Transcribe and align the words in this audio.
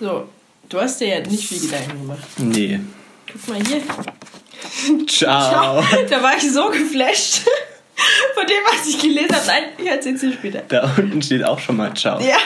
So, 0.00 0.28
du 0.68 0.80
hast 0.80 1.00
dir 1.00 1.08
ja 1.08 1.20
nicht 1.20 1.48
viel 1.48 1.60
Gedanken 1.60 2.00
gemacht. 2.00 2.24
Nee. 2.38 2.80
Guck 3.30 3.48
mal 3.48 3.58
hier. 3.64 3.80
Ciao. 5.06 5.82
Da 6.10 6.22
war 6.22 6.36
ich 6.36 6.52
so 6.52 6.68
geflasht 6.70 7.42
von 8.34 8.46
dem, 8.46 8.56
was 8.66 8.86
ich 8.88 9.00
gelesen 9.00 9.34
habe. 9.34 9.46
Nein, 9.46 9.62
ich 9.78 9.86
erzähl's 9.86 10.20
dir 10.20 10.32
später. 10.32 10.62
Da 10.68 10.92
unten 10.96 11.22
steht 11.22 11.44
auch 11.44 11.58
schon 11.58 11.76
mal 11.76 11.94
Ciao. 11.94 12.20
Ja, 12.20 12.36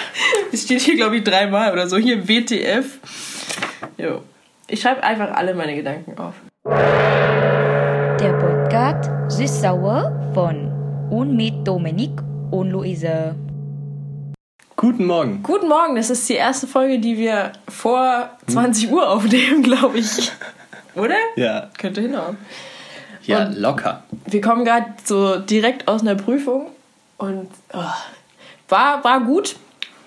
es 0.52 0.64
steht 0.64 0.82
hier, 0.82 0.96
glaube 0.96 1.16
ich, 1.16 1.24
dreimal 1.24 1.72
oder 1.72 1.88
so. 1.88 1.96
Hier 1.96 2.28
WTF. 2.28 2.98
Jo. 3.96 4.22
Ich 4.66 4.80
schreibe 4.82 5.02
einfach 5.02 5.30
alle 5.30 5.54
meine 5.54 5.74
Gedanken 5.74 6.18
auf. 6.18 6.34
Der 6.66 8.32
Podcast 8.38 9.10
Süß-Sauer 9.28 10.32
von 10.34 10.70
und 11.10 11.34
mit 11.34 11.66
Dominik 11.66 12.20
und 12.50 12.70
Luise. 12.70 13.34
Guten 14.80 15.06
Morgen. 15.06 15.42
Guten 15.42 15.66
Morgen, 15.66 15.96
das 15.96 16.08
ist 16.08 16.28
die 16.28 16.34
erste 16.34 16.68
Folge, 16.68 17.00
die 17.00 17.18
wir 17.18 17.50
vor 17.68 18.30
20 18.46 18.92
Uhr 18.92 19.08
aufnehmen, 19.10 19.60
glaube 19.64 19.98
ich. 19.98 20.30
Oder? 20.94 21.16
Ja. 21.34 21.68
Könnte 21.76 22.00
hinhauen. 22.00 22.36
Ja, 23.24 23.46
Und- 23.46 23.56
locker. 23.58 24.04
Wir 24.26 24.40
kommen 24.40 24.64
gerade 24.64 24.86
so 25.04 25.38
direkt 25.40 25.88
aus 25.88 26.02
einer 26.02 26.14
Prüfung 26.14 26.68
und 27.16 27.48
oh, 27.72 27.82
war, 28.68 29.02
war 29.02 29.20
gut, 29.24 29.56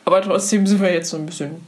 aber 0.06 0.22
trotzdem 0.22 0.66
sind 0.66 0.82
wir 0.82 0.94
jetzt 0.94 1.10
so 1.10 1.18
ein 1.18 1.26
bisschen 1.26 1.68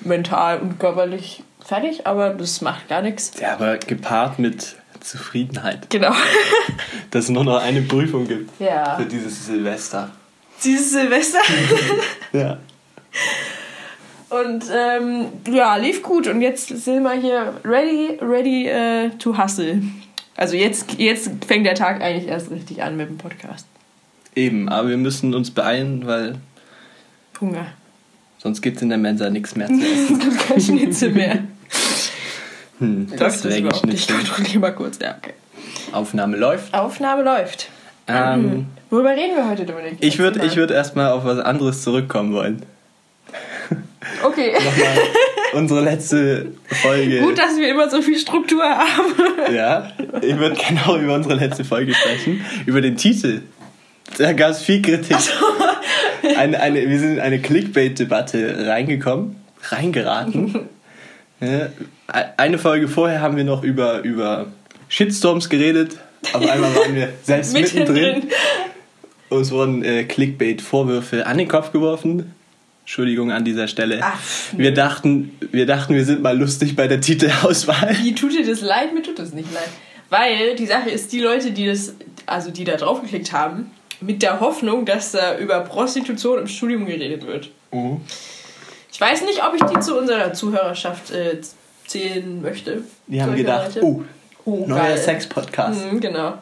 mental 0.00 0.60
und 0.60 0.80
körperlich 0.80 1.42
fertig, 1.62 2.06
aber 2.06 2.30
das 2.30 2.62
macht 2.62 2.88
gar 2.88 3.02
nichts. 3.02 3.32
Ja, 3.38 3.52
aber 3.52 3.76
gepaart 3.76 4.38
mit 4.38 4.74
Zufriedenheit, 5.00 5.90
Genau. 5.90 6.12
dass 7.10 7.24
es 7.24 7.30
nur 7.30 7.44
noch 7.44 7.60
eine 7.62 7.82
Prüfung 7.82 8.26
gibt 8.26 8.58
Ja. 8.58 8.96
für 8.96 9.04
dieses 9.04 9.44
Silvester. 9.44 10.10
Dieses 10.64 10.92
Silvester. 10.92 11.38
Ja. 12.32 12.58
Und 14.28 14.64
ähm, 14.70 15.26
ja, 15.50 15.76
lief 15.76 16.02
gut 16.02 16.26
und 16.26 16.42
jetzt 16.42 16.68
sind 16.68 17.02
wir 17.02 17.12
hier 17.14 17.54
ready, 17.64 18.18
ready 18.20 18.66
äh, 18.68 19.08
to 19.18 19.38
hustle. 19.38 19.80
Also 20.36 20.54
jetzt, 20.56 20.92
jetzt 20.98 21.30
fängt 21.46 21.64
der 21.64 21.74
Tag 21.74 22.02
eigentlich 22.02 22.28
erst 22.28 22.50
richtig 22.50 22.82
an 22.82 22.98
mit 22.98 23.08
dem 23.08 23.16
Podcast. 23.16 23.66
Eben, 24.36 24.68
aber 24.68 24.90
wir 24.90 24.98
müssen 24.98 25.34
uns 25.34 25.50
beeilen, 25.50 26.06
weil 26.06 26.36
Hunger. 27.40 27.66
sonst 28.36 28.60
gibt 28.60 28.76
es 28.76 28.82
in 28.82 28.90
der 28.90 28.98
Mensa 28.98 29.30
nichts 29.30 29.56
mehr 29.56 29.68
zu 29.68 29.74
essen. 29.80 30.36
Kein 30.46 30.60
Schnitzel 30.60 31.10
mehr. 31.12 31.38
Hm, 32.80 33.10
Das 33.16 33.42
ist 33.44 33.58
überhaupt 33.58 33.86
nicht. 33.86 34.10
Ich 34.10 34.14
kontrolliere 34.14 34.58
mal 34.58 34.74
kurz. 34.74 34.98
Ja, 35.00 35.16
okay. 35.16 35.32
Aufnahme 35.92 36.36
läuft. 36.36 36.74
Aufnahme 36.74 37.22
läuft. 37.22 37.70
Ähm, 38.06 38.66
Worüber 38.90 39.10
reden 39.10 39.36
wir 39.36 39.48
heute, 39.48 39.66
Dominik? 39.66 39.98
ich 40.00 40.18
würde 40.18 40.44
ich 40.46 40.56
würd 40.56 40.70
erstmal 40.70 41.12
auf 41.12 41.24
was 41.24 41.38
anderes 41.38 41.82
zurückkommen 41.82 42.32
wollen. 42.32 42.62
Okay. 44.22 44.52
Nochmal 44.54 44.98
unsere 45.52 45.80
letzte 45.80 46.52
Folge. 46.82 47.20
Gut, 47.20 47.38
dass 47.38 47.56
wir 47.58 47.68
immer 47.68 47.90
so 47.90 48.00
viel 48.02 48.18
Struktur 48.18 48.62
haben. 48.64 49.14
Ja, 49.54 49.90
ich 50.20 50.38
würde 50.38 50.56
gerne 50.56 50.86
auch 50.86 50.98
über 50.98 51.14
unsere 51.14 51.34
letzte 51.34 51.64
Folge 51.64 51.94
sprechen. 51.94 52.44
Über 52.66 52.82
den 52.82 52.96
Titel. 52.98 53.42
Da 54.18 54.32
gab 54.34 54.50
es 54.50 54.62
viel 54.62 54.82
Kritik. 54.82 55.16
Eine, 56.36 56.60
eine, 56.60 56.90
wir 56.90 56.98
sind 56.98 57.14
in 57.14 57.20
eine 57.20 57.38
Clickbait-Debatte 57.38 58.66
reingekommen, 58.66 59.36
reingeraten. 59.70 60.68
Ja, 61.40 61.68
eine 62.36 62.58
Folge 62.58 62.88
vorher 62.88 63.20
haben 63.20 63.36
wir 63.36 63.44
noch 63.44 63.62
über, 63.62 64.00
über 64.00 64.46
Shitstorms 64.88 65.48
geredet. 65.48 65.96
Auf 66.32 66.46
einmal 66.46 66.74
waren 66.74 66.94
wir 66.94 67.10
selbst 67.22 67.52
mittendrin. 67.52 67.94
Mittendrin. 67.94 68.32
Uns 69.28 69.50
wurden 69.50 69.84
äh, 69.84 70.04
Clickbait-Vorwürfe 70.04 71.26
an 71.26 71.38
den 71.38 71.48
Kopf 71.48 71.72
geworfen. 71.72 72.34
Entschuldigung 72.82 73.30
an 73.30 73.44
dieser 73.44 73.68
Stelle. 73.68 74.00
Ach, 74.02 74.18
wir, 74.56 74.72
dachten, 74.72 75.36
wir 75.52 75.66
dachten, 75.66 75.94
wir 75.94 76.06
sind 76.06 76.22
mal 76.22 76.38
lustig 76.38 76.74
bei 76.74 76.88
der 76.88 77.02
Titelauswahl. 77.02 77.94
Wie 78.02 78.14
tut 78.14 78.32
dir 78.32 78.46
das 78.46 78.62
leid? 78.62 78.94
Mir 78.94 79.02
tut 79.02 79.18
das 79.18 79.34
nicht 79.34 79.52
leid. 79.52 79.68
Weil 80.08 80.56
die 80.56 80.64
Sache 80.64 80.88
ist, 80.88 81.12
die 81.12 81.20
Leute, 81.20 81.50
die 81.50 81.66
das, 81.66 81.94
also 82.24 82.50
die 82.50 82.64
da 82.64 82.76
drauf 82.76 83.02
geklickt 83.02 83.32
haben, 83.32 83.70
mit 84.00 84.22
der 84.22 84.40
Hoffnung, 84.40 84.86
dass 84.86 85.12
da 85.12 85.36
über 85.36 85.60
Prostitution 85.60 86.38
im 86.38 86.46
Studium 86.46 86.86
geredet 86.86 87.26
wird. 87.26 87.50
Mhm. 87.72 88.00
Ich 88.90 89.00
weiß 89.00 89.22
nicht, 89.22 89.44
ob 89.44 89.54
ich 89.54 89.62
die 89.62 89.80
zu 89.80 89.98
unserer 89.98 90.32
Zuhörerschaft 90.32 91.10
äh, 91.10 91.38
zählen 91.86 92.40
möchte. 92.40 92.82
Die 93.06 93.20
haben 93.20 93.36
gedacht, 93.36 93.74
Leute. 93.74 93.84
oh, 93.84 94.02
oh 94.44 94.64
neuer. 94.66 94.96
Sex-Podcast. 94.96 95.92
Mhm, 95.92 96.00
genau. 96.00 96.38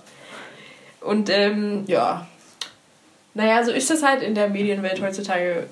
Und 1.00 1.28
ähm, 1.30 1.84
ja. 1.86 2.26
Naja, 3.36 3.62
so 3.62 3.70
ist 3.70 3.91
das 3.91 4.02
halt 4.02 4.22
in 4.22 4.34
der 4.34 4.48
Medienwelt 4.48 5.00
heutzutage. 5.02 5.66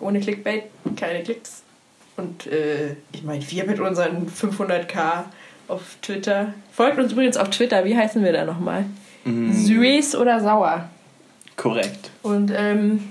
Ohne 0.00 0.20
Clickbait 0.20 0.62
keine 0.96 1.24
Klicks. 1.24 1.64
Und 2.16 2.46
äh, 2.46 2.94
ich 3.12 3.24
meine, 3.24 3.42
wir 3.50 3.64
mit 3.64 3.80
unseren 3.80 4.28
500k 4.28 5.24
auf 5.66 5.82
Twitter. 6.00 6.54
Folgt 6.72 6.98
uns 6.98 7.12
übrigens 7.12 7.36
auf 7.36 7.50
Twitter. 7.50 7.84
Wie 7.84 7.96
heißen 7.96 8.22
wir 8.22 8.32
da 8.32 8.44
nochmal? 8.44 8.84
Mhm. 9.24 9.52
Süß 9.52 10.14
oder 10.14 10.40
sauer? 10.40 10.88
Korrekt. 11.56 12.10
Und 12.22 12.52
ähm, 12.54 13.08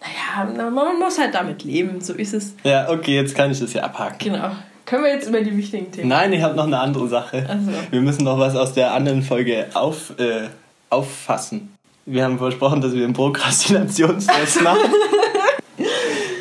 naja, 0.00 0.52
na, 0.56 0.70
man 0.70 1.00
muss 1.00 1.18
halt 1.18 1.34
damit 1.34 1.64
leben. 1.64 2.00
So 2.00 2.14
ist 2.14 2.34
es. 2.34 2.54
Ja, 2.62 2.88
okay, 2.88 3.16
jetzt 3.16 3.34
kann 3.34 3.50
ich 3.50 3.58
das 3.58 3.72
ja 3.72 3.82
abhaken. 3.82 4.18
Genau. 4.20 4.52
Können 4.86 5.02
wir 5.02 5.10
jetzt 5.10 5.28
über 5.28 5.40
die 5.40 5.56
wichtigen 5.56 5.90
Themen? 5.90 6.08
Nein, 6.08 6.32
ich 6.32 6.42
habe 6.42 6.54
noch 6.54 6.66
eine 6.66 6.78
andere 6.78 7.08
Sache. 7.08 7.44
Ach 7.48 7.56
so. 7.60 7.72
Wir 7.90 8.00
müssen 8.00 8.22
noch 8.22 8.38
was 8.38 8.54
aus 8.54 8.72
der 8.72 8.94
anderen 8.94 9.22
Folge 9.22 9.66
auf, 9.74 10.14
äh, 10.18 10.46
auffassen. 10.90 11.74
Wir 12.10 12.24
haben 12.24 12.38
versprochen, 12.38 12.80
dass 12.80 12.94
wir 12.94 13.04
einen 13.04 13.12
Prokrastinationstest 13.12 14.62
machen. 14.62 14.90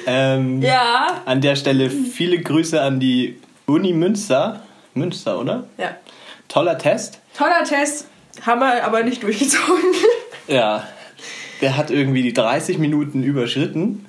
ähm, 0.05 0.61
Ja. 0.61 1.21
An 1.25 1.41
der 1.41 1.55
Stelle 1.57 1.89
viele 1.89 2.39
Grüße 2.41 2.81
an 2.81 2.99
die 3.01 3.37
Uni 3.65 3.91
Münster. 3.91 4.63
Münster, 4.93 5.37
oder? 5.39 5.65
Ja. 5.77 5.91
Toller 6.47 6.77
Test. 6.77 7.19
Toller 7.37 7.63
Test. 7.65 8.07
Haben 8.45 8.61
wir 8.61 8.83
aber 8.85 9.03
nicht 9.03 9.23
durchgezogen. 9.23 9.83
Ja. 10.47 10.87
Der 11.59 11.75
hat 11.75 11.91
irgendwie 11.91 12.23
die 12.23 12.31
30 12.31 12.77
Minuten 12.77 13.21
überschritten. 13.21 14.05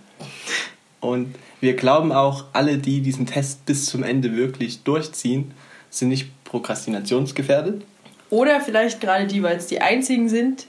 Und 1.00 1.34
wir 1.60 1.74
glauben 1.74 2.12
auch, 2.12 2.44
alle, 2.52 2.78
die 2.78 3.00
diesen 3.00 3.26
Test 3.26 3.66
bis 3.66 3.86
zum 3.86 4.04
Ende 4.04 4.36
wirklich 4.36 4.84
durchziehen, 4.84 5.50
sind 5.90 6.10
nicht 6.10 6.28
prokrastinationsgefährdet. 6.44 7.82
Oder 8.30 8.60
vielleicht 8.60 9.00
gerade 9.00 9.26
die, 9.26 9.42
weil 9.42 9.56
es 9.56 9.66
die 9.66 9.80
einzigen 9.80 10.28
sind, 10.28 10.66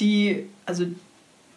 die, 0.00 0.46
also, 0.66 0.84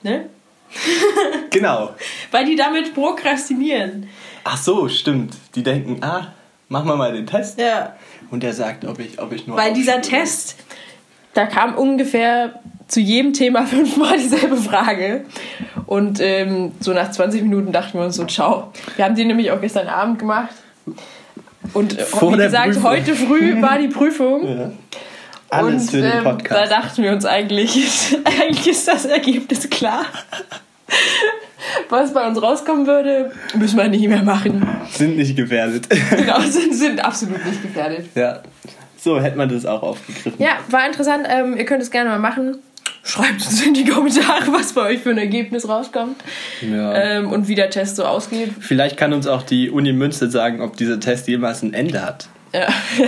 ne? 0.04 0.30
Genau. 1.50 1.94
Weil 2.32 2.46
die 2.46 2.56
damit 2.56 2.94
prokrastinieren. 2.94 4.08
Ach 4.46 4.58
so, 4.58 4.88
stimmt. 4.88 5.36
Die 5.56 5.64
denken, 5.64 6.02
ah, 6.02 6.28
machen 6.70 6.88
wir 6.88 6.96
mal 6.96 7.12
den 7.12 7.28
Test. 7.28 7.60
Ja. 7.60 7.96
Und 8.30 8.42
der 8.44 8.54
sagt, 8.54 8.86
ob 8.86 9.00
ich, 9.00 9.20
ob 9.22 9.34
ich 9.34 9.48
nur. 9.48 9.58
Weil 9.58 9.74
dieser. 9.74 10.02
Test, 10.02 10.56
da 11.34 11.46
kam 11.46 11.76
ungefähr 11.76 12.62
zu 12.88 13.00
jedem 13.00 13.34
Thema 13.34 13.66
fünfmal 13.68 14.18
dieselbe 14.18 14.58
Frage. 14.58 15.26
Und 15.86 16.20
ähm, 16.22 16.72
so 16.80 16.94
nach 16.94 17.12
20 17.12 17.44
Minuten 17.44 17.72
dachten 17.72 17.98
wir 17.98 18.06
uns 18.06 18.16
so, 18.16 18.26
ciao. 18.26 18.72
Wir 18.96 19.06
haben 19.06 19.16
die 19.16 19.26
nämlich 19.26 19.52
auch 19.52 19.60
gestern 19.60 19.88
Abend 19.88 20.20
gemacht. 20.20 20.56
Und 21.74 21.98
äh, 22.00 22.04
Vor 22.04 22.34
wie 22.34 22.38
gesagt, 22.38 22.74
Prüfung. 22.74 22.84
heute 22.84 23.16
früh 23.16 23.62
war 23.62 23.78
die 23.78 23.88
Prüfung. 23.90 24.48
Ja. 24.48 24.72
Alles 25.52 25.84
und 25.84 25.92
für 25.92 25.98
den 26.02 26.06
ähm, 26.12 26.24
da 26.24 26.32
Podcast. 26.32 26.72
dachten 26.72 27.04
wir 27.04 27.12
uns 27.12 27.26
eigentlich, 27.26 28.18
eigentlich 28.42 28.68
ist 28.68 28.88
das 28.88 29.06
Ergebnis 29.06 29.70
klar. 29.70 30.06
Was 31.90 32.14
bei 32.14 32.26
uns 32.28 32.42
rauskommen 32.42 32.88
würde, 32.88 33.32
müssen 33.56 33.78
wir 33.78 33.88
nicht 33.88 34.08
mehr 34.08 34.24
machen. 34.24 34.66
Sind 34.92 35.18
nicht 35.18 35.36
gefährdet. 35.36 35.88
Genau, 36.10 36.40
sind, 36.42 36.74
sind 36.74 37.04
absolut 37.04 37.46
nicht 37.46 37.62
gefährdet. 37.62 38.08
ja. 38.16 38.40
So 38.98 39.20
hätte 39.20 39.36
man 39.36 39.50
das 39.50 39.66
auch 39.66 39.82
aufgegriffen. 39.82 40.34
Ja, 40.38 40.50
war 40.70 40.86
interessant. 40.86 41.26
Ähm, 41.28 41.58
ihr 41.58 41.66
könnt 41.66 41.82
es 41.82 41.90
gerne 41.90 42.12
mal 42.12 42.20
machen. 42.20 42.60
Schreibt 43.04 43.34
uns 43.48 43.66
in 43.66 43.74
die 43.74 43.84
Kommentare, 43.84 44.54
was 44.54 44.74
bei 44.74 44.82
euch 44.92 45.00
für 45.00 45.10
ein 45.10 45.18
Ergebnis 45.18 45.68
rauskommt 45.68 46.18
Ja. 46.62 46.94
ähm, 46.94 47.32
und 47.32 47.48
wie 47.48 47.56
der 47.56 47.72
Test 47.72 47.96
so 47.96 48.06
ausgeht. 48.06 48.52
Vielleicht 48.60 48.98
kann 48.98 49.12
uns 49.14 49.26
auch 49.26 49.42
die 49.42 49.72
Uni 49.72 49.92
Münster 49.92 50.30
sagen, 50.30 50.62
ob 50.62 50.78
dieser 50.78 51.00
Test 51.00 51.28
jemals 51.28 51.64
ein 51.64 51.74
Ende 51.74 52.04
hat. 52.06 52.28
Ja, 52.54 52.68
ja. 53.00 53.08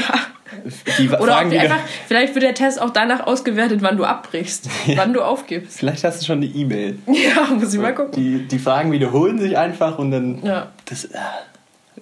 Die 0.97 1.09
Oder 1.09 1.17
fragen 1.17 1.51
wieder, 1.51 1.61
einfach, 1.61 1.79
vielleicht 2.07 2.35
wird 2.35 2.43
der 2.43 2.53
Test 2.53 2.81
auch 2.81 2.91
danach 2.91 3.25
ausgewertet, 3.27 3.81
wann 3.81 3.97
du 3.97 4.05
abbrichst, 4.05 4.69
wann 4.95 5.13
du 5.13 5.21
aufgibst. 5.21 5.79
Vielleicht 5.79 6.03
hast 6.03 6.21
du 6.21 6.25
schon 6.25 6.37
eine 6.37 6.45
E-Mail. 6.45 6.99
Ja, 7.07 7.53
muss 7.53 7.73
ich 7.73 7.79
mal 7.79 7.93
gucken. 7.93 8.13
Die, 8.13 8.47
die 8.47 8.59
Fragen 8.59 8.91
wiederholen 8.91 9.39
sich 9.39 9.57
einfach 9.57 9.97
und 9.99 10.11
dann. 10.11 10.43
Ja. 10.43 10.71
Das, 10.85 11.05
äh, 11.05 11.17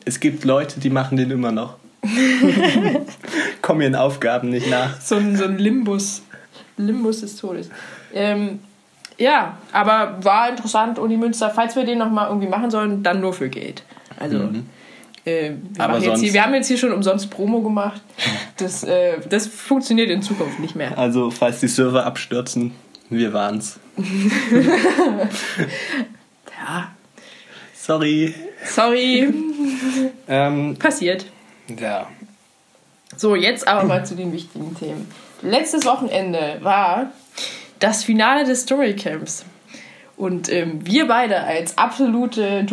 es 0.06 0.20
gibt 0.20 0.46
Leute, 0.46 0.80
die 0.80 0.90
machen 0.90 1.18
den 1.18 1.32
immer 1.32 1.52
noch. 1.52 1.76
Kommen 3.62 3.82
ihren 3.82 3.96
Aufgaben 3.96 4.50
nicht 4.50 4.70
nach. 4.70 5.00
So 5.00 5.16
ein, 5.16 5.36
so 5.36 5.44
ein 5.44 5.58
Limbus. 5.58 6.24
Limbus 6.78 7.22
des 7.22 7.36
Todes. 7.36 7.70
Ähm, 8.14 8.60
ja, 9.18 9.58
aber 9.72 10.18
war 10.24 10.50
interessant, 10.50 10.98
Uni 10.98 11.18
Münster. 11.18 11.52
Falls 11.52 11.76
wir 11.76 11.86
den 11.86 12.00
nochmal 12.00 12.28
irgendwie 12.28 12.48
machen 12.48 12.72
sollen, 12.72 13.04
dann 13.04 13.22
nur 13.22 13.34
für 13.34 13.50
Geld. 13.50 13.84
Also, 14.20 14.50
äh, 15.26 15.52
wir, 15.74 15.84
Aber 15.84 16.02
sonst- 16.02 16.22
hier, 16.22 16.34
wir 16.34 16.44
haben 16.44 16.54
jetzt 16.54 16.68
hier 16.68 16.78
schon 16.78 16.92
umsonst 16.92 17.30
Promo 17.30 17.62
gemacht. 17.62 18.02
Das, 18.58 18.84
äh, 18.84 19.20
das 19.30 19.48
funktioniert 19.48 20.10
in 20.10 20.22
Zukunft 20.22 20.60
nicht 20.60 20.76
mehr. 20.76 20.98
Also, 20.98 21.32
falls 21.32 21.60
die 21.60 21.68
Server 21.68 22.06
abstürzen, 22.06 22.74
wir 23.10 23.34
waren's. 23.34 23.80
Ja, 26.64 26.92
Sorry. 27.74 28.34
Sorry, 28.64 29.34
Ähm, 30.28 30.76
passiert. 30.78 31.26
ja. 31.80 32.08
So, 33.18 33.36
jetzt 33.36 33.68
aber 33.68 33.84
mal 33.88 34.06
zu 34.06 34.16
den 34.16 34.32
wichtigen 34.32 34.76
Themen. 34.78 35.08
Letztes 35.42 35.86
Wochenende 35.86 36.58
war 36.62 37.12
das 37.80 38.04
Finale 38.04 38.46
des 38.46 38.66
Dschungelcamps. 38.68 39.46
Und 40.16 40.52
ähm, 40.52 40.86
wir 40.86 41.08
beide 41.08 41.42
als 41.42 41.78
absolute 41.80 42.64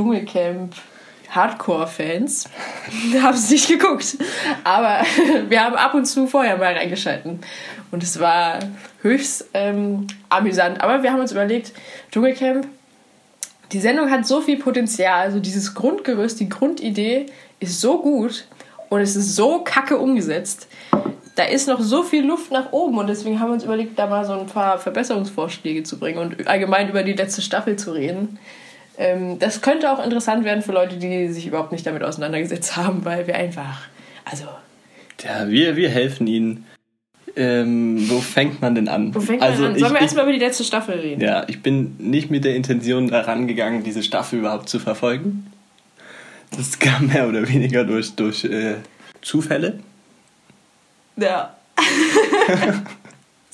Dschungelcamp-Hardcore-Fans 1.29 2.49
haben 3.23 3.35
es 3.35 3.51
nicht 3.51 3.69
geguckt. 3.69 4.17
Aber 4.65 5.03
wir 5.49 5.65
haben 5.65 5.77
ab 5.77 5.95
und 5.95 6.07
zu 6.07 6.27
vorher 6.27 6.57
mal 6.57 6.75
reingeschalten. 6.75 7.41
Und 7.91 8.03
es 8.03 8.21
war 8.21 8.59
höchst 9.03 9.47
ähm, 9.55 10.07
amüsant. 10.29 10.81
Aber 10.81 11.03
wir 11.03 11.13
haben 11.13 11.21
uns 11.21 11.33
überlegt, 11.33 11.73
Dschungelcamp, 12.11 12.67
die 13.73 13.81
Sendung 13.81 14.11
hat 14.11 14.27
so 14.27 14.41
viel 14.41 14.59
Potenzial. 14.59 15.21
Also 15.21 15.41
dieses 15.41 15.75
Grundgerüst, 15.75 16.41
die 16.41 16.49
Grundidee 16.49 17.27
ist 17.61 17.81
so 17.81 18.01
gut 18.01 18.47
und 18.89 19.01
es 19.01 19.17
ist 19.17 19.37
so 19.37 19.61
kacke 19.61 19.99
umgesetzt. 19.99 20.69
Da 21.37 21.45
ist 21.45 21.69
noch 21.69 21.81
so 21.81 22.03
viel 22.03 22.27
Luft 22.27 22.51
nach 22.51 22.73
oben 22.73 22.99
und 22.99 23.07
deswegen 23.07 23.39
haben 23.39 23.51
wir 23.51 23.55
uns 23.55 23.65
überlegt, 23.65 23.97
da 23.97 24.09
mal 24.09 24.25
so 24.25 24.33
ein 24.33 24.47
paar 24.47 24.79
Verbesserungsvorschläge 24.79 25.85
zu 25.85 25.99
bringen 25.99 26.19
und 26.19 26.49
allgemein 26.49 26.89
über 26.89 27.05
die 27.05 27.13
letzte 27.13 27.43
Staffel 27.43 27.77
zu 27.77 27.93
reden. 27.93 28.39
Ähm, 28.99 29.39
das 29.39 29.63
könnte 29.63 29.93
auch 29.93 30.05
interessant 30.05 30.45
werden 30.45 30.63
für 30.63 30.73
Leute, 30.73 30.97
die 30.97 31.29
sich 31.29 31.47
überhaupt 31.47 31.71
nicht 31.71 31.87
damit 31.87 32.03
auseinandergesetzt 32.03 32.77
haben, 32.77 33.05
weil 33.05 33.27
wir 33.29 33.37
einfach, 33.37 33.83
also, 34.25 34.45
Ja, 35.23 35.49
wir, 35.49 35.77
wir 35.77 35.89
helfen 35.89 36.27
Ihnen. 36.27 36.67
Ähm, 37.37 38.11
wo 38.11 38.19
fängt 38.21 38.61
man 38.61 38.75
denn 38.75 38.89
an? 38.89 39.15
wo 39.15 39.21
fängt 39.21 39.41
man 39.41 39.51
also 39.51 39.67
an? 39.67 39.77
ich, 39.77 39.81
Sollen 39.81 39.93
wir 39.93 39.99
ich, 39.99 40.03
erstmal 40.03 40.25
über 40.25 40.33
die 40.33 40.41
letzte 40.41 40.65
Staffel 40.65 40.99
reden? 40.99 41.21
ja, 41.21 41.45
ich 41.47 41.63
bin 41.63 41.95
nicht 41.99 42.31
mit 42.31 42.45
der 42.45 42.57
Intention 42.57 43.07
daran 43.09 43.47
gegangen, 43.47 43.85
diese 43.85 44.03
Staffel 44.03 44.41
überhaupt 44.41 44.69
zu 44.69 44.81
verfolgen. 44.81 45.47
Das 46.57 46.79
kam 46.81 47.07
mehr 47.07 47.29
oder 47.29 47.47
weniger 47.49 47.85
durch, 47.85 48.17
durch 48.17 48.45
äh, 48.45 48.77
Zufälle. 49.23 49.79
Ja. 51.17 51.55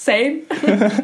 Same. 0.04 0.40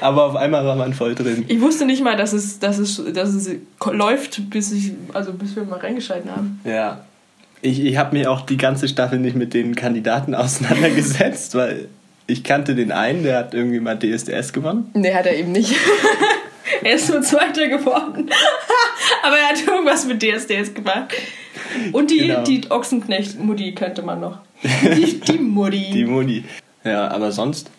Aber 0.00 0.24
auf 0.24 0.36
einmal 0.36 0.64
war 0.64 0.74
man 0.74 0.94
voll 0.94 1.14
drin. 1.14 1.44
Ich 1.46 1.60
wusste 1.60 1.86
nicht 1.86 2.02
mal, 2.02 2.16
dass 2.16 2.32
es, 2.32 2.58
dass 2.58 2.78
es, 2.78 3.00
dass 3.12 3.30
es 3.30 3.50
läuft, 3.92 4.50
bis, 4.50 4.72
ich, 4.72 4.92
also 5.12 5.32
bis 5.32 5.54
wir 5.54 5.62
mal 5.64 5.78
reingeschalten 5.78 6.30
haben. 6.30 6.60
Ja. 6.64 7.04
Ich, 7.62 7.80
ich 7.84 7.96
habe 7.96 8.16
mich 8.16 8.26
auch 8.26 8.40
die 8.42 8.56
ganze 8.56 8.88
Staffel 8.88 9.18
nicht 9.20 9.36
mit 9.36 9.54
den 9.54 9.76
Kandidaten 9.76 10.34
auseinandergesetzt, 10.34 11.54
weil 11.54 11.88
ich 12.26 12.42
kannte 12.42 12.74
den 12.74 12.90
einen, 12.90 13.22
der 13.22 13.38
hat 13.38 13.54
irgendwie 13.54 13.80
mal 13.80 13.96
DSDS 13.96 14.52
gewonnen. 14.52 14.90
Nee, 14.94 15.14
hat 15.14 15.26
er 15.26 15.36
eben 15.36 15.52
nicht. 15.52 15.74
er 16.82 16.94
ist 16.94 17.08
nur 17.08 17.22
Zweiter 17.22 17.68
geworden. 17.68 18.28
Aber 19.22 19.36
er 19.36 19.48
hat 19.50 19.64
irgendwas 19.66 20.04
mit 20.04 20.20
DSDS 20.22 20.74
gemacht. 20.74 21.14
Und 21.92 22.10
die, 22.10 22.18
Genau. 22.18 22.42
die 22.42 22.68
Ochsenknecht-Mutti 22.70 23.72
könnte 23.74 24.02
man 24.02 24.20
noch. 24.20 24.38
Die, 24.62 25.20
die 25.20 25.38
Mutti. 25.38 25.90
Die 25.92 26.04
Moni. 26.04 26.44
Ja, 26.88 27.08
aber 27.08 27.32
sonst. 27.32 27.70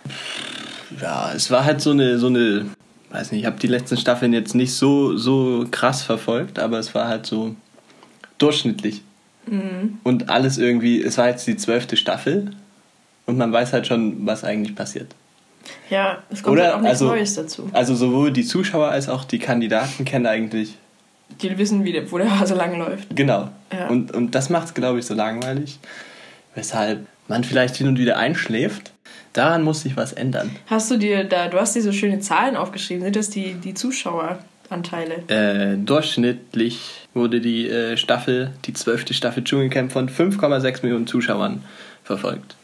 Ja, 1.02 1.32
es 1.34 1.50
war 1.52 1.66
halt 1.66 1.82
so 1.82 1.92
eine, 1.92 2.18
so 2.18 2.28
eine. 2.28 2.66
Weiß 3.12 3.32
nicht, 3.32 3.42
ich 3.42 3.46
habe 3.48 3.60
die 3.60 3.68
letzten 3.68 3.98
Staffeln 3.98 4.34
jetzt 4.34 4.54
nicht 4.54 4.74
so, 4.76 5.18
so 5.18 5.66
krass 5.72 6.04
verfolgt, 6.04 6.60
aber 6.60 6.78
es 6.78 6.94
war 6.94 7.08
halt 7.08 7.26
so 7.26 7.56
durchschnittlich. 8.38 9.02
Und 10.04 10.30
alles 10.30 10.60
irgendwie. 10.60 11.02
Es 11.02 11.18
war 11.18 11.28
jetzt 11.28 11.48
die 11.48 11.58
zwölfte 11.58 11.98
Staffel 11.98 12.52
und 13.26 13.38
man 13.38 13.52
weiß 13.52 13.74
halt 13.74 13.88
schon, 13.88 14.28
was 14.28 14.44
eigentlich 14.44 14.76
passiert. 14.76 15.16
ja, 15.90 16.22
es 16.30 16.44
kommt 16.44 16.54
Oder? 16.58 16.66
halt 16.66 16.74
auch 16.76 16.82
nichts 16.82 17.02
Also- 17.02 17.08
Neues 17.08 17.34
dazu. 17.34 17.70
Also 17.74 17.96
sowohl 17.96 18.32
die 18.32 18.46
Zuschauer 18.46 18.90
als 18.90 19.10
auch 19.10 19.24
die 19.24 19.40
Kandidaten 19.40 20.06
kennen 20.06 20.28
eigentlich. 20.28 20.78
Die 21.42 21.58
wissen, 21.58 21.84
wie 21.84 21.92
der, 21.94 22.12
wo 22.12 22.18
der 22.20 22.40
Hase 22.40 22.54
lang 22.54 22.78
läuft. 22.78 23.16
Genau. 23.16 23.50
Ja. 23.74 23.88
Und, 23.88 24.12
und 24.14 24.36
das 24.36 24.50
macht 24.52 24.68
es, 24.68 24.74
glaube 24.76 25.00
ich, 25.00 25.06
so 25.06 25.14
langweilig. 25.16 25.80
Weshalb 26.54 27.08
man 27.30 27.44
vielleicht 27.44 27.76
hin 27.78 27.88
und 27.88 27.98
wieder 27.98 28.18
einschläft. 28.18 28.92
Daran 29.34 29.62
muss 29.64 29.82
sich 29.82 29.96
was 29.96 30.12
ändern. 30.12 30.52
Hast 30.68 30.90
du 30.92 30.98
dir 30.98 31.24
da, 31.24 31.48
du 31.48 31.60
hast 31.60 31.76
dir 31.76 31.82
so 31.82 31.92
schöne 31.92 32.20
Zahlen 32.20 32.56
aufgeschrieben. 32.56 33.04
Sind 33.04 33.16
das 33.16 33.30
die, 33.30 33.54
die 33.54 33.74
Zuschaueranteile? 33.76 35.24
Äh, 35.28 35.78
durchschnittlich 35.78 37.08
wurde 37.14 37.40
die 37.40 37.70
äh, 37.70 37.96
Staffel, 37.96 38.52
die 38.66 38.74
zwölfte 38.74 39.14
Staffel 39.14 39.44
Dschungelcamp 39.44 39.92
von 39.92 40.10
5,6 40.10 40.82
Millionen 40.82 41.08
Zuschauern 41.08 41.64
verfolgt. 42.04 42.56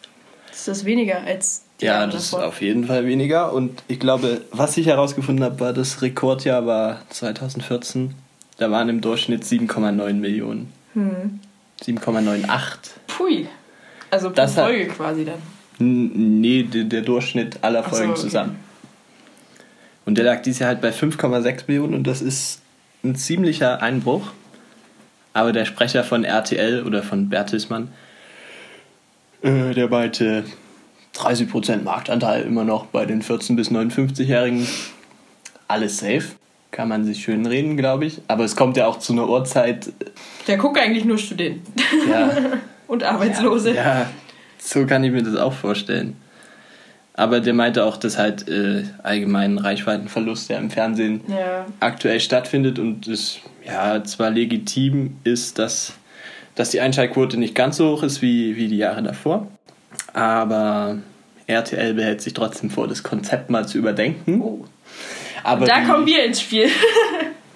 Ist 0.51 0.67
das 0.67 0.85
weniger 0.85 1.21
als 1.21 1.63
die 1.79 1.85
Ja, 1.85 1.99
Jahre 1.99 2.11
das 2.11 2.25
ist 2.25 2.33
auf 2.33 2.61
jeden 2.61 2.85
Fall 2.85 3.05
weniger. 3.05 3.53
Und 3.53 3.83
ich 3.87 3.99
glaube, 3.99 4.41
was 4.51 4.75
ich 4.77 4.87
herausgefunden 4.87 5.43
habe, 5.45 5.59
war 5.59 5.73
das 5.73 6.01
Rekordjahr 6.01 6.65
war 6.65 7.01
2014. 7.09 8.15
Da 8.57 8.71
waren 8.71 8.89
im 8.89 9.01
Durchschnitt 9.01 9.43
7,9 9.43 10.13
Millionen. 10.13 10.71
Hm. 10.93 11.39
7,98. 11.83 12.47
Pui. 13.07 13.47
Also 14.15 14.29
pro 14.29 14.35
Das 14.35 14.55
hat- 14.57 14.65
Folge 14.65 14.87
quasi 14.87 15.25
dann. 15.25 15.39
Nee, 15.77 16.63
der, 16.63 17.01
Durchschnitt 17.01 17.59
aller 17.61 17.81
Ach 17.85 17.89
so, 17.91 17.97
Folgen 17.97 18.11
okay. 18.13 18.21
zusammen. 18.21 18.55
Und 20.05 20.17
der 20.17 20.23
lag 20.25 20.41
dieses 20.41 20.59
Jahr 20.59 20.69
halt 20.69 20.81
bei 20.81 20.91
5,6 20.91 21.63
Millionen 21.67 21.93
und 21.95 22.05
das 22.07 22.21
ist 22.21 22.61
ein 23.03 23.15
ziemlicher 23.15 23.81
Einbruch. 23.81 24.27
Aber 25.33 25.51
der 25.51 25.65
Sprecher 25.65 26.03
von 26.05 26.23
RTL 26.23 26.83
oder 26.83 27.03
von 27.03 27.27
Bertelsmann, 27.27 27.89
äh, 29.41 29.73
der 29.73 29.89
meinte 29.89 30.45
30% 31.15 31.83
Marktanteil 31.83 32.43
immer 32.43 32.63
noch 32.63 32.85
bei 32.85 33.05
den 33.05 33.21
14- 33.21 33.55
bis 33.57 33.69
59-Jährigen. 33.69 34.65
Alles 35.67 35.97
safe. 35.97 36.23
Kann 36.71 36.87
man 36.89 37.03
sich 37.05 37.23
schön 37.23 37.45
reden, 37.45 37.75
glaube 37.77 38.05
ich. 38.05 38.21
Aber 38.27 38.43
es 38.45 38.55
kommt 38.55 38.77
ja 38.77 38.87
auch 38.87 38.99
zu 38.99 39.13
einer 39.13 39.27
Uhrzeit. 39.27 39.91
Der 40.47 40.57
guckt 40.57 40.77
eigentlich 40.79 41.05
nur 41.05 41.17
Studenten 41.17 41.73
Ja, 42.09 42.29
und 42.87 43.03
Arbeitslose. 43.03 43.73
Ja, 43.75 44.09
so 44.57 44.85
kann 44.85 45.03
ich 45.03 45.11
mir 45.11 45.23
das 45.23 45.35
auch 45.35 45.53
vorstellen. 45.53 46.15
Aber 47.17 47.39
der 47.39 47.53
meinte 47.53 47.85
auch, 47.85 47.95
dass 47.97 48.17
halt 48.17 48.47
äh, 48.49 48.83
allgemein 49.01 49.57
Reichweitenverlust 49.57 50.49
ja 50.49 50.57
im 50.57 50.69
Fernsehen 50.69 51.21
Ja. 51.29 51.65
aktuell 51.79 52.19
stattfindet 52.19 52.77
und 52.77 53.07
es 53.07 53.39
ja 53.65 54.03
zwar 54.03 54.31
legitim 54.31 55.15
ist, 55.23 55.57
dass, 55.57 55.93
dass 56.55 56.71
die 56.71 56.81
Einschaltquote 56.81 57.37
nicht 57.37 57.55
ganz 57.55 57.77
so 57.77 57.91
hoch 57.91 58.03
ist 58.03 58.21
wie, 58.21 58.57
wie 58.57 58.67
die 58.67 58.77
Jahre 58.77 59.01
davor, 59.01 59.47
aber 60.13 60.97
RTL 61.47 61.93
behält 61.93 62.21
sich 62.21 62.33
trotzdem 62.33 62.69
vor, 62.69 62.87
das 62.89 63.01
Konzept 63.03 63.49
mal 63.49 63.65
zu 63.65 63.77
überdenken. 63.77 64.41
Oh. 64.41 64.65
Aber 65.43 65.65
Da 65.65 65.79
die, 65.81 65.87
kommen 65.87 66.05
wir 66.05 66.23
ins 66.25 66.41
Spiel. 66.41 66.67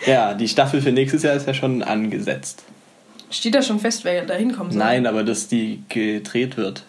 Ja, 0.06 0.34
die 0.34 0.48
Staffel 0.48 0.82
für 0.82 0.94
nächstes 0.94 1.24
Jahr 1.24 1.34
ist 1.36 1.46
ja 1.46 1.54
schon 1.54 1.84
angesetzt. 1.84 2.64
Steht 3.32 3.56
da 3.56 3.62
schon 3.62 3.80
fest, 3.80 4.04
wer 4.06 4.26
da 4.26 4.34
hinkommen 4.36 4.72
soll? 4.72 4.80
Nein, 4.80 5.06
aber 5.06 5.24
dass 5.24 5.48
die 5.48 5.84
gedreht 5.90 6.58
wird. 6.58 6.84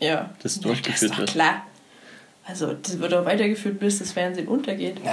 Ja. 0.00 0.30
Das 0.42 0.56
Ja, 0.56 0.62
durchgeführt 0.62 0.94
das 0.94 1.02
ist 1.02 1.12
doch 1.12 1.18
wird. 1.18 1.30
klar. 1.30 1.66
Also, 2.46 2.72
das 2.80 2.98
wird 3.00 3.12
auch 3.14 3.24
weitergeführt, 3.24 3.78
bis 3.80 3.98
das 3.98 4.12
Fernsehen 4.12 4.46
untergeht. 4.48 4.96
Na, 5.04 5.10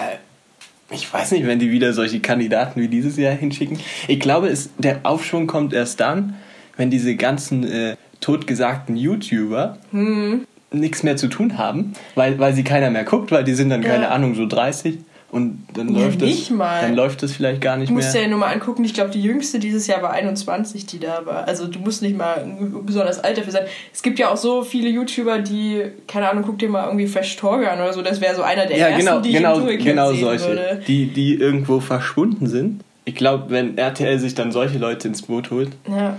ich 0.91 1.11
weiß 1.11 1.31
nicht, 1.31 1.47
wenn 1.47 1.57
die 1.59 1.71
wieder 1.71 1.91
solche 1.93 2.19
Kandidaten 2.19 2.79
wie 2.79 2.87
dieses 2.87 3.17
Jahr 3.17 3.33
hinschicken. 3.33 3.79
Ich 4.07 4.19
glaube, 4.19 4.47
es, 4.49 4.69
der 4.77 4.99
Aufschwung 5.03 5.47
kommt 5.47 5.73
erst 5.73 5.99
dann, 5.99 6.35
wenn 6.77 6.91
diese 6.91 7.15
ganzen 7.15 7.63
äh, 7.63 7.95
totgesagten 8.21 8.95
YouTuber 8.95 9.77
Hm. 9.91 10.45
nichts 10.71 11.01
mehr 11.03 11.17
zu 11.17 11.27
tun 11.27 11.57
haben, 11.57 11.93
weil, 12.15 12.37
weil 12.39 12.53
sie 12.53 12.63
keiner 12.63 12.89
mehr 12.91 13.03
guckt, 13.03 13.31
weil 13.31 13.43
die 13.43 13.53
sind 13.53 13.69
dann, 13.69 13.81
keine 13.81 14.03
Ja. 14.03 14.09
Ahnung, 14.11 14.35
so 14.35 14.45
30 14.45 14.99
und 15.33 15.65
dann 15.73 15.93
Ja, 15.95 16.05
läuft 16.05 16.21
das 16.21 16.47
dann 16.47 16.95
läuft 16.95 17.23
das 17.23 17.31
vielleicht 17.33 17.59
gar 17.59 17.75
nicht 17.75 17.89
Du 17.89 17.93
musst 17.95 18.13
mehr. 18.13 18.21
dir 18.21 18.21
ja 18.23 18.27
nur 18.29 18.37
mal 18.39 18.53
angucken, 18.53 18.85
ich 18.85 18.93
glaube, 18.93 19.09
die 19.09 19.21
jüngste 19.21 19.57
dieses 19.59 19.87
Jahr 19.87 20.01
war 20.03 20.11
21, 20.11 20.85
die 20.85 20.99
da 20.99 21.25
war. 21.25 21.47
Also 21.47 21.67
du 21.67 21.79
musst 21.79 22.01
nicht 22.03 22.15
mal 22.15 22.45
besonders 22.85 23.19
alt 23.23 23.37
dafür 23.39 23.51
sein. 23.51 23.63
Es 23.91 24.03
gibt 24.03 24.19
ja 24.19 24.29
auch 24.31 24.37
so 24.37 24.61
viele 24.63 24.89
YouTuber, 24.89 25.39
die, 25.39 25.83
keine 26.07 26.29
Ahnung, 26.29 26.43
guck 26.45 26.59
dir 26.59 26.69
mal 26.69 26.85
irgendwie 26.85 27.07
Fresh 27.07 27.35
Talker 27.35 27.71
an 27.71 27.79
oder 27.79 27.91
so. 27.93 28.01
Das 28.03 28.21
wäre 28.21 28.35
so 28.35 28.43
einer 28.43 28.67
der 28.67 28.77
ja, 28.77 28.87
ersten, 28.89 29.05
genau, 29.05 29.19
die 29.21 29.29
ich 29.29 29.35
genau, 29.35 29.59
im 29.59 29.83
genau 29.83 30.11
sehen 30.11 30.19
solche, 30.21 30.45
würde. 30.47 30.81
die, 30.87 31.07
die 31.07 31.35
irgendwo 31.35 31.79
verschwunden 31.79 32.47
sind. 32.47 32.81
Ich 33.05 33.15
glaube, 33.15 33.45
wenn 33.49 33.77
RTL 33.77 34.19
sich 34.19 34.35
dann 34.35 34.51
solche 34.51 34.77
Leute 34.77 35.07
ins 35.07 35.23
Boot 35.23 35.49
holt, 35.51 35.69
Ja. 35.89 36.17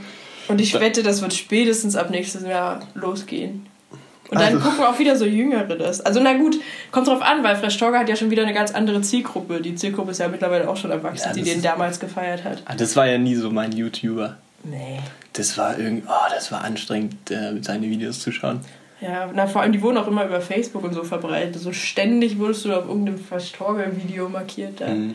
Und 0.48 0.60
ich 0.60 0.72
Da- 0.72 0.80
wette, 0.80 1.02
das 1.02 1.22
wird 1.22 1.32
spätestens 1.32 1.96
ab 1.96 2.10
nächstes 2.10 2.42
Jahr 2.46 2.80
losgehen. 2.94 3.64
Und 4.30 4.40
dann 4.40 4.54
Also- 4.54 4.58
gucken 4.70 4.84
auch 4.84 4.98
wieder 4.98 5.16
so 5.16 5.24
Jüngere 5.26 5.76
das. 5.76 6.00
Also 6.00 6.20
na 6.20 6.32
gut, 6.32 6.56
kommt 6.90 7.06
drauf 7.08 7.20
an, 7.22 7.44
weil 7.44 7.56
Fresh 7.56 7.76
Talker 7.78 7.98
hat 8.00 8.08
ja 8.08 8.16
schon 8.16 8.30
wieder 8.30 8.42
eine 8.42 8.54
ganz 8.54 8.72
andere 8.72 9.00
Zielgruppe. 9.02 9.60
Die 9.60 9.74
Zielgruppe 9.74 10.12
ist 10.12 10.18
ja 10.18 10.28
mittlerweile 10.28 10.68
auch 10.68 10.76
schon 10.76 10.90
erwachsen, 10.90 11.28
Ja, 11.28 11.34
die 11.34 11.42
den 11.42 11.62
damals 11.62 12.00
gefeiert 12.00 12.42
hat. 12.44 12.62
ah, 12.64 12.74
das 12.74 12.96
war 12.96 13.06
ja 13.06 13.18
nie 13.18 13.34
so 13.34 13.50
mein 13.50 13.72
YouTuber. 13.72 14.36
Nee. 14.64 14.98
Das 15.34 15.58
war 15.58 15.78
irgendwie, 15.78 16.04
oh, 16.08 16.30
das 16.34 16.50
war 16.50 16.62
anstrengend, 16.64 17.30
äh, 17.30 17.52
seine 17.60 17.88
Videos 17.88 18.20
zu 18.20 18.32
schauen. 18.32 18.60
Ja, 19.00 19.28
na, 19.34 19.46
vor 19.46 19.60
allem 19.60 19.72
die 19.72 19.82
wurden 19.82 19.98
auch 19.98 20.06
immer 20.06 20.24
über 20.24 20.40
Facebook 20.40 20.82
und 20.84 20.94
so 20.94 21.04
verbreitet. 21.04 21.60
So 21.60 21.72
ständig 21.72 22.38
wurdest 22.38 22.64
du 22.64 22.72
auf 22.72 22.88
irgendeinem 22.88 23.18
Verstorben-Video 23.18 24.30
markiert. 24.30 24.80
Da. 24.80 24.88
Mhm. 24.88 25.14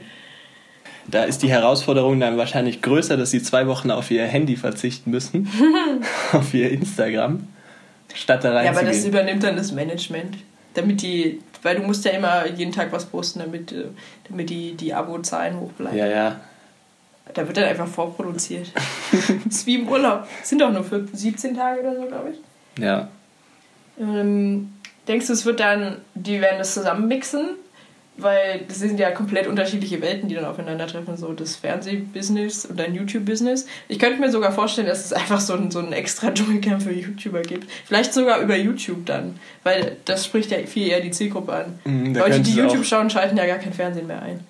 Da 1.07 1.23
ist 1.23 1.41
die 1.41 1.49
Herausforderung 1.49 2.19
dann 2.19 2.37
wahrscheinlich 2.37 2.83
größer, 2.83 3.17
dass 3.17 3.31
sie 3.31 3.41
zwei 3.41 3.65
Wochen 3.65 3.89
auf 3.89 4.11
ihr 4.11 4.25
Handy 4.25 4.55
verzichten 4.57 5.09
müssen, 5.09 5.49
auf 6.33 6.53
ihr 6.53 6.69
Instagram, 6.69 7.47
statt 8.13 8.43
da 8.43 8.63
Ja, 8.63 8.71
aber 8.71 8.83
das 8.83 9.05
übernimmt 9.05 9.43
dann 9.43 9.55
das 9.55 9.71
Management. 9.71 10.37
Damit 10.73 11.01
die, 11.01 11.41
weil 11.63 11.77
du 11.77 11.81
musst 11.81 12.05
ja 12.05 12.11
immer 12.11 12.47
jeden 12.47 12.71
Tag 12.71 12.91
was 12.91 13.05
posten, 13.05 13.39
damit, 13.39 13.71
äh, 13.71 13.85
damit 14.29 14.49
die, 14.49 14.75
die 14.75 14.93
Abo-Zahlen 14.93 15.59
hoch 15.59 15.71
bleiben. 15.73 15.97
Ja, 15.97 16.07
ja. 16.07 16.39
Da 17.33 17.45
wird 17.45 17.57
dann 17.57 17.65
einfach 17.65 17.87
vorproduziert. 17.87 18.71
ist 19.49 19.65
wie 19.65 19.75
im 19.75 19.87
Urlaub. 19.87 20.27
Das 20.39 20.49
sind 20.49 20.61
doch 20.61 20.71
nur 20.71 20.83
für 20.83 21.05
17 21.11 21.55
Tage 21.55 21.81
oder 21.81 21.95
so, 21.95 22.05
glaube 22.05 22.31
ich. 22.31 22.83
Ja. 22.83 23.07
Ähm, 23.99 24.73
denkst 25.07 25.27
du, 25.27 25.33
es 25.33 25.45
wird 25.45 25.59
dann, 25.59 25.97
die 26.15 26.41
werden 26.41 26.57
das 26.57 26.73
zusammenmixen? 26.73 27.49
Weil 28.21 28.61
das 28.67 28.79
sind 28.79 28.99
ja 28.99 29.11
komplett 29.11 29.47
unterschiedliche 29.47 30.01
Welten, 30.01 30.29
die 30.29 30.35
dann 30.35 30.45
aufeinandertreffen. 30.45 31.17
So 31.17 31.33
das 31.33 31.55
Fernsehbusiness 31.55 32.65
und 32.65 32.79
dein 32.79 32.95
YouTube-Business. 32.95 33.65
Ich 33.87 33.99
könnte 33.99 34.19
mir 34.19 34.31
sogar 34.31 34.51
vorstellen, 34.51 34.87
dass 34.87 35.05
es 35.05 35.13
einfach 35.13 35.39
so 35.39 35.53
ein, 35.53 35.71
so 35.71 35.79
ein 35.79 35.93
extra 35.93 36.31
Dschungelcamp 36.33 36.83
für 36.83 36.93
YouTuber 36.93 37.41
gibt. 37.41 37.69
Vielleicht 37.85 38.13
sogar 38.13 38.39
über 38.41 38.55
YouTube 38.55 39.05
dann. 39.05 39.39
Weil 39.63 39.97
das 40.05 40.25
spricht 40.25 40.51
ja 40.51 40.57
viel 40.59 40.87
eher 40.87 41.01
die 41.01 41.11
Zielgruppe 41.11 41.53
an. 41.53 41.79
Mhm, 41.85 42.15
Leute, 42.15 42.39
die 42.41 42.53
YouTube 42.53 42.85
schauen, 42.85 43.09
schalten 43.09 43.37
ja 43.37 43.45
gar 43.45 43.57
kein 43.57 43.73
Fernsehen 43.73 44.07
mehr 44.07 44.21
ein. 44.21 44.41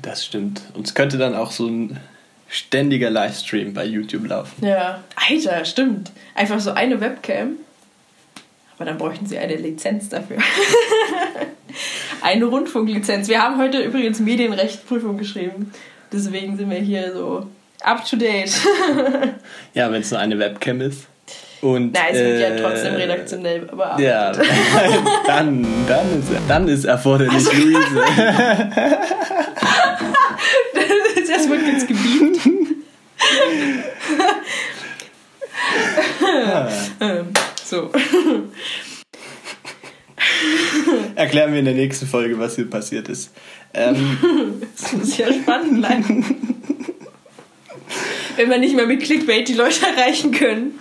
Das 0.00 0.24
stimmt. 0.24 0.62
Und 0.74 0.86
es 0.86 0.94
könnte 0.94 1.18
dann 1.18 1.34
auch 1.34 1.50
so 1.50 1.66
ein 1.66 1.98
ständiger 2.48 3.10
Livestream 3.10 3.72
bei 3.74 3.84
YouTube 3.84 4.26
laufen. 4.26 4.64
Ja, 4.64 5.02
Alter, 5.28 5.64
stimmt. 5.64 6.12
Einfach 6.34 6.60
so 6.60 6.72
eine 6.72 7.00
Webcam. 7.00 7.56
Aber 8.76 8.84
dann 8.84 8.98
bräuchten 8.98 9.26
sie 9.26 9.38
eine 9.38 9.56
Lizenz 9.56 10.08
dafür. 10.08 10.38
eine 12.22 12.44
Rundfunklizenz. 12.44 13.28
Wir 13.28 13.42
haben 13.42 13.58
heute 13.58 13.80
übrigens 13.80 14.20
Medienrechtprüfung 14.20 15.18
geschrieben. 15.18 15.72
Deswegen 16.12 16.56
sind 16.56 16.70
wir 16.70 16.78
hier 16.78 17.12
so 17.12 17.46
up 17.82 18.04
to 18.04 18.16
date. 18.16 18.52
Ja, 19.74 19.90
wenn 19.90 20.02
es 20.02 20.10
nur 20.10 20.20
eine 20.20 20.38
Webcam 20.38 20.80
ist. 20.82 21.06
Und, 21.62 21.92
Nein, 21.92 22.04
es 22.10 22.18
wird 22.18 22.40
ja 22.40 22.48
äh, 22.48 22.60
trotzdem 22.60 22.94
redaktionell 22.94 23.60
bearbeitet. 23.60 24.04
Ja, 24.04 24.32
dann, 25.26 25.64
dann, 25.86 26.18
ist, 26.18 26.28
dann 26.48 26.68
ist 26.68 26.84
erforderlich 26.84 27.44
Luise. 27.52 28.02
das 31.28 31.48
wird 31.48 31.66
jetzt 31.66 31.88
gebiebt. 31.88 32.40
ähm, 37.00 37.28
so. 37.64 37.90
Erklären 41.14 41.52
wir 41.52 41.58
in 41.60 41.64
der 41.64 41.74
nächsten 41.74 42.06
Folge, 42.06 42.38
was 42.38 42.56
hier 42.56 42.68
passiert 42.68 43.08
ist. 43.08 43.30
Ähm, 43.74 44.18
Das 44.76 44.92
muss 44.92 45.16
ja 45.18 45.32
spannend 45.32 45.78
bleiben. 45.80 46.24
Wenn 48.36 48.48
wir 48.48 48.58
nicht 48.58 48.74
mehr 48.74 48.86
mit 48.86 49.02
Clickbait 49.02 49.46
die 49.48 49.54
Leute 49.54 49.80
erreichen 49.86 50.32
können. 50.32 50.78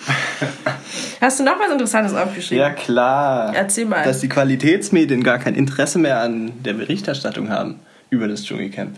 Hast 1.19 1.39
du 1.39 1.43
noch 1.43 1.59
was 1.59 1.71
Interessantes 1.71 2.13
aufgeschrieben? 2.13 2.59
ja, 2.63 2.69
klar. 2.71 3.53
Erzähl 3.53 3.85
mal. 3.85 4.03
Dass 4.03 4.21
die 4.21 4.29
Qualitätsmedien 4.29 5.21
gar 5.23 5.37
kein 5.37 5.55
Interesse 5.55 5.99
mehr 5.99 6.21
an 6.21 6.51
der 6.63 6.73
Berichterstattung 6.73 7.49
haben 7.49 7.79
über 8.09 8.27
das 8.27 8.43
Dschungelcamp. 8.45 8.97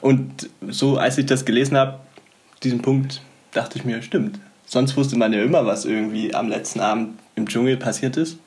Und 0.00 0.48
so, 0.68 0.96
als 0.98 1.18
ich 1.18 1.26
das 1.26 1.44
gelesen 1.44 1.76
habe, 1.76 1.98
diesen 2.62 2.80
Punkt, 2.82 3.20
dachte 3.52 3.78
ich 3.78 3.84
mir, 3.84 4.02
stimmt. 4.02 4.38
Sonst 4.66 4.96
wusste 4.96 5.16
man 5.18 5.32
ja 5.32 5.42
immer, 5.42 5.66
was 5.66 5.84
irgendwie 5.84 6.34
am 6.34 6.48
letzten 6.48 6.80
Abend 6.80 7.18
im 7.36 7.48
Dschungel 7.48 7.76
passiert 7.76 8.16
ist, 8.16 8.38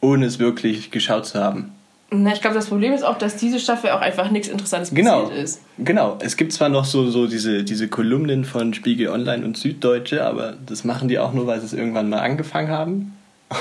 ohne 0.00 0.26
es 0.26 0.38
wirklich 0.38 0.90
geschaut 0.90 1.26
zu 1.26 1.38
haben. 1.40 1.72
Na, 2.10 2.32
ich 2.32 2.40
glaube, 2.40 2.56
das 2.56 2.66
Problem 2.68 2.94
ist 2.94 3.02
auch, 3.02 3.18
dass 3.18 3.36
diese 3.36 3.60
Staffel 3.60 3.90
auch 3.90 4.00
einfach 4.00 4.30
nichts 4.30 4.48
Interessantes 4.48 4.94
Genau. 4.94 5.24
passiert 5.24 5.44
ist. 5.44 5.60
Genau, 5.76 6.16
es 6.22 6.38
gibt 6.38 6.54
zwar 6.54 6.70
noch 6.70 6.86
so, 6.86 7.10
so 7.10 7.26
diese, 7.26 7.64
diese 7.64 7.88
Kolumnen 7.88 8.44
von 8.46 8.72
Spiegel 8.72 9.08
Online 9.08 9.44
und 9.44 9.58
Süddeutsche, 9.58 10.24
aber 10.24 10.54
das 10.64 10.84
machen 10.84 11.08
die 11.08 11.18
auch 11.18 11.34
nur, 11.34 11.46
weil 11.46 11.60
sie 11.60 11.66
es 11.66 11.74
irgendwann 11.74 12.08
mal 12.08 12.20
angefangen 12.20 12.70
haben. 12.70 13.12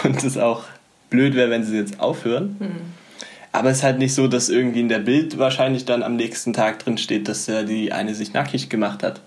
Und 0.04 0.24
es 0.24 0.38
auch 0.38 0.64
blöd 1.10 1.36
wäre, 1.36 1.50
wenn 1.50 1.64
sie 1.66 1.76
jetzt 1.76 2.00
aufhören. 2.00 2.56
Aber 3.52 3.70
es 3.70 3.78
ist 3.78 3.84
halt 3.84 4.00
nicht 4.00 4.14
so, 4.14 4.28
dass 4.28 4.48
irgendwie 4.50 4.82
in 4.82 4.90
der 4.90 5.00
Bild 5.00 5.38
wahrscheinlich 5.40 5.84
dann 5.86 6.04
am 6.04 6.16
nächsten 6.16 6.54
Tag 6.54 6.80
drin 6.80 6.98
steht, 6.98 7.28
dass 7.28 7.48
ja 7.48 7.64
die 7.64 7.92
eine 7.92 8.14
sich 8.16 8.32
nackig 8.34 8.70
gemacht 8.70 9.04
hat. 9.04 9.22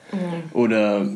Oder 0.53 1.07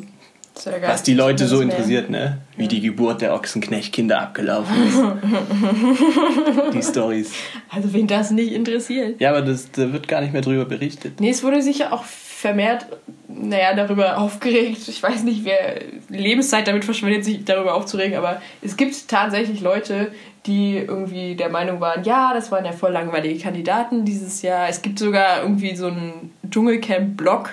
Ja 0.64 0.78
gar 0.78 0.92
was 0.92 1.02
die 1.02 1.14
Leute 1.14 1.46
so 1.46 1.60
interessiert, 1.60 2.10
ne? 2.10 2.38
Wie 2.56 2.68
die 2.68 2.80
Geburt 2.80 3.20
der 3.20 3.34
Ochsenknechtkinder 3.34 4.20
abgelaufen 4.20 4.74
ist. 4.86 5.02
die 6.72 6.82
Stories. 6.82 7.32
Also, 7.68 7.92
wen 7.92 8.06
das 8.06 8.30
nicht 8.30 8.52
interessiert. 8.52 9.20
Ja, 9.20 9.30
aber 9.30 9.42
das, 9.42 9.70
da 9.72 9.92
wird 9.92 10.06
gar 10.06 10.20
nicht 10.20 10.32
mehr 10.32 10.42
drüber 10.42 10.64
berichtet. 10.64 11.20
Nee, 11.20 11.30
es 11.30 11.42
wurde 11.42 11.60
sicher 11.60 11.92
auch 11.92 12.04
vermehrt, 12.04 12.86
naja, 13.26 13.74
darüber 13.74 14.18
aufgeregt. 14.18 14.86
Ich 14.86 15.02
weiß 15.02 15.24
nicht, 15.24 15.44
wer 15.44 15.80
Lebenszeit 16.08 16.68
damit 16.68 16.84
verschwendet, 16.84 17.24
sich 17.24 17.44
darüber 17.44 17.74
aufzuregen, 17.74 18.16
aber 18.16 18.40
es 18.62 18.76
gibt 18.76 19.08
tatsächlich 19.08 19.60
Leute, 19.60 20.12
die 20.46 20.76
irgendwie 20.76 21.36
der 21.36 21.48
Meinung 21.48 21.80
waren, 21.80 22.04
ja, 22.04 22.34
das 22.34 22.52
waren 22.52 22.64
ja 22.64 22.72
voll 22.72 22.92
langweilige 22.92 23.40
Kandidaten 23.40 24.04
dieses 24.04 24.42
Jahr. 24.42 24.68
Es 24.68 24.82
gibt 24.82 24.98
sogar 24.98 25.42
irgendwie 25.42 25.74
so 25.74 25.86
einen 25.86 26.32
Dschungelcamp-Blog, 26.50 27.50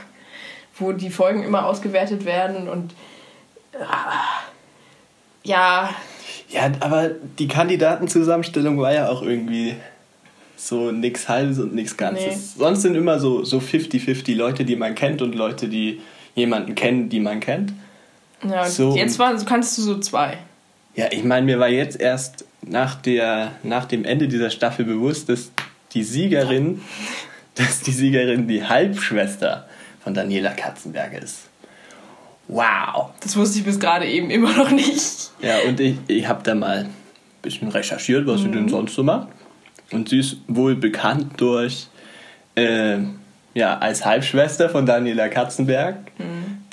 wo 0.77 0.91
die 0.91 1.09
Folgen 1.09 1.43
immer 1.43 1.65
ausgewertet 1.65 2.25
werden 2.25 2.67
und 2.67 2.93
ah, 3.79 4.41
ja, 5.43 5.89
Ja, 6.49 6.71
aber 6.79 7.09
die 7.39 7.47
Kandidatenzusammenstellung 7.47 8.79
war 8.79 8.93
ja 8.93 9.09
auch 9.09 9.21
irgendwie 9.21 9.75
so 10.55 10.91
nix 10.91 11.27
Halbes 11.27 11.59
und 11.59 11.73
nix 11.73 11.97
Ganzes. 11.97 12.55
Nee. 12.55 12.63
Sonst 12.63 12.83
sind 12.83 12.95
immer 12.95 13.19
so 13.19 13.43
so 13.43 13.57
50-50 13.57 14.35
Leute, 14.35 14.65
die 14.65 14.75
man 14.75 14.95
kennt 14.95 15.21
und 15.21 15.33
Leute, 15.33 15.67
die 15.67 16.01
jemanden 16.35 16.75
kennen, 16.75 17.09
die 17.09 17.19
man 17.19 17.39
kennt. 17.39 17.73
ja 18.47 18.65
So. 18.65 18.95
jetzt 18.95 19.17
war, 19.19 19.37
so 19.37 19.45
kannst 19.45 19.77
du 19.77 19.81
so 19.81 19.99
zwei. 19.99 20.37
Ja, 20.95 21.07
ich 21.11 21.23
meine, 21.23 21.45
mir 21.45 21.59
war 21.59 21.69
jetzt 21.69 21.99
erst 21.99 22.45
nach, 22.61 22.95
der, 22.95 23.53
nach 23.63 23.85
dem 23.85 24.05
Ende 24.05 24.27
dieser 24.27 24.49
Staffel 24.49 24.85
bewusst, 24.85 25.29
dass 25.29 25.51
die 25.93 26.03
Siegerin, 26.03 26.81
dass 27.55 27.81
die 27.81 27.91
Siegerin 27.91 28.47
die 28.47 28.65
Halbschwester 28.65 29.67
von 30.03 30.13
Daniela 30.13 30.51
Katzenberger 30.51 31.21
ist. 31.21 31.49
Wow. 32.47 33.11
Das 33.21 33.35
wusste 33.37 33.59
ich 33.59 33.65
bis 33.65 33.79
gerade 33.79 34.05
eben 34.05 34.29
immer 34.29 34.55
noch 34.55 34.71
nicht. 34.71 35.31
Ja, 35.41 35.59
und 35.67 35.79
ich, 35.79 35.97
ich 36.07 36.27
habe 36.27 36.43
da 36.43 36.55
mal 36.55 36.79
ein 36.79 36.93
bisschen 37.41 37.69
recherchiert, 37.69 38.27
was 38.27 38.41
sie 38.41 38.51
denn 38.51 38.67
sonst 38.67 38.95
so 38.95 39.03
macht. 39.03 39.29
Und 39.91 40.09
sie 40.09 40.19
ist 40.19 40.37
wohl 40.47 40.75
bekannt 40.75 41.33
durch, 41.37 41.87
äh, 42.55 42.97
ja, 43.53 43.77
als 43.77 44.05
Halbschwester 44.05 44.69
von 44.69 44.85
Daniela 44.85 45.27
Katzenberg, 45.27 46.11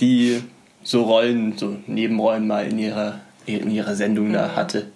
die 0.00 0.42
so 0.82 1.02
Rollen, 1.02 1.56
so 1.58 1.76
Nebenrollen 1.86 2.46
mal 2.46 2.66
in 2.66 2.78
ihrer, 2.78 3.20
in 3.46 3.70
ihrer 3.70 3.94
Sendung 3.94 4.32
da 4.32 4.54
hatte. 4.54 4.86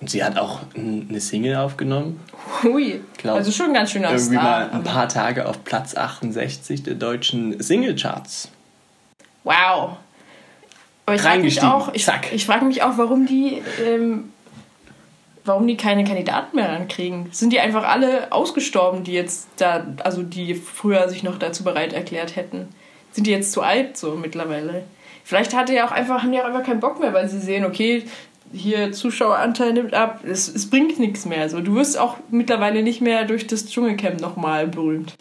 Und 0.00 0.10
sie 0.10 0.22
hat 0.22 0.38
auch 0.38 0.60
eine 0.76 1.20
Single 1.20 1.56
aufgenommen. 1.56 2.20
Hui. 2.62 3.00
Glaub, 3.16 3.36
also 3.36 3.50
schon 3.50 3.74
ganz 3.74 3.90
schön 3.90 4.04
Irgendwie 4.04 4.36
Star, 4.36 4.42
mal 4.42 4.70
ein 4.70 4.84
paar 4.84 5.08
Tage 5.08 5.46
auf 5.46 5.64
Platz 5.64 5.96
68 5.96 6.84
der 6.84 6.94
deutschen 6.94 7.60
Singlecharts. 7.60 8.48
Wow. 9.42 9.96
Aber 11.06 11.16
ich 11.16 11.22
frage 11.22 11.42
mich 11.42 11.62
auch, 11.62 11.92
ich, 11.94 12.04
Zack. 12.04 12.32
ich 12.32 12.46
frage 12.46 12.64
mich 12.64 12.82
auch, 12.82 12.96
warum 12.96 13.26
die, 13.26 13.62
ähm, 13.84 14.32
warum 15.44 15.66
die 15.66 15.76
keine 15.76 16.04
Kandidaten 16.04 16.54
mehr 16.54 16.68
rankriegen. 16.68 17.30
Sind 17.32 17.52
die 17.52 17.58
einfach 17.58 17.82
alle 17.82 18.30
ausgestorben, 18.30 19.02
die 19.02 19.14
jetzt 19.14 19.48
da, 19.56 19.84
also 20.04 20.22
die 20.22 20.54
früher 20.54 21.08
sich 21.08 21.24
noch 21.24 21.38
dazu 21.38 21.64
bereit 21.64 21.92
erklärt 21.92 22.36
hätten? 22.36 22.68
Sind 23.10 23.26
die 23.26 23.32
jetzt 23.32 23.50
zu 23.52 23.62
alt 23.62 23.96
so 23.96 24.14
mittlerweile? 24.14 24.84
Vielleicht 25.24 25.54
hatte 25.54 25.74
ja 25.74 25.86
auch 25.86 25.92
einfach, 25.92 26.22
haben 26.22 26.32
die 26.32 26.40
auch 26.40 26.44
einfach 26.44 26.64
keinen 26.64 26.80
Bock 26.80 27.00
mehr, 27.00 27.12
weil 27.12 27.28
sie 27.28 27.40
sehen, 27.40 27.64
okay, 27.64 28.04
hier 28.52 28.92
Zuschaueranteil 28.92 29.72
nimmt 29.72 29.94
ab, 29.94 30.20
es, 30.24 30.48
es 30.48 30.70
bringt 30.70 30.98
nichts 30.98 31.26
mehr. 31.26 31.48
So, 31.48 31.60
du 31.60 31.74
wirst 31.74 31.98
auch 31.98 32.16
mittlerweile 32.30 32.82
nicht 32.82 33.00
mehr 33.00 33.24
durch 33.24 33.46
das 33.46 33.66
Dschungelcamp 33.66 34.20
nochmal 34.20 34.66
berühmt. 34.66 35.14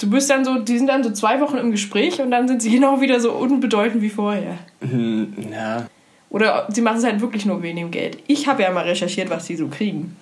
Du 0.00 0.10
bist 0.10 0.28
dann 0.28 0.44
so, 0.44 0.58
die 0.58 0.76
sind 0.76 0.88
dann 0.88 1.02
so 1.02 1.10
zwei 1.10 1.40
Wochen 1.40 1.56
im 1.56 1.70
Gespräch 1.70 2.20
und 2.20 2.30
dann 2.30 2.48
sind 2.48 2.62
sie 2.62 2.70
genau 2.74 3.00
wieder 3.00 3.20
so 3.20 3.32
unbedeutend 3.32 4.02
wie 4.02 4.10
vorher. 4.10 4.58
Hm, 4.80 5.32
ja, 5.52 5.86
Oder 6.30 6.66
sie 6.70 6.82
machen 6.82 6.98
es 6.98 7.04
halt 7.04 7.20
wirklich 7.20 7.46
nur 7.46 7.62
wegen 7.62 7.76
dem 7.76 7.90
Geld. 7.90 8.18
Ich 8.26 8.46
habe 8.46 8.62
ja 8.62 8.70
mal 8.70 8.84
recherchiert, 8.84 9.30
was 9.30 9.46
die 9.46 9.56
so 9.56 9.68
kriegen. 9.68 10.16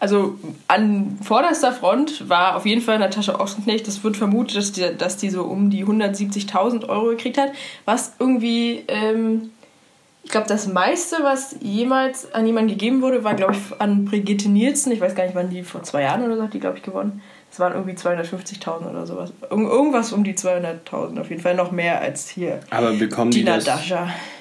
Also 0.00 0.38
an 0.68 1.18
vorderster 1.22 1.72
Front 1.72 2.28
war 2.28 2.54
auf 2.54 2.66
jeden 2.66 2.80
Fall 2.80 3.00
Natascha 3.00 3.40
Ochsenknecht. 3.40 3.86
Das 3.88 4.04
wird 4.04 4.16
vermutet, 4.16 4.56
dass 4.56 4.72
die, 4.72 4.96
dass 4.96 5.16
die 5.16 5.28
so 5.28 5.42
um 5.42 5.70
die 5.70 5.84
170.000 5.84 6.88
Euro 6.88 7.06
gekriegt 7.06 7.36
hat. 7.36 7.50
Was 7.84 8.12
irgendwie, 8.20 8.84
ähm, 8.86 9.50
ich 10.28 10.32
glaube, 10.32 10.46
das 10.46 10.66
meiste, 10.66 11.16
was 11.22 11.56
jemals 11.62 12.34
an 12.34 12.46
jemanden 12.46 12.68
gegeben 12.68 13.00
wurde, 13.00 13.24
war, 13.24 13.32
glaube 13.32 13.54
ich, 13.54 13.80
an 13.80 14.04
Brigitte 14.04 14.50
Nielsen. 14.50 14.92
Ich 14.92 15.00
weiß 15.00 15.14
gar 15.14 15.24
nicht, 15.24 15.34
wann 15.34 15.48
die 15.48 15.62
vor 15.62 15.82
zwei 15.84 16.02
Jahren 16.02 16.22
oder 16.22 16.36
so 16.36 16.42
hat 16.42 16.52
die, 16.52 16.60
glaube 16.60 16.76
ich, 16.76 16.82
gewonnen. 16.82 17.22
Das 17.48 17.60
waren 17.60 17.72
irgendwie 17.72 17.94
250.000 17.94 18.90
oder 18.90 19.06
sowas. 19.06 19.32
Irg 19.40 19.52
irgendwas 19.58 20.12
um 20.12 20.24
die 20.24 20.34
200.000. 20.34 21.18
Auf 21.18 21.30
jeden 21.30 21.40
Fall 21.40 21.54
noch 21.54 21.70
mehr 21.70 22.02
als 22.02 22.28
hier. 22.28 22.60
aber 22.68 22.92
bekommen 22.92 23.30
die 23.30 23.38
Tina 23.38 23.56
das... 23.56 23.80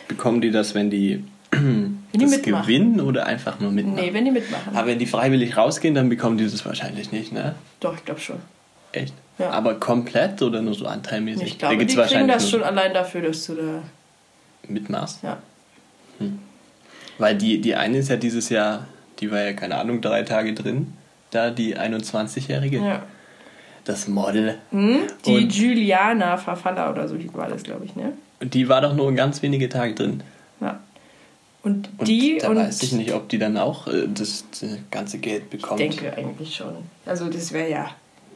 Bekommen 0.10 0.42
die 0.42 0.52
das, 0.52 0.76
wenn 0.76 0.90
die, 0.90 1.24
die 1.54 2.18
das 2.18 2.32
mitmachen. 2.32 2.64
gewinnen 2.64 3.00
oder 3.00 3.26
einfach 3.26 3.62
nur 3.62 3.72
mitmachen? 3.72 3.96
Nee, 3.96 4.14
wenn 4.14 4.26
die 4.26 4.32
mitmachen. 4.32 4.76
Aber 4.76 4.88
wenn 4.88 5.00
die 5.00 5.06
freiwillig 5.06 5.56
rausgehen, 5.56 5.96
dann 5.96 6.10
bekommen 6.10 6.38
die 6.38 6.44
das 6.44 6.66
wahrscheinlich 6.66 7.14
nicht, 7.14 7.32
ne? 7.32 7.56
Doch, 7.80 7.96
ich 7.96 8.04
glaube 8.04 8.20
schon. 8.20 8.40
Echt? 8.92 9.14
Ja. 9.38 9.52
Aber 9.52 9.76
komplett 9.76 10.42
oder 10.42 10.62
nur 10.62 10.74
so 10.74 10.86
anteilmäßig? 10.86 11.48
Ich 11.48 11.60
glaube, 11.60 11.86
die 11.86 11.96
kriegen 11.96 12.28
das 12.28 12.50
schon 12.50 12.64
allein 12.64 12.94
dafür, 12.94 13.22
dass 13.22 13.46
du 13.46 13.56
da. 13.56 13.84
mitmachst. 14.68 15.24
Ja. 15.24 15.38
Weil 17.18 17.36
die, 17.38 17.60
die 17.62 17.76
eine 17.76 17.98
ist 17.98 18.10
ja 18.10 18.16
dieses 18.16 18.50
Jahr, 18.50 18.86
die 19.20 19.32
war 19.32 19.42
ja, 19.42 19.54
keine 19.54 19.76
Ahnung, 19.78 20.02
drei 20.02 20.24
Tage 20.24 20.54
drin. 20.54 20.94
Da 21.32 21.50
die 21.50 21.76
21-Jährige. 21.78 22.78
ja. 22.78 23.04
das 23.86 24.08
Model. 24.08 24.58
Hm? 24.72 25.00
Die 25.26 25.36
Und- 25.44 25.56
Juliana 25.56 26.38
Verfaller 26.38 26.92
oder 26.92 27.08
so 27.08 27.16
war 27.34 27.48
das, 27.50 27.64
glaube 27.64 27.86
ich, 27.86 27.96
ne? 27.96 28.14
Und 28.40 28.54
die 28.54 28.70
war 28.70 28.82
doch 28.82 28.94
nur 28.94 29.12
ganz 29.14 29.42
wenige 29.42 29.68
Tage 29.70 29.96
drin. 29.96 30.22
Ja. 30.62 30.80
Und 31.64 31.90
Und 31.98 32.08
die 32.08 32.38
da 32.40 32.50
und 32.50 32.58
weiß 32.58 32.84
ich 32.84 32.92
nicht, 32.94 33.14
ob 33.14 33.30
die 33.30 33.40
dann 33.40 33.58
auch 33.58 33.88
äh, 33.88 34.08
das, 34.14 34.46
das 34.52 34.70
ganze 34.92 35.18
Geld 35.18 35.50
bekommt. 35.50 35.80
Ich 35.82 35.96
denke 35.98 36.16
eigentlich 36.18 36.56
schon. 36.56 36.76
Also 37.06 37.30
das 37.30 37.52
wäre 37.52 37.70
ja. 37.70 37.90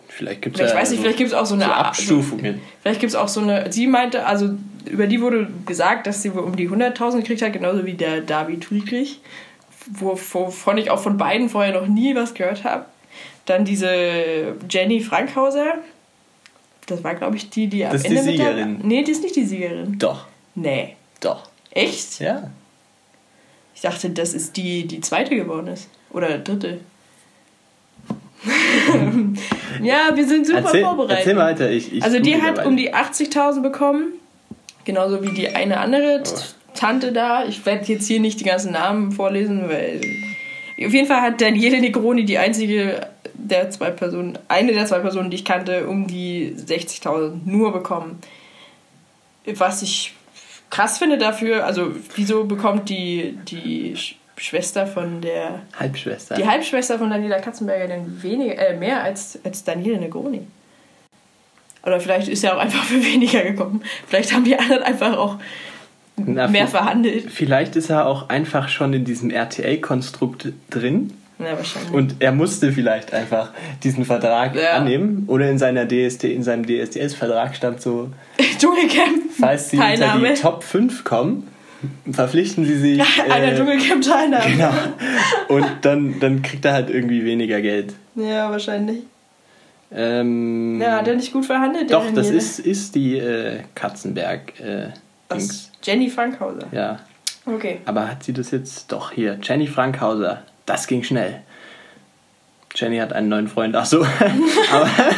Vielleicht 0.07 0.41
gibt 0.41 0.59
es 0.59 0.71
ja 0.71 0.75
weiß 0.77 0.91
ich, 0.91 0.97
so- 0.97 1.03
vielleicht 1.03 1.17
gibt 1.17 1.29
es 1.29 1.33
auch 1.35 1.45
so 1.45 1.53
eine 1.55 1.65
so 1.65 1.71
Abstufungen. 1.71 2.59
Vielleicht 2.81 2.99
gibt 2.99 3.11
es 3.11 3.15
auch 3.15 3.27
so 3.29 3.41
eine. 3.41 3.71
Sie 3.71 3.87
meinte, 3.87 4.25
also 4.25 4.49
über 4.89 5.07
die 5.07 5.21
wurde 5.21 5.47
gesagt, 5.65 6.07
dass 6.07 6.21
sie 6.21 6.33
wohl 6.33 6.41
um 6.43 6.55
die 6.55 6.69
100.000 6.69 7.17
gekriegt 7.17 7.41
hat, 7.41 7.53
genauso 7.53 7.85
wie 7.85 7.93
der 7.93 8.21
David 8.21 8.65
Friedrich, 8.65 9.19
wo- 9.87 10.19
wovon 10.31 10.77
ich 10.77 10.89
auch 10.91 10.99
von 10.99 11.17
beiden 11.17 11.49
vorher 11.49 11.73
noch 11.79 11.87
nie 11.87 12.15
was 12.15 12.33
gehört 12.33 12.63
habe. 12.63 12.85
Dann 13.45 13.65
diese 13.65 14.55
Jenny 14.69 15.01
Frankhauser. 15.01 15.75
Das 16.87 17.03
war, 17.03 17.15
glaube 17.15 17.37
ich, 17.37 17.49
die, 17.49 17.67
die 17.67 17.85
am 17.85 17.91
Das 17.91 18.01
ist 18.01 18.07
Ende 18.09 18.21
die 18.23 18.27
mit 18.31 18.39
der- 18.39 18.47
Siegerin. 18.53 18.79
Nee, 18.83 19.03
die 19.03 19.11
ist 19.11 19.23
nicht 19.23 19.35
die 19.35 19.45
Siegerin. 19.45 19.97
Doch, 19.99 20.25
Nee. 20.55 20.95
doch. 21.19 21.47
Echt? 21.71 22.19
Ja. 22.19 22.49
Ich 23.75 23.81
dachte, 23.81 24.09
das 24.09 24.33
ist 24.33 24.57
die, 24.57 24.85
die 24.87 25.01
zweite 25.01 25.35
geworden 25.35 25.67
ist. 25.67 25.87
Oder 26.11 26.37
dritte. 26.39 26.79
ja, 29.81 30.09
wir 30.15 30.27
sind 30.27 30.45
super 30.47 30.59
Erzähl, 30.59 30.83
vorbereitet. 30.83 31.17
erzähl 31.19 31.37
weiter. 31.37 31.69
Ich, 31.71 31.93
ich 31.93 32.03
also 32.03 32.19
die 32.19 32.41
hat 32.41 32.57
dabei. 32.57 32.67
um 32.67 32.75
die 32.77 32.93
80.000 32.93 33.61
bekommen. 33.61 34.13
Genauso 34.85 35.21
wie 35.23 35.31
die 35.31 35.49
eine 35.49 35.79
andere 35.79 36.23
Tante 36.73 37.11
da. 37.11 37.45
Ich 37.45 37.65
werde 37.65 37.85
jetzt 37.85 38.07
hier 38.07 38.19
nicht 38.19 38.39
die 38.39 38.45
ganzen 38.45 38.71
Namen 38.71 39.11
vorlesen, 39.11 39.69
weil... 39.69 40.01
Auf 40.83 40.93
jeden 40.93 41.07
Fall 41.07 41.21
hat 41.21 41.39
Daniele 41.41 41.79
Negroni 41.79 42.25
die 42.25 42.39
einzige 42.39 43.07
der 43.35 43.69
zwei 43.69 43.91
Personen, 43.91 44.37
eine 44.47 44.71
der 44.73 44.85
zwei 44.87 44.99
Personen, 44.99 45.29
die 45.29 45.35
ich 45.35 45.45
kannte, 45.45 45.87
um 45.87 46.07
die 46.07 46.55
60.000 46.57 47.33
nur 47.45 47.71
bekommen. 47.71 48.19
Was 49.45 49.81
ich 49.83 50.13
krass 50.69 50.97
finde 50.97 51.17
dafür, 51.17 51.65
also 51.65 51.91
wieso 52.15 52.45
bekommt 52.45 52.89
die, 52.89 53.37
die 53.47 53.95
Sch- 53.95 54.15
Schwester 54.37 54.87
von 54.87 55.21
der, 55.21 55.61
Halbschwester. 55.79 56.35
die 56.35 56.47
Halbschwester 56.47 56.97
von 56.97 57.09
Daniela 57.11 57.39
Katzenberger 57.39 57.87
denn 57.87 58.23
weniger, 58.23 58.57
äh, 58.57 58.75
mehr 58.75 59.03
als, 59.03 59.37
als 59.43 59.63
Daniele 59.63 59.97
Negroni? 59.99 60.47
Oder 61.83 61.99
vielleicht 61.99 62.27
ist 62.27 62.43
er 62.43 62.55
auch 62.55 62.59
einfach 62.59 62.83
für 62.85 63.03
weniger 63.03 63.41
gekommen. 63.43 63.81
Vielleicht 64.07 64.33
haben 64.33 64.43
die 64.43 64.57
anderen 64.57 64.83
einfach 64.83 65.17
auch 65.17 65.37
Na, 66.17 66.47
mehr 66.47 66.67
verhandelt. 66.67 67.31
Vielleicht 67.31 67.75
ist 67.75 67.89
er 67.89 68.05
auch 68.05 68.29
einfach 68.29 68.69
schon 68.69 68.93
in 68.93 69.05
diesem 69.05 69.29
RTL-Konstrukt 69.31 70.49
drin 70.69 71.13
Ja, 71.39 71.57
wahrscheinlich. 71.57 71.91
und 71.91 72.15
er 72.19 72.31
musste 72.31 72.71
vielleicht 72.71 73.13
einfach 73.13 73.49
diesen 73.83 74.05
Vertrag 74.05 74.55
Ja. 74.55 74.73
annehmen. 74.73 75.23
Oder 75.27 75.49
in, 75.49 75.57
seiner 75.57 75.87
DSD, 75.87 76.33
in 76.33 76.43
seinem 76.43 76.65
DSDS-Vertrag 76.67 77.55
stand 77.55 77.81
so, 77.81 78.09
Dschungelcamp. 78.59 79.31
falls 79.39 79.69
sie 79.71 79.77
unter 79.77 79.87
Teilnahme. 79.89 80.33
die 80.35 80.39
Top 80.41 80.63
5 80.63 81.03
kommen, 81.03 81.47
verpflichten 82.11 82.63
sie 82.65 82.77
sich. 82.77 83.01
Einer 83.31 83.53
äh, 83.53 83.55
Dschungelcamp-Teilnahme. 83.55 84.51
Genau. 84.51 84.73
Und 85.47 85.65
dann, 85.81 86.19
dann 86.19 86.43
kriegt 86.43 86.63
er 86.65 86.73
halt 86.73 86.91
irgendwie 86.91 87.25
weniger 87.25 87.59
Geld. 87.61 87.93
Ja, 88.15 88.51
wahrscheinlich. 88.51 88.99
Ähm, 89.93 90.79
Ja, 90.81 90.97
hat 90.97 91.07
er 91.07 91.15
nicht 91.15 91.33
gut 91.33 91.45
verhandelt, 91.45 91.91
Doch, 91.91 92.05
das 92.13 92.29
ist, 92.29 92.59
ist 92.59 92.95
die 92.95 93.17
äh, 93.17 93.63
Katzenberg. 93.75 94.59
Äh, 94.59 94.89
Das 95.27 95.69
Jenny 95.83 96.09
Frankhauser. 96.09 96.67
Ja. 96.71 96.99
Okay. 97.45 97.79
Aber 97.85 98.07
hat 98.07 98.23
sie 98.23 98.33
das 98.33 98.51
jetzt 98.51 98.91
doch 98.91 99.11
hier? 99.11 99.37
Jenny 99.41 99.67
Frankhauser. 99.67 100.43
Das 100.65 100.87
ging 100.87 101.03
schnell. 101.03 101.41
Jenny 102.75 102.97
hat 102.99 103.11
einen 103.13 103.27
neuen 103.29 103.47
Freund. 103.47 103.75
Ach 103.75 103.85
so. 103.85 104.05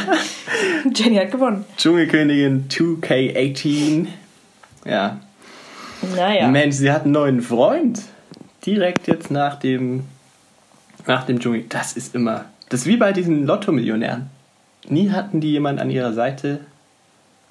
Jenny 0.96 1.16
hat 1.18 1.32
gewonnen. 1.32 1.66
Dschungelkönigin 1.78 2.68
2K18. 2.70 4.08
Ja. 4.86 5.20
Naja. 6.16 6.48
Mensch, 6.48 6.76
sie 6.78 6.92
hat 6.92 7.04
einen 7.04 7.12
neuen 7.12 7.42
Freund. 7.42 8.02
Direkt 8.66 9.08
jetzt 9.08 9.30
nach 9.30 9.56
dem 9.60 10.06
nach 11.06 11.26
dem 11.26 11.40
Dschungel. 11.40 11.66
Das 11.70 11.94
ist 11.94 12.16
immer. 12.16 12.46
Das 12.70 12.82
ist 12.82 12.88
wie 12.88 12.98
bei 12.98 13.12
diesen 13.12 13.46
Lotto-Millionären. 13.46 14.30
Nie 14.90 15.12
hatten 15.12 15.40
die 15.42 15.52
jemand 15.52 15.80
an 15.80 15.90
ihrer 15.90 16.14
Seite. 16.14 16.60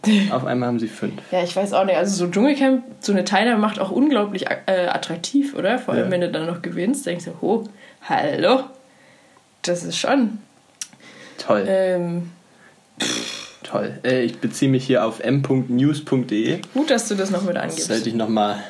Auf 0.33 0.45
einmal 0.45 0.69
haben 0.69 0.81
sie 0.81 0.89
fünf. 0.89 1.15
Ja, 1.31 1.43
ich 1.43 1.55
weiß 1.55 1.73
auch 1.75 1.85
nicht. 1.85 1.97
Also 1.97 2.27
so 2.27 2.31
Dschungelcamp, 2.31 2.83
so 3.01 3.13
eine 3.13 3.25
Teilnahme 3.25 3.59
macht 3.61 3.79
auch 3.79 3.91
unglaublich 3.91 4.47
äh, 4.67 4.87
attraktiv, 4.89 5.55
oder? 5.55 5.79
Vor 5.79 5.95
allem, 5.95 6.07
Ja. 6.07 6.11
wenn 6.11 6.21
du 6.23 6.31
dann 6.31 6.47
noch 6.47 6.61
gewinnst, 6.63 7.07
denkst 7.07 7.27
du, 7.27 7.31
oh, 7.41 7.65
hallo. 8.09 8.65
Das 9.63 9.85
ist 9.85 9.97
schon. 9.97 10.39
Toll, 11.39 11.65
Ähm, 11.69 12.31
toll. 13.63 13.99
Äh, 14.05 14.23
ich 14.23 14.39
beziehe 14.39 14.71
mich 14.71 14.85
hier 14.85 15.05
auf 15.05 15.21
m.news.de. 15.21 16.59
gut, 16.75 16.91
dass 16.91 17.09
du 17.09 17.15
das 17.15 17.31
noch 17.31 17.43
mit 17.43 17.57
angibst. 17.57 17.87
sollte 17.87 18.09
ich 18.09 18.15
nochmal. 18.15 18.63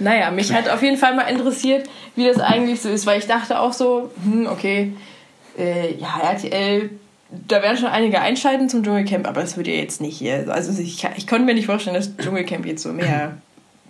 Naja, 0.00 0.30
mich 0.30 0.52
hat 0.52 0.68
auf 0.68 0.82
jeden 0.82 0.96
Fall 0.96 1.14
mal 1.14 1.22
interessiert, 1.28 1.88
wie 2.16 2.26
das 2.26 2.38
eigentlich 2.40 2.80
so 2.80 2.88
ist, 2.88 3.06
weil 3.06 3.18
ich 3.18 3.26
dachte 3.26 3.60
auch 3.60 3.72
so, 3.72 4.10
hm, 4.24 4.46
okay, 4.46 4.94
äh, 5.58 5.94
ja, 5.96 6.20
RTL, 6.22 6.90
da 7.48 7.62
werden 7.62 7.76
schon 7.76 7.88
einige 7.88 8.20
einschalten 8.20 8.68
zum 8.68 8.82
Dschungelcamp, 8.82 9.28
aber 9.28 9.40
das 9.40 9.56
wird 9.56 9.68
ja 9.68 9.74
jetzt 9.74 10.00
nicht 10.00 10.18
hier. 10.18 10.46
Also 10.48 10.80
ich, 10.80 11.06
ich 11.16 11.26
konnte 11.26 11.44
mir 11.44 11.54
nicht 11.54 11.66
vorstellen, 11.66 11.94
dass 11.94 12.16
Dschungelcamp 12.16 12.66
jetzt 12.66 12.82
so 12.82 12.92
mehr 12.92 13.36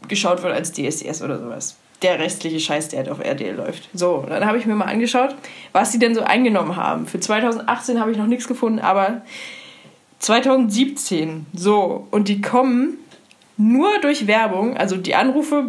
geschaut 0.09 0.43
wird 0.43 0.53
als 0.53 0.73
DSDS 0.73 1.23
oder 1.23 1.39
sowas. 1.39 1.77
Der 2.03 2.19
restliche 2.19 2.61
Scheiß, 2.61 2.89
der 2.89 3.01
halt 3.01 3.09
auf 3.11 3.21
RTL 3.21 3.55
läuft. 3.55 3.89
So, 3.93 4.25
dann 4.29 4.47
habe 4.47 4.59
ich 4.59 4.67
mir 4.67 4.75
mal 4.75 4.87
angeschaut, 4.87 5.35
was 5.73 5.93
sie 5.93 5.99
denn 5.99 6.15
so 6.15 6.23
eingenommen 6.23 6.77
haben. 6.77 7.07
Für 7.07 7.21
2018 7.21 8.01
habe 8.01 8.11
ich 8.11 8.17
noch 8.17 8.27
nichts 8.27 8.49
gefunden, 8.49 8.79
aber 8.79 9.23
2017, 10.19 11.47
so, 11.55 12.07
und 12.11 12.29
die 12.29 12.41
kommen 12.41 12.99
nur 13.57 13.99
durch 14.01 14.27
Werbung, 14.27 14.77
also 14.77 14.97
die 14.97 15.15
Anrufe 15.15 15.67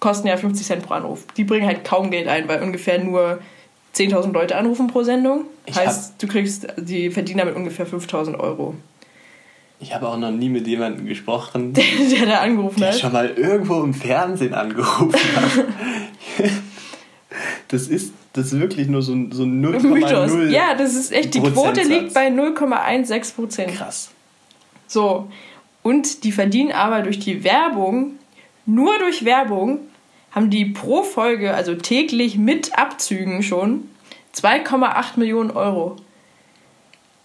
kosten 0.00 0.28
ja 0.28 0.36
50 0.36 0.66
Cent 0.66 0.82
pro 0.86 0.94
Anruf. 0.94 1.24
Die 1.36 1.44
bringen 1.44 1.66
halt 1.66 1.84
kaum 1.84 2.10
Geld 2.10 2.28
ein, 2.28 2.48
weil 2.48 2.62
ungefähr 2.62 3.02
nur 3.02 3.40
10.000 3.98 4.32
Leute 4.32 4.56
anrufen 4.56 4.86
pro 4.86 5.02
Sendung. 5.02 5.44
Ich 5.66 5.76
heißt, 5.76 6.14
du 6.22 6.26
kriegst, 6.28 6.66
die 6.76 7.10
verdienen 7.10 7.38
damit 7.38 7.56
ungefähr 7.56 7.86
5.000 7.86 8.38
Euro. 8.38 8.74
Ich 9.80 9.94
habe 9.94 10.08
auch 10.08 10.16
noch 10.18 10.30
nie 10.32 10.48
mit 10.48 10.66
jemandem 10.66 11.06
gesprochen, 11.06 11.72
Der 11.74 12.26
da 12.26 12.38
angerufen 12.40 12.80
der 12.80 12.88
hat. 12.88 12.98
schon 12.98 13.12
mal 13.12 13.30
irgendwo 13.30 13.82
im 13.82 13.94
Fernsehen 13.94 14.54
angerufen 14.54 15.12
hat. 15.14 15.64
Das 17.68 17.88
ist, 17.88 18.14
das 18.32 18.46
ist 18.52 18.58
wirklich 18.60 18.88
nur 18.88 19.02
so, 19.02 19.12
ein- 19.12 19.30
so 19.30 19.42
ein 19.42 19.60
Mythos. 19.60 19.82
0,0. 20.32 20.48
Ja, 20.48 20.74
das 20.74 20.94
ist 20.94 21.12
echt, 21.12 21.34
die 21.34 21.40
Quote 21.40 21.82
liegt 21.82 22.14
bei 22.14 22.28
0,16 22.28 23.34
Prozent. 23.34 23.74
Krass. 23.74 24.10
So. 24.86 25.28
Und 25.82 26.24
die 26.24 26.32
verdienen 26.32 26.72
aber 26.72 27.02
durch 27.02 27.18
die 27.18 27.44
Werbung, 27.44 28.12
nur 28.64 28.98
durch 28.98 29.24
Werbung, 29.26 29.80
haben 30.38 30.50
die 30.50 30.66
pro 30.66 31.02
Folge, 31.02 31.52
also 31.52 31.74
täglich 31.74 32.38
mit 32.38 32.78
Abzügen 32.78 33.42
schon, 33.42 33.88
2,8 34.36 35.16
Millionen 35.18 35.50
Euro. 35.50 35.96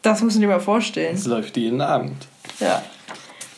Das 0.01 0.23
muss 0.23 0.33
man 0.33 0.41
dir 0.41 0.47
mal 0.47 0.59
vorstellen. 0.59 1.15
Das 1.15 1.27
läuft 1.27 1.55
jeden 1.55 1.79
Abend. 1.79 2.27
Ja. 2.59 2.81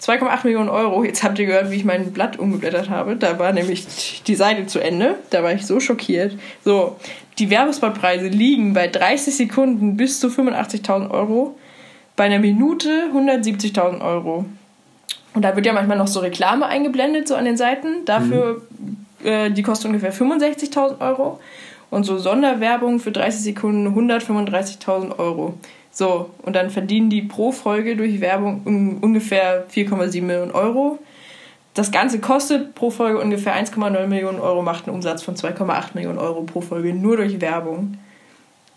2,8 0.02 0.44
Millionen 0.44 0.68
Euro. 0.68 1.06
Jetzt 1.06 1.24
habt 1.24 1.40
ihr 1.40 1.46
gehört, 1.46 1.72
wie 1.72 1.78
ich 1.78 1.86
mein 1.86 2.12
Blatt 2.12 2.38
umgeblättert 2.38 2.90
habe. 2.90 3.16
Da 3.16 3.40
war 3.40 3.54
nämlich 3.54 4.22
die 4.28 4.36
Seite 4.36 4.68
zu 4.68 4.80
Ende. 4.80 5.16
Da 5.30 5.42
war 5.42 5.54
ich 5.54 5.66
so 5.66 5.80
schockiert. 5.80 6.38
So, 6.66 6.98
die 7.40 7.50
Werbespotpreise 7.50 8.28
liegen 8.28 8.74
bei 8.74 8.90
30 8.90 9.38
Sekunden 9.38 9.96
bis 9.96 10.20
zu 10.20 10.28
85.000 10.28 11.10
Euro. 11.12 11.58
Bei 12.18 12.26
einer 12.26 12.40
Minute 12.40 13.10
170.000 13.14 14.02
Euro. 14.02 14.46
Und 15.34 15.42
da 15.44 15.56
wird 15.56 15.66
ja 15.66 15.72
manchmal 15.72 15.98
noch 15.98 16.08
so 16.08 16.20
Reklame 16.20 16.66
eingeblendet, 16.66 17.30
so 17.30 17.36
an 17.36 17.46
den 17.46 17.58
Seiten. 17.58 18.04
Dafür, 18.04 18.62
äh, 19.24 19.52
die 19.52 19.64
kostet 19.64 19.88
ungefähr 19.88 20.14
65.000 20.14 21.00
Euro. 21.02 21.40
Und 21.90 22.04
so 22.04 22.18
Sonderwerbung 22.18 23.00
für 23.00 23.12
30 23.12 23.42
Sekunden 23.42 23.88
135.000 23.88 25.18
Euro. 25.20 25.54
So, 25.92 26.32
und 26.42 26.56
dann 26.56 26.70
verdienen 26.70 27.10
die 27.10 27.22
pro 27.22 27.52
Folge 27.52 27.96
durch 27.96 28.20
Werbung 28.20 28.64
un 28.66 28.98
ungefähr 29.00 29.66
4,7 29.70 30.22
Millionen 30.24 30.52
Euro. 30.52 31.00
Das 31.74 31.92
Ganze 31.92 32.20
kostet 32.20 32.76
pro 32.76 32.90
Folge 32.90 33.20
ungefähr 33.20 33.56
1,9 33.56 34.08
Millionen 34.08 34.40
Euro, 34.40 34.62
macht 34.62 34.88
einen 34.88 34.96
Umsatz 34.96 35.24
von 35.24 35.36
2,8 35.36 35.92
Millionen 35.94 36.18
Euro 36.18 36.44
pro 36.44 36.62
Folge 36.62 36.94
nur 36.94 37.18
durch 37.18 37.40
Werbung. 37.40 37.98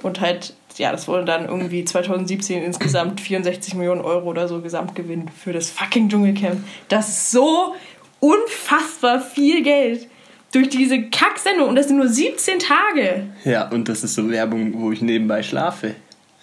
Und 0.03 0.20
halt, 0.20 0.55
ja, 0.77 0.92
das 0.92 1.09
wurde 1.09 1.24
dann 1.24 1.46
irgendwie 1.46 1.85
2017 1.85 2.62
insgesamt 2.62 3.20
64 3.20 3.74
Millionen 3.74 4.01
Euro 4.01 4.29
oder 4.29 4.46
so 4.46 4.61
Gesamtgewinn 4.61 5.29
für 5.29 5.53
das 5.53 5.70
fucking 5.70 6.09
Dschungelcamp. 6.09 6.62
Das 6.88 7.09
ist 7.09 7.33
so 7.33 7.74
unfassbar 8.20 9.20
viel 9.20 9.62
Geld 9.62 10.09
durch 10.53 10.69
diese 10.69 11.03
Kacksendung 11.03 11.69
und 11.69 11.77
das 11.77 11.89
sind 11.89 11.99
nur 11.99 12.09
17 12.09 12.59
Tage. 12.59 13.27
Ja, 13.45 13.69
und 13.69 13.89
das 13.89 14.03
ist 14.03 14.15
so 14.15 14.31
Werbung, 14.31 14.73
wo 14.81 14.93
ich 14.93 15.03
nebenbei 15.03 15.43
schlafe. 15.43 15.95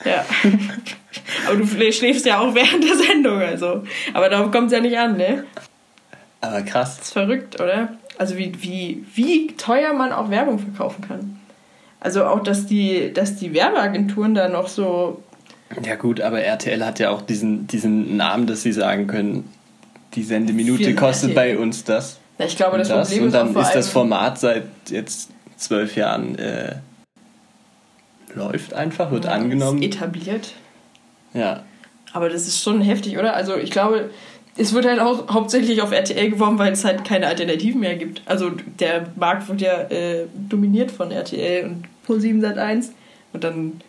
Ja. 0.03 0.25
Aber 1.47 1.57
du 1.57 1.91
schläfst 1.91 2.25
ja 2.25 2.39
auch 2.39 2.53
während 2.53 2.83
der 2.83 2.95
Sendung, 2.95 3.39
also. 3.39 3.83
Aber 4.13 4.29
darauf 4.29 4.51
kommt 4.51 4.67
es 4.67 4.73
ja 4.73 4.79
nicht 4.79 4.97
an, 4.97 5.17
ne? 5.17 5.45
Aber 6.41 6.61
krass. 6.61 6.97
Das 6.97 7.07
ist 7.07 7.13
verrückt, 7.13 7.59
oder? 7.59 7.97
Also 8.17 8.37
wie, 8.37 8.53
wie, 8.61 9.05
wie 9.13 9.47
teuer 9.55 9.93
man 9.93 10.11
auch 10.11 10.29
Werbung 10.29 10.59
verkaufen 10.59 11.03
kann. 11.07 11.39
Also 11.99 12.25
auch, 12.25 12.43
dass 12.43 12.67
die, 12.67 13.11
dass 13.13 13.35
die 13.35 13.53
Werbeagenturen 13.53 14.35
da 14.35 14.47
noch 14.47 14.67
so 14.67 15.23
Ja 15.83 15.95
gut, 15.95 16.21
aber 16.21 16.41
RTL 16.41 16.85
hat 16.85 16.99
ja 16.99 17.09
auch 17.09 17.21
diesen, 17.21 17.65
diesen 17.67 18.17
Namen, 18.17 18.45
dass 18.45 18.61
sie 18.61 18.71
sagen 18.71 19.07
können, 19.07 19.49
die 20.13 20.23
Sendeminute 20.23 20.93
kostet 20.93 21.31
RTL. 21.31 21.55
bei 21.55 21.57
uns 21.57 21.83
das. 21.83 22.19
Ich 22.37 22.57
glaube, 22.57 22.77
das, 22.77 22.89
das. 22.89 23.07
Problem 23.09 23.23
Und 23.23 23.27
ist 23.29 23.33
dann 23.33 23.53
vor 23.53 23.61
ist 23.61 23.75
das 23.75 23.89
Format 23.89 24.39
seit 24.39 24.65
jetzt 24.89 25.29
zwölf 25.57 25.95
Jahren 25.95 26.37
äh, 26.37 26.75
läuft 28.33 28.73
einfach, 28.73 29.11
wird 29.11 29.25
Ja, 29.25 29.31
angenommen. 29.31 29.81
Ist 29.81 29.95
etabliert. 29.95 30.53
Ja. 31.33 31.63
Aber 32.13 32.29
das 32.29 32.47
ist 32.47 32.61
schon 32.61 32.81
heftig, 32.81 33.17
oder? 33.17 33.35
Also 33.35 33.57
ich 33.57 33.71
glaube, 33.71 34.09
es 34.57 34.73
wird 34.73 34.85
halt 34.85 34.99
auch 34.99 35.27
hauptsächlich 35.29 35.81
auf 35.81 35.91
RTL 35.91 36.29
geworben, 36.29 36.57
weil 36.59 36.73
es 36.73 36.85
halt 36.85 37.03
keine 37.03 37.27
Alternativen 37.27 37.81
mehr 37.81 37.95
gibt. 37.95 38.21
Also 38.25 38.51
der 38.79 39.07
Markt 39.15 39.47
wird 39.49 39.61
ja 39.61 39.81
äh, 39.89 40.25
dominiert 40.49 40.91
von 40.91 41.11
RTL 41.11 41.65
und 41.65 41.85
Pro7 42.07 42.41
Sat1 42.41 42.89
und 43.33 43.43
dann 43.43 43.81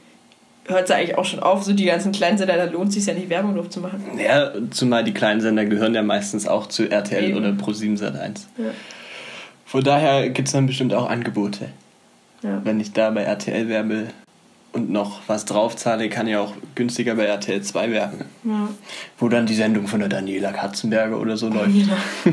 hört 0.68 0.84
es 0.84 0.90
eigentlich 0.90 1.16
auch 1.18 1.24
schon 1.24 1.40
auf, 1.40 1.62
so 1.62 1.72
die 1.72 1.84
ganzen 1.84 2.12
kleinen 2.12 2.38
Sender, 2.38 2.56
da 2.56 2.64
lohnt 2.64 2.88
es 2.88 2.94
sich 2.94 3.06
ja 3.06 3.14
nicht, 3.14 3.28
Werbung 3.28 3.54
drauf 3.54 3.70
zu 3.70 3.80
machen. 3.80 4.02
ja, 4.18 4.52
zumal 4.70 5.04
die 5.04 5.12
kleinen 5.14 5.40
Sender 5.40 5.64
gehören 5.64 5.94
ja 5.94 6.02
meistens 6.02 6.46
auch 6.48 6.66
zu 6.66 6.90
RTL 6.90 7.24
Eben. 7.30 7.38
oder 7.38 7.48
Pro7 7.50 7.98
Sat1. 7.98 8.46
Ja. 8.58 8.64
Von 9.64 9.82
daher 9.84 10.28
gibt 10.30 10.48
es 10.48 10.52
dann 10.52 10.66
bestimmt 10.66 10.92
auch 10.94 11.08
Angebote. 11.08 11.68
Ja. 12.42 12.60
Wenn 12.64 12.80
ich 12.80 12.92
da 12.92 13.10
bei 13.10 13.22
RTL 13.22 13.68
werbe 13.68 14.08
und 14.72 14.90
noch 14.90 15.20
was 15.26 15.44
draufzahle, 15.46 16.08
kann 16.08 16.28
ich 16.28 16.36
auch 16.36 16.52
günstiger 16.74 17.14
bei 17.14 17.24
RTL 17.24 17.62
2 17.62 17.90
werben. 17.90 18.24
Ja. 18.44 18.68
Wo 19.18 19.28
dann 19.28 19.46
die 19.46 19.54
Sendung 19.54 19.86
von 19.88 20.00
der 20.00 20.08
Daniela 20.08 20.52
Katzenberger 20.52 21.18
oder 21.18 21.36
so 21.36 21.48
läuft. 21.48 21.74
Ja. 21.74 21.96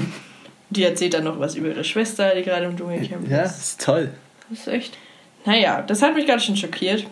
Die 0.70 0.84
erzählt 0.84 1.14
dann 1.14 1.24
noch 1.26 1.40
was 1.40 1.54
über 1.54 1.68
ihre 1.68 1.84
Schwester, 1.84 2.34
die 2.36 2.42
gerade 2.42 2.66
im 2.66 2.76
Dschungelcamp 2.76 3.30
Ja, 3.30 3.44
ist. 3.44 3.60
ist 3.60 3.82
toll. 3.82 4.10
Das 4.50 4.60
ist 4.62 4.68
echt. 4.68 4.98
Naja, 5.46 5.84
das 5.86 6.02
hat 6.02 6.16
mich 6.16 6.26
ganz 6.26 6.46
schön 6.46 6.58
schockiert. 6.58 7.06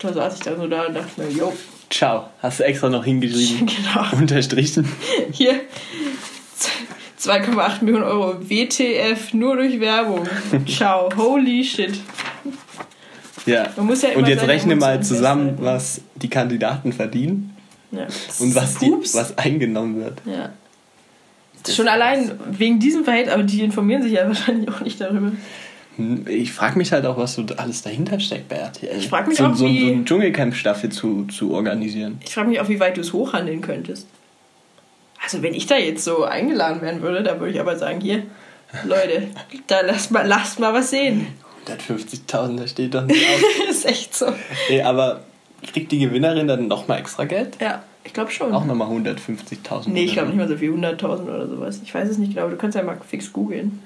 Da 0.00 0.12
saß 0.12 0.34
ich 0.34 0.40
dann 0.40 0.56
so 0.58 0.66
da 0.66 0.86
und 0.86 0.94
dachte 0.94 1.20
mir, 1.20 1.30
jo, 1.30 1.52
Ciao. 1.90 2.28
Hast 2.40 2.60
du 2.60 2.64
extra 2.64 2.88
noch 2.90 3.04
hingeschrieben? 3.04 3.66
genau. 3.66 4.06
Unterstrichen. 4.12 4.86
Hier 5.32 5.60
2,8 7.20 7.82
Millionen 7.82 8.04
Euro 8.04 8.36
WTF 8.48 9.32
nur 9.34 9.56
durch 9.56 9.80
Werbung. 9.80 10.26
Ciao, 10.66 11.08
holy 11.16 11.64
shit. 11.64 11.98
Ja. 13.46 13.64
Ja 13.64 13.72
Und 13.76 14.28
jetzt 14.28 14.46
rechne 14.46 14.76
mal 14.76 15.02
zusammen, 15.02 15.56
festhalten. 15.56 15.64
was 15.64 16.00
die 16.16 16.28
Kandidaten 16.28 16.92
verdienen 16.92 17.56
Ja. 17.90 18.06
und 18.38 18.54
was, 18.54 18.78
die, 18.78 18.92
was 19.14 19.36
eingenommen 19.38 20.00
wird. 20.04 20.20
Ja. 20.26 20.50
Schon 21.68 21.88
allein 21.88 22.38
wegen 22.50 22.78
diesem 22.78 23.04
Verhältnis, 23.04 23.34
aber 23.34 23.42
die 23.42 23.62
informieren 23.62 24.02
sich 24.02 24.12
ja 24.12 24.26
wahrscheinlich 24.26 24.68
auch 24.70 24.80
nicht 24.80 25.00
darüber. 25.00 25.32
Ich 26.26 26.52
frage 26.52 26.78
mich 26.78 26.92
halt 26.92 27.04
auch, 27.06 27.16
was 27.16 27.34
so 27.34 27.44
alles 27.56 27.82
dahinter 27.82 28.20
steckt 28.20 28.48
bei 28.48 28.56
RTL. 28.56 28.96
Ich 28.98 29.08
frag 29.08 29.26
mich 29.26 29.38
so, 29.38 29.46
auch, 29.46 29.54
so, 29.54 29.66
wie- 29.66 29.80
so 29.80 29.92
eine 29.94 30.04
Dschungelcamp-Staffel 30.04 30.90
zu, 30.90 31.24
zu 31.26 31.52
organisieren. 31.52 32.20
Ich 32.24 32.34
frage 32.34 32.48
mich 32.48 32.60
auch, 32.60 32.68
wie 32.68 32.78
weit 32.78 32.96
du 32.96 33.00
es 33.00 33.12
hochhandeln 33.12 33.60
könntest. 33.60 34.06
Also 35.22 35.42
wenn 35.42 35.54
ich 35.54 35.66
da 35.66 35.76
jetzt 35.76 36.04
so 36.04 36.24
eingeladen 36.24 36.80
werden 36.82 37.02
würde, 37.02 37.22
da 37.24 37.40
würde 37.40 37.52
ich 37.52 37.60
aber 37.60 37.76
sagen, 37.76 38.00
hier, 38.00 38.22
Leute, 38.84 39.28
da 39.66 39.80
lasst 39.80 40.10
mal, 40.12 40.26
lasst 40.26 40.60
mal 40.60 40.72
was 40.72 40.90
sehen. 40.90 41.26
150.000, 41.66 42.56
da 42.56 42.66
steht 42.68 42.94
doch 42.94 43.04
nicht 43.04 43.26
auf. 43.26 43.42
ist 43.70 43.84
echt 43.84 44.14
so. 44.14 44.26
Ey, 44.68 44.82
aber 44.82 45.20
kriegt 45.72 45.90
die 45.92 45.98
Gewinnerin 45.98 46.46
dann 46.46 46.68
nochmal 46.68 47.00
extra 47.00 47.24
Geld? 47.24 47.58
Ja, 47.60 47.82
ich 48.04 48.12
glaube 48.12 48.30
schon. 48.30 48.52
Auch 48.54 48.64
nochmal 48.64 48.88
150.000? 48.88 49.88
Nee, 49.90 50.04
ich 50.04 50.12
glaube 50.12 50.28
nicht 50.28 50.38
mal 50.38 50.48
so 50.48 50.56
viel, 50.56 50.70
100.000 50.72 51.22
oder 51.24 51.48
sowas. 51.48 51.80
Ich 51.82 51.92
weiß 51.92 52.08
es 52.08 52.18
nicht 52.18 52.30
genau, 52.32 52.42
aber 52.42 52.52
du 52.52 52.56
kannst 52.56 52.76
ja 52.76 52.82
mal 52.84 52.96
fix 53.06 53.32
googeln. 53.32 53.80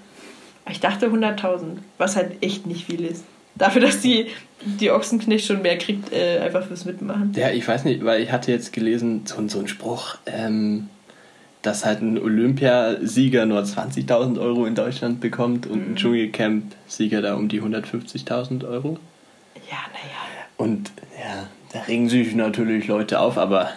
Ich 0.71 0.81
dachte 0.81 1.09
100.000, 1.09 1.79
was 1.99 2.17
halt 2.17 2.43
echt 2.43 2.67
nicht 2.67 2.87
viel 2.87 3.05
ist. 3.05 3.25
Dafür, 3.55 3.83
dass 3.83 4.01
die, 4.01 4.27
die 4.65 4.91
Ochsenknecht 4.91 5.47
schon 5.47 5.61
mehr 5.63 5.77
kriegt, 5.77 6.13
äh, 6.13 6.39
einfach 6.39 6.67
fürs 6.67 6.85
Mitmachen. 6.85 7.33
Ja, 7.37 7.51
ich 7.51 7.67
weiß 7.67 7.85
nicht, 7.85 8.05
weil 8.05 8.23
ich 8.23 8.33
hatte 8.33 8.51
jetzt 8.53 8.73
gelesen, 8.73 9.23
so, 9.27 9.37
so 9.49 9.59
ein 9.59 9.69
Spruch, 9.69 10.17
ähm, 10.27 10.89
dass 11.61 11.85
halt 11.85 12.01
ein 12.01 12.19
Olympiasieger 12.19 13.45
nur 13.47 13.61
20.000 13.63 14.41
Euro 14.41 14.65
in 14.67 14.75
Deutschland 14.75 15.21
bekommt 15.21 15.67
und 15.67 15.81
Mhm. 15.87 15.93
ein 15.93 15.97
Dschungelcamp-Sieger 15.97 17.21
da 17.23 17.35
um 17.35 17.49
die 17.49 17.61
150.000 17.61 18.65
Euro. 18.65 18.99
Ja, 19.71 19.79
naja. 19.93 20.47
Und 20.57 20.91
ja, 21.19 21.47
da 21.73 21.81
regen 21.83 22.09
sich 22.09 22.35
natürlich 22.35 22.87
Leute 22.87 23.21
auf, 23.21 23.37
aber 23.37 23.71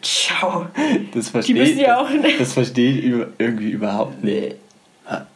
Ciao. 0.00 0.66
das 1.14 1.28
verstehe 1.28 1.54
müssen 1.56 1.78
ja 1.78 2.00
auch- 2.00 2.08
das, 2.10 2.38
das 2.38 2.52
verstehe 2.54 2.90
ich 2.92 3.04
über, 3.04 3.28
irgendwie 3.38 3.70
überhaupt 3.70 4.24
nicht. 4.24 4.56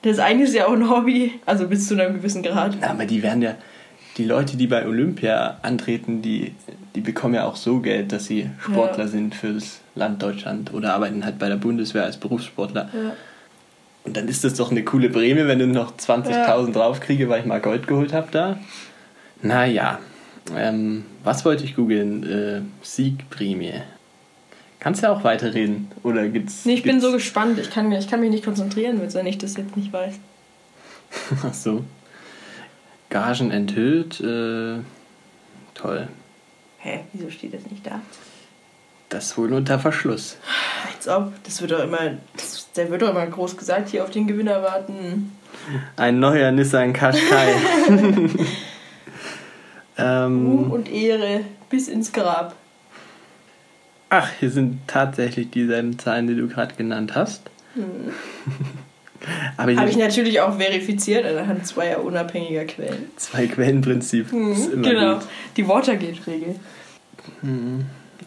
Das 0.02 0.18
eine 0.18 0.44
ist 0.44 0.55
ja 0.55 0.66
auch 0.66 0.72
ein 0.72 0.88
Hobby, 0.88 1.33
also 1.44 1.66
bis 1.68 1.88
zu 1.88 1.94
einem 1.94 2.14
gewissen 2.14 2.42
Grad. 2.42 2.83
Aber 2.83 3.05
die 3.05 3.22
werden 3.22 3.42
ja, 3.42 3.55
die 4.16 4.24
Leute, 4.24 4.57
die 4.57 4.66
bei 4.66 4.87
Olympia 4.87 5.59
antreten, 5.62 6.22
die, 6.22 6.55
die 6.94 7.00
bekommen 7.00 7.35
ja 7.35 7.44
auch 7.44 7.57
so 7.57 7.81
Geld, 7.81 8.12
dass 8.12 8.26
sie 8.26 8.48
Sportler 8.61 9.05
Ja. 9.05 9.09
sind 9.09 9.35
fürs 9.35 9.81
Land 9.94 10.22
Deutschland 10.22 10.72
oder 10.72 10.94
arbeiten 10.94 11.24
halt 11.24 11.38
bei 11.38 11.48
der 11.48 11.57
Bundeswehr 11.57 12.05
als 12.05 12.16
Berufssportler. 12.16 12.88
Ja. 12.92 13.12
Und 14.05 14.16
dann 14.16 14.29
ist 14.29 14.44
das 14.44 14.55
doch 14.55 14.70
eine 14.70 14.85
coole 14.85 15.11
Prämie, 15.11 15.46
wenn 15.46 15.59
du 15.59 15.66
noch 15.66 15.96
20.000 15.96 16.72
draufkriege, 16.72 17.29
weil 17.29 17.40
ich 17.40 17.46
mal 17.46 17.61
Gold 17.61 17.88
geholt 17.88 18.12
habe 18.12 18.29
da. 18.31 18.57
Naja, 19.42 19.98
ähm, 20.57 21.05
was 21.24 21.44
wollte 21.44 21.64
ich 21.64 21.74
googeln? 21.74 22.22
Äh, 22.22 22.61
Siegprämie. 22.83 23.83
Kannst 24.87 25.03
ja 25.03 25.11
auch 25.11 25.25
weiterreden. 25.25 25.90
Oder 26.05 26.29
gibt's. 26.29 26.64
Nee, 26.64 26.75
ich 26.75 26.85
bin 26.85 26.92
gibt's- 26.92 27.07
so 27.07 27.12
gespannt. 27.12 27.59
Ich 27.59 27.70
kann, 27.72 27.90
ich 27.90 28.07
kann 28.09 28.20
mich 28.20 28.31
nicht 28.31 28.44
konzentrieren, 28.44 29.01
wenn 29.03 29.27
ich 29.27 29.37
das 29.37 29.57
jetzt 29.57 29.77
nicht 29.77 29.92
weiß. 29.92 30.14
Ach 31.44 31.53
so. 31.53 31.83
Gagen 33.11 33.51
enthüllt. 33.51 34.20
Äh, 34.20 34.79
toll. 35.75 36.07
Hä, 36.79 37.01
wieso 37.12 37.31
steht 37.31 37.55
das 37.55 37.68
nicht 37.68 37.85
da? 37.85 38.01
Das 39.09 39.37
wohl 39.37 39.53
unter 39.55 39.81
Verschluss. 39.81 40.37
Als 40.94 41.09
ob. 41.09 41.33
Das 41.42 41.61
wird 41.61 41.72
doch 41.72 41.83
immer. 41.83 42.18
Das, 42.37 42.70
der 42.77 42.88
wird 42.88 43.03
doch 43.03 43.11
immer 43.11 43.27
groß 43.27 43.57
gesagt, 43.57 43.88
hier 43.88 44.05
auf 44.05 44.11
den 44.11 44.29
Gewinner 44.29 44.62
warten. 44.62 45.33
Ein 45.96 46.20
neuer 46.20 46.53
Nissan 46.53 46.92
Qashqai. 46.92 47.55
Ruhm 47.88 48.37
ähm, 49.99 50.70
und 50.70 50.88
Ehre 50.88 51.40
bis 51.70 51.88
ins 51.88 52.12
Grab. 52.12 52.55
Ach, 54.16 54.31
hier 54.38 54.50
sind 54.50 54.81
tatsächlich 54.87 55.50
dieselben 55.50 55.98
Zahlen, 55.98 56.26
die 56.26 56.35
du 56.35 56.48
gerade 56.48 56.74
genannt 56.74 57.14
hast. 57.14 57.50
Aber 59.57 59.74
Habe 59.74 59.88
ich 59.88 59.96
hier 59.96 60.07
natürlich 60.07 60.40
auch 60.40 60.57
verifiziert 60.59 61.24
anhand 61.24 61.66
zweier 61.66 62.02
unabhängiger 62.05 62.64
Quellen. 62.64 63.07
zwei 63.16 63.46
Quellenprinzip. 63.46 64.33
immer 64.33 64.88
genau. 64.88 65.14
gut. 65.14 65.26
Die 65.57 65.66
Watergate-Regel. 65.66 66.57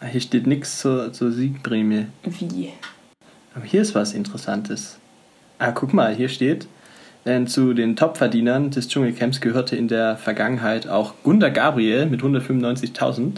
Ah, 0.00 0.06
Hier 0.06 0.20
steht 0.20 0.46
nichts 0.46 0.78
zur, 0.80 1.12
zur 1.12 1.32
Siegprämie. 1.32 2.06
Wie? 2.24 2.72
Aber 3.54 3.64
hier 3.64 3.82
ist 3.82 3.94
was 3.94 4.12
Interessantes. 4.12 4.98
Ah, 5.58 5.72
guck 5.72 5.92
mal, 5.94 6.14
hier 6.14 6.28
steht, 6.28 6.66
äh, 7.24 7.44
zu 7.44 7.72
den 7.74 7.96
Topverdienern 7.96 8.70
des 8.70 8.88
Dschungelcamps 8.88 9.40
gehörte 9.40 9.76
in 9.76 9.88
der 9.88 10.16
Vergangenheit 10.16 10.88
auch 10.88 11.14
Gunda 11.22 11.48
Gabriel 11.48 12.06
mit 12.06 12.22
195.000, 12.22 13.36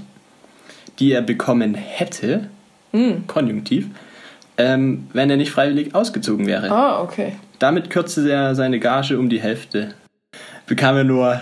die 0.98 1.12
er 1.12 1.22
bekommen 1.22 1.74
hätte, 1.74 2.48
Hm. 2.92 3.26
konjunktiv, 3.26 3.87
ähm, 4.59 5.07
wenn 5.12 5.31
er 5.31 5.37
nicht 5.37 5.50
freiwillig 5.50 5.94
ausgezogen 5.94 6.46
wäre. 6.46 6.70
Ah, 6.70 7.00
okay. 7.02 7.33
Damit 7.59 7.90
kürzte 7.90 8.31
er 8.31 8.55
seine 8.55 8.78
Gage 8.81 9.18
um 9.18 9.28
die 9.31 9.40
Hälfte. 9.40 9.94
Bekam 10.66 10.96
er 10.96 11.05
nur 11.05 11.40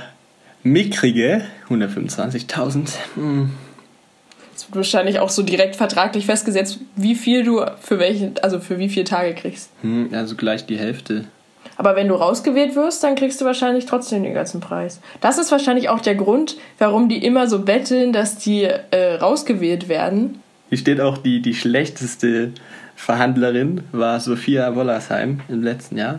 mickrige 0.62 1.42
125.000. 1.68 2.90
Hm. 3.14 3.50
Es 4.54 4.66
wird 4.68 4.76
wahrscheinlich 4.76 5.18
auch 5.20 5.30
so 5.30 5.42
direkt 5.42 5.76
vertraglich 5.76 6.26
festgesetzt, 6.26 6.80
wie 6.94 7.14
viel 7.14 7.44
du 7.44 7.64
für 7.80 7.98
welche, 7.98 8.32
also 8.42 8.60
für 8.60 8.78
wie 8.78 8.88
viele 8.90 9.04
Tage 9.04 9.34
kriegst. 9.34 9.70
Hm, 9.80 10.10
also 10.12 10.36
gleich 10.36 10.66
die 10.66 10.78
Hälfte. 10.78 11.24
Aber 11.80 11.96
wenn 11.96 12.08
du 12.08 12.14
rausgewählt 12.14 12.76
wirst, 12.76 13.02
dann 13.02 13.14
kriegst 13.14 13.40
du 13.40 13.46
wahrscheinlich 13.46 13.86
trotzdem 13.86 14.22
den 14.22 14.34
ganzen 14.34 14.60
Preis. 14.60 15.00
Das 15.22 15.38
ist 15.38 15.50
wahrscheinlich 15.50 15.88
auch 15.88 16.00
der 16.00 16.14
Grund, 16.14 16.58
warum 16.76 17.08
die 17.08 17.24
immer 17.24 17.46
so 17.48 17.60
betteln, 17.60 18.12
dass 18.12 18.36
die 18.36 18.64
äh, 18.64 19.14
rausgewählt 19.14 19.88
werden. 19.88 20.42
Hier 20.68 20.76
steht 20.76 21.00
auch, 21.00 21.16
die, 21.16 21.40
die 21.40 21.54
schlechteste 21.54 22.52
Verhandlerin 22.96 23.80
war 23.92 24.20
Sophia 24.20 24.76
Wollersheim 24.76 25.40
im 25.48 25.62
letzten 25.62 25.96
Jahr. 25.96 26.18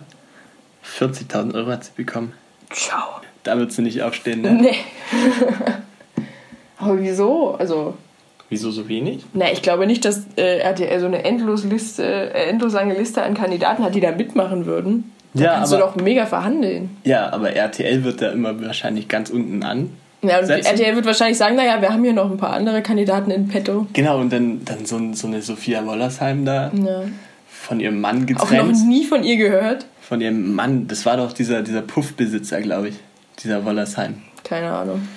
40.000 0.97 1.53
Euro 1.53 1.69
hat 1.69 1.83
sie 1.83 1.91
bekommen. 1.95 2.33
Ciao. 2.71 3.21
Da 3.43 3.55
wird 3.59 3.71
sie 3.71 3.83
nicht 3.83 4.01
aufstehen, 4.01 4.41
ne? 4.41 4.53
Nee. 4.53 4.77
Aber 6.79 6.99
wieso? 6.99 7.53
Also, 7.53 7.93
Wieso 8.49 8.71
so 8.71 8.89
wenig? 8.89 9.23
na, 9.33 9.51
ich 9.51 9.61
glaube 9.61 9.85
nicht, 9.85 10.05
dass 10.05 10.23
äh, 10.37 10.57
RTL 10.57 10.99
so 10.99 11.05
eine 11.05 11.23
endlos, 11.23 11.65
Liste, 11.65 12.03
äh, 12.03 12.49
endlos 12.49 12.73
lange 12.73 12.95
Liste 12.95 13.21
an 13.21 13.35
Kandidaten 13.35 13.83
hat, 13.83 13.93
die 13.93 14.01
da 14.01 14.11
mitmachen 14.11 14.65
würden. 14.65 15.11
Da 15.33 15.43
Ja, 15.43 15.55
kannst 15.55 15.73
aber- 15.73 15.83
du 15.83 15.87
doch 15.97 16.03
mega 16.03 16.25
verhandeln. 16.25 16.97
Ja, 17.03 17.31
aber 17.31 17.53
RTL 17.55 18.03
wird 18.03 18.21
da 18.21 18.31
immer 18.31 18.59
wahrscheinlich 18.65 19.07
ganz 19.07 19.29
unten 19.29 19.63
an. 19.63 19.91
Ja, 20.23 20.39
und 20.39 20.45
Setzen? 20.45 20.67
RTL 20.67 20.95
wird 20.95 21.05
wahrscheinlich 21.05 21.37
sagen, 21.37 21.55
naja, 21.55 21.81
wir 21.81 21.89
haben 21.91 22.03
hier 22.03 22.13
noch 22.13 22.29
ein 22.29 22.37
paar 22.37 22.51
andere 22.53 22.81
Kandidaten 22.83 23.31
in 23.31 23.47
petto. 23.47 23.87
Genau, 23.93 24.19
und 24.19 24.31
dann, 24.31 24.63
dann 24.65 24.85
so, 24.85 24.99
so 25.13 25.27
eine 25.27 25.41
Sophia 25.41 25.85
Wollersheim 25.85 26.45
da, 26.45 26.71
Ja. 26.73 27.03
von 27.49 27.79
ihrem 27.79 27.99
Mann 28.01 28.25
Auch 28.35 28.41
noch 28.43 28.49
getrennt. 28.49 28.87
nie 28.87 29.05
von 29.05 29.23
ihr 29.23 29.37
gehört. 29.37 29.85
Von 30.01 30.21
ihrem 30.21 30.53
Mann, 30.53 30.87
das 30.87 31.05
war 31.05 31.17
doch 31.17 31.31
dieser, 31.33 31.61
dieser 31.63 31.81
Puffbesitzer, 31.81 32.61
glaube 32.61 32.89
ich. 32.89 32.95
Dieser 33.41 33.63
Wollersheim. 33.65 34.21
Keine 34.43 34.71
Ahnung. 34.71 35.07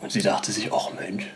Und 0.00 0.12
sie 0.12 0.20
dachte 0.22 0.52
sich, 0.52 0.70
ach 0.72 0.90
Mensch, 1.00 1.26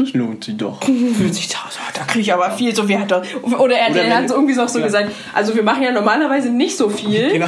Das 0.00 0.12
lohnt 0.14 0.44
sich 0.44 0.56
doch. 0.56 0.80
50.000, 0.82 1.54
da 1.94 2.02
kriege 2.04 2.20
ich 2.20 2.32
aber 2.32 2.50
viel. 2.52 2.74
So 2.74 2.84
viel 2.84 2.98
hat 2.98 3.10
er, 3.12 3.22
oder 3.42 3.52
er, 3.52 3.60
Oder 3.60 3.76
er 3.76 3.94
wenn- 3.94 4.14
hat 4.14 4.28
so 4.28 4.34
irgendwie 4.34 4.54
noch 4.54 4.68
so 4.68 4.78
ja. 4.78 4.86
gesagt, 4.86 5.10
also 5.34 5.54
wir 5.54 5.62
machen 5.62 5.82
ja 5.82 5.92
normalerweise 5.92 6.50
nicht 6.50 6.76
so 6.76 6.88
viel, 6.88 7.28
Genau. 7.32 7.46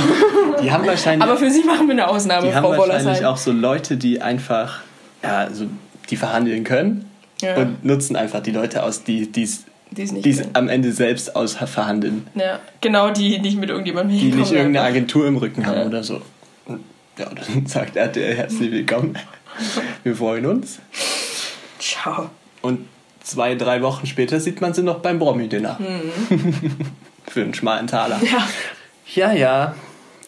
Die 0.63 0.71
haben 0.71 0.87
wahrscheinlich, 0.87 1.27
aber 1.29 1.37
für 1.39 1.51
sie 1.51 1.63
machen 1.65 1.87
wir 1.87 1.93
eine 1.93 2.09
Ausnahme, 2.09 2.47
die 2.49 2.55
haben 2.55 2.63
Frau 2.63 2.71
wahrscheinlich 2.79 3.05
Wollersheim. 3.05 3.25
auch 3.27 3.37
so 3.37 3.53
Leute, 3.53 3.97
die 3.97 4.21
einfach, 4.21 4.81
ja, 5.23 5.49
so, 5.53 5.67
die 6.11 6.17
verhandeln 6.17 6.65
können 6.65 7.09
Ja. 7.41 7.57
und 7.57 7.85
nutzen 7.85 8.17
einfach 8.17 8.41
die 8.41 8.51
Leute 8.53 8.83
aus, 8.83 9.03
die 9.05 9.23
es 9.43 9.65
Die 9.91 10.31
es 10.31 10.43
am 10.55 10.69
Ende 10.69 10.93
selbst 10.93 11.37
aus 11.37 11.55
verhandeln. 11.55 12.27
Ja, 12.35 12.61
genau, 12.81 13.11
die 13.11 13.39
nicht 13.39 13.59
mit 13.59 13.69
irgendjemandem 13.71 14.19
Die 14.19 14.27
nicht 14.33 14.53
irgendeine 14.53 14.87
Agentur 14.87 15.27
im 15.27 15.37
Rücken 15.37 15.67
haben 15.67 15.81
Ja. 15.81 15.87
oder 15.87 16.03
so. 16.03 16.21
Ja, 17.19 17.27
dann 17.29 17.67
sagt 17.67 17.97
RTL 17.97 18.35
herzlich 18.35 18.71
willkommen. 18.73 19.19
Wir 20.03 20.17
freuen 20.17 20.47
uns. 20.47 20.79
Ciao. 21.79 22.31
Und 22.63 22.89
zwei, 23.23 23.55
drei 23.55 23.83
Wochen 23.83 24.07
später 24.07 24.41
sieht 24.41 24.61
man 24.61 24.75
sie 24.75 24.83
noch 24.83 25.01
beim 25.01 25.19
Promi-Dinner. 25.19 25.79
Für 27.29 27.43
einen 27.43 27.55
schmalen 27.55 27.87
Taler. 27.87 28.21
Ja. 28.23 28.49
Ja, 29.15 29.33
ja. 29.33 29.75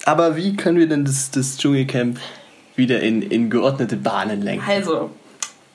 Aber 0.05 0.37
wie 0.37 0.55
können 0.55 0.79
wir 0.79 0.89
denn 0.89 1.05
das, 1.05 1.31
das 1.31 1.57
Dschungelcamp 1.57 2.19
wieder 2.77 3.01
in, 3.01 3.23
in 3.23 3.49
geordnete 3.49 3.97
Bahnen 3.97 4.43
lenken? 4.43 4.65
Also, 4.69 5.11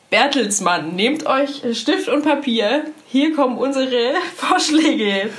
Bertelsmann, 0.10 0.96
nehmt 0.96 1.26
euch 1.26 1.64
Stift 1.74 2.08
und 2.10 2.24
Papier. 2.24 2.86
Hier 3.08 3.36
kommen 3.36 3.58
unsere 3.58 4.14
Vorschläge. 4.36 5.30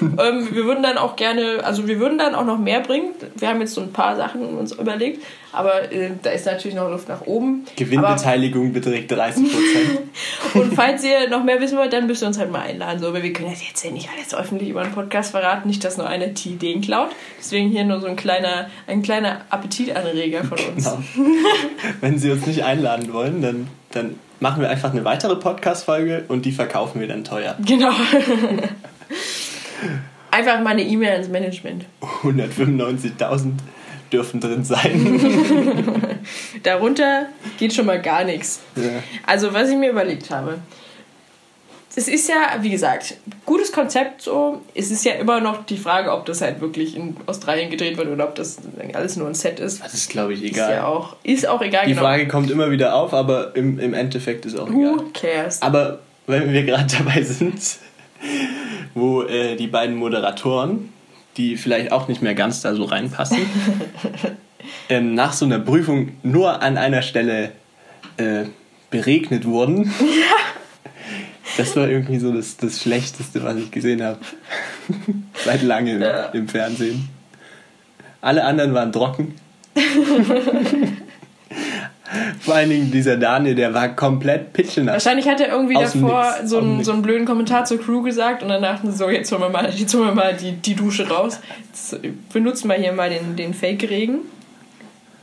ähm, 0.18 0.48
wir 0.50 0.64
würden 0.64 0.82
dann 0.82 0.98
auch 0.98 1.16
gerne, 1.16 1.60
also 1.62 1.86
wir 1.86 1.98
würden 1.98 2.18
dann 2.18 2.34
auch 2.34 2.44
noch 2.44 2.58
mehr 2.58 2.80
bringen. 2.80 3.10
Wir 3.36 3.48
haben 3.48 3.60
jetzt 3.60 3.74
so 3.74 3.80
ein 3.80 3.92
paar 3.92 4.16
Sachen 4.16 4.56
uns 4.56 4.72
überlegt, 4.72 5.22
aber 5.52 5.92
äh, 5.92 6.10
da 6.22 6.30
ist 6.30 6.46
natürlich 6.46 6.74
noch 6.76 6.90
Luft 6.90 7.08
nach 7.08 7.22
oben. 7.22 7.64
Aber, 7.64 7.76
Gewinnbeteiligung 7.76 8.72
beträgt 8.72 9.10
30 9.10 9.44
Prozent. 9.44 10.00
und 10.54 10.74
falls 10.74 11.04
ihr 11.04 11.28
noch 11.28 11.44
mehr 11.44 11.60
wissen 11.60 11.78
wollt, 11.78 11.92
dann 11.92 12.06
müsst 12.06 12.22
ihr 12.22 12.28
uns 12.28 12.38
halt 12.38 12.50
mal 12.50 12.60
einladen. 12.60 13.00
So, 13.00 13.12
weil 13.12 13.22
wir 13.22 13.32
können 13.32 13.50
das 13.50 13.66
jetzt 13.66 13.84
ja 13.84 13.90
nicht 13.90 14.08
alles 14.16 14.34
öffentlich 14.34 14.70
über 14.70 14.82
einen 14.82 14.92
Podcast 14.92 15.30
verraten, 15.30 15.68
nicht, 15.68 15.84
dass 15.84 15.96
nur 15.96 16.08
einer 16.08 16.28
die 16.28 16.50
Ideen 16.50 16.80
klaut. 16.80 17.10
Deswegen 17.38 17.68
hier 17.70 17.84
nur 17.84 18.00
so 18.00 18.06
ein 18.06 18.16
kleiner, 18.16 18.68
ein 18.86 19.02
kleiner 19.02 19.42
Appetitanreger 19.50 20.44
von 20.44 20.58
uns. 20.58 20.84
Genau. 20.84 20.98
Wenn 22.00 22.18
Sie 22.18 22.30
uns 22.30 22.46
nicht 22.46 22.64
einladen 22.64 23.12
wollen, 23.12 23.42
dann, 23.42 23.68
dann 23.92 24.18
machen 24.40 24.60
wir 24.60 24.68
einfach 24.68 24.92
eine 24.92 25.04
weitere 25.04 25.36
Podcast-Folge 25.36 26.24
und 26.28 26.44
die 26.44 26.52
verkaufen 26.52 27.00
wir 27.00 27.08
dann 27.08 27.24
teuer. 27.24 27.56
Genau. 27.64 27.92
Einfach 30.30 30.60
mal 30.60 30.70
eine 30.70 30.82
E-Mail 30.82 31.12
ans 31.12 31.28
Management. 31.28 31.84
195.000 32.22 33.52
dürfen 34.12 34.40
drin 34.40 34.64
sein. 34.64 35.20
Darunter 36.62 37.26
geht 37.58 37.72
schon 37.74 37.86
mal 37.86 38.00
gar 38.00 38.24
nichts. 38.24 38.60
ja. 38.76 38.82
Also, 39.26 39.52
was 39.52 39.68
ich 39.70 39.76
mir 39.76 39.90
überlegt 39.90 40.30
habe. 40.30 40.58
Es 41.96 42.08
ist 42.08 42.28
ja, 42.28 42.56
wie 42.60 42.70
gesagt, 42.70 43.14
gutes 43.46 43.70
Konzept 43.70 44.20
so. 44.22 44.60
Es 44.74 44.90
ist 44.90 45.04
ja 45.04 45.12
immer 45.12 45.40
noch 45.40 45.64
die 45.64 45.76
Frage, 45.76 46.10
ob 46.12 46.26
das 46.26 46.40
halt 46.40 46.60
wirklich 46.60 46.96
in 46.96 47.16
Australien 47.26 47.70
gedreht 47.70 47.96
wird 47.96 48.08
oder 48.08 48.24
ob 48.24 48.34
das 48.34 48.58
alles 48.94 49.14
nur 49.16 49.28
ein 49.28 49.34
Set 49.34 49.60
ist. 49.60 49.80
Das 49.84 49.94
ist, 49.94 50.10
glaube 50.10 50.34
ich, 50.34 50.42
Ist 50.42 50.54
egal. 50.54 50.72
ja 50.72 50.86
auch, 50.88 51.14
ist 51.22 51.46
auch 51.46 51.62
egal, 51.62 51.84
Die 51.86 51.92
genau. 51.92 52.02
Frage 52.02 52.26
kommt 52.26 52.50
immer 52.50 52.72
wieder 52.72 52.96
auf, 52.96 53.14
aber 53.14 53.54
im, 53.54 53.78
im 53.78 53.94
Endeffekt 53.94 54.44
ist 54.44 54.58
auch 54.58 54.68
egal. 54.68 54.96
Who 54.96 55.04
cares? 55.14 55.62
Aber 55.62 56.00
wenn 56.26 56.52
wir 56.52 56.64
gerade 56.64 56.92
dabei 56.98 57.22
sind, 57.22 57.60
wo 58.94 59.22
äh, 59.22 59.56
die 59.56 59.66
beiden 59.66 59.96
Moderatoren, 59.96 60.90
die 61.36 61.56
vielleicht 61.56 61.92
auch 61.92 62.08
nicht 62.08 62.22
mehr 62.22 62.34
ganz 62.34 62.60
da 62.60 62.74
so 62.74 62.84
reinpassen, 62.84 63.38
ähm, 64.88 65.14
nach 65.14 65.32
so 65.32 65.44
einer 65.44 65.58
Prüfung 65.58 66.12
nur 66.22 66.62
an 66.62 66.76
einer 66.76 67.02
Stelle 67.02 67.52
äh, 68.16 68.44
beregnet 68.90 69.44
wurden. 69.44 69.92
Das 71.56 71.76
war 71.76 71.88
irgendwie 71.88 72.18
so 72.18 72.32
das, 72.32 72.56
das 72.56 72.80
Schlechteste, 72.82 73.44
was 73.44 73.54
ich 73.56 73.70
gesehen 73.70 74.02
habe. 74.02 74.18
Seit 75.44 75.62
langem 75.62 76.02
Ja. 76.02 76.24
im 76.32 76.48
Fernsehen. 76.48 77.08
Alle 78.20 78.42
anderen 78.44 78.74
waren 78.74 78.90
trocken. 78.90 79.36
Vor 82.40 82.54
allen 82.54 82.70
Dingen 82.70 82.90
dieser 82.90 83.16
Daniel, 83.16 83.54
der 83.54 83.74
war 83.74 83.88
komplett 83.88 84.52
pitschenass. 84.52 84.94
Wahrscheinlich 84.94 85.28
hat 85.28 85.40
er 85.40 85.48
irgendwie 85.48 85.76
Aus 85.76 85.92
davor 85.92 86.34
Nix, 86.38 86.50
so 86.50 86.58
einen, 86.58 86.84
so 86.84 86.92
einen 86.92 87.02
blöden 87.02 87.26
Kommentar 87.26 87.64
zur 87.64 87.80
Crew 87.80 88.02
gesagt 88.02 88.42
und 88.42 88.48
dann 88.48 88.62
dachten 88.62 88.90
sie 88.90 88.96
so, 88.96 89.08
jetzt 89.08 89.30
holen 89.32 89.42
wir 89.42 89.50
mal, 89.50 89.70
jetzt 89.70 89.94
holen 89.94 90.06
wir 90.06 90.14
mal 90.14 90.34
die, 90.34 90.52
die 90.52 90.74
Dusche 90.74 91.08
raus. 91.08 91.40
Jetzt 91.66 91.98
benutzen 92.32 92.68
wir 92.68 92.76
hier 92.76 92.92
mal 92.92 93.10
den, 93.10 93.36
den 93.36 93.54
Fake-Regen. 93.54 94.18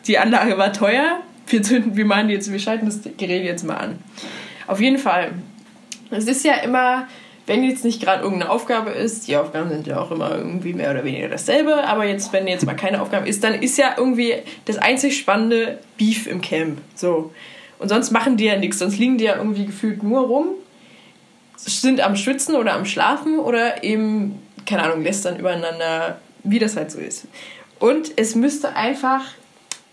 Die 0.07 0.17
Anlage 0.17 0.57
war 0.57 0.73
teuer. 0.73 1.19
Wir, 1.47 1.61
zünden, 1.61 1.95
wir, 1.97 2.05
machen 2.05 2.29
jetzt, 2.29 2.51
wir 2.51 2.59
schalten 2.59 2.85
das 2.85 3.01
Gerät 3.17 3.43
jetzt 3.43 3.63
mal 3.63 3.75
an. 3.75 3.99
Auf 4.67 4.79
jeden 4.79 4.97
Fall. 4.97 5.31
Es 6.09 6.25
ist 6.25 6.45
ja 6.45 6.55
immer, 6.55 7.07
wenn 7.51 7.65
jetzt 7.65 7.83
nicht 7.83 8.01
gerade 8.01 8.23
irgendeine 8.23 8.49
Aufgabe 8.49 8.91
ist, 8.91 9.27
die 9.27 9.35
Aufgaben 9.35 9.69
sind 9.69 9.85
ja 9.85 9.99
auch 9.99 10.09
immer 10.09 10.37
irgendwie 10.37 10.71
mehr 10.71 10.89
oder 10.91 11.03
weniger 11.03 11.27
dasselbe, 11.27 11.83
aber 11.83 12.05
jetzt, 12.05 12.31
wenn 12.31 12.47
jetzt 12.47 12.65
mal 12.65 12.77
keine 12.77 13.01
Aufgabe 13.01 13.27
ist, 13.27 13.43
dann 13.43 13.55
ist 13.55 13.77
ja 13.77 13.95
irgendwie 13.97 14.35
das 14.63 14.77
einzig 14.77 15.17
spannende 15.17 15.79
Beef 15.97 16.27
im 16.27 16.39
Camp. 16.39 16.79
So. 16.95 17.33
Und 17.77 17.89
sonst 17.89 18.11
machen 18.11 18.37
die 18.37 18.45
ja 18.45 18.55
nichts, 18.55 18.79
sonst 18.79 18.97
liegen 18.99 19.17
die 19.17 19.25
ja 19.25 19.35
irgendwie 19.35 19.65
gefühlt 19.65 20.01
nur 20.01 20.21
rum, 20.21 20.47
sind 21.57 21.99
am 21.99 22.15
Schwitzen 22.15 22.55
oder 22.55 22.71
am 22.71 22.85
Schlafen 22.85 23.37
oder 23.37 23.83
eben, 23.83 24.41
keine 24.65 24.83
Ahnung, 24.83 25.03
lästern 25.03 25.37
übereinander, 25.37 26.21
wie 26.45 26.59
das 26.59 26.77
halt 26.77 26.89
so 26.89 26.99
ist. 26.99 27.27
Und 27.79 28.13
es 28.15 28.33
müsste 28.33 28.77
einfach 28.77 29.25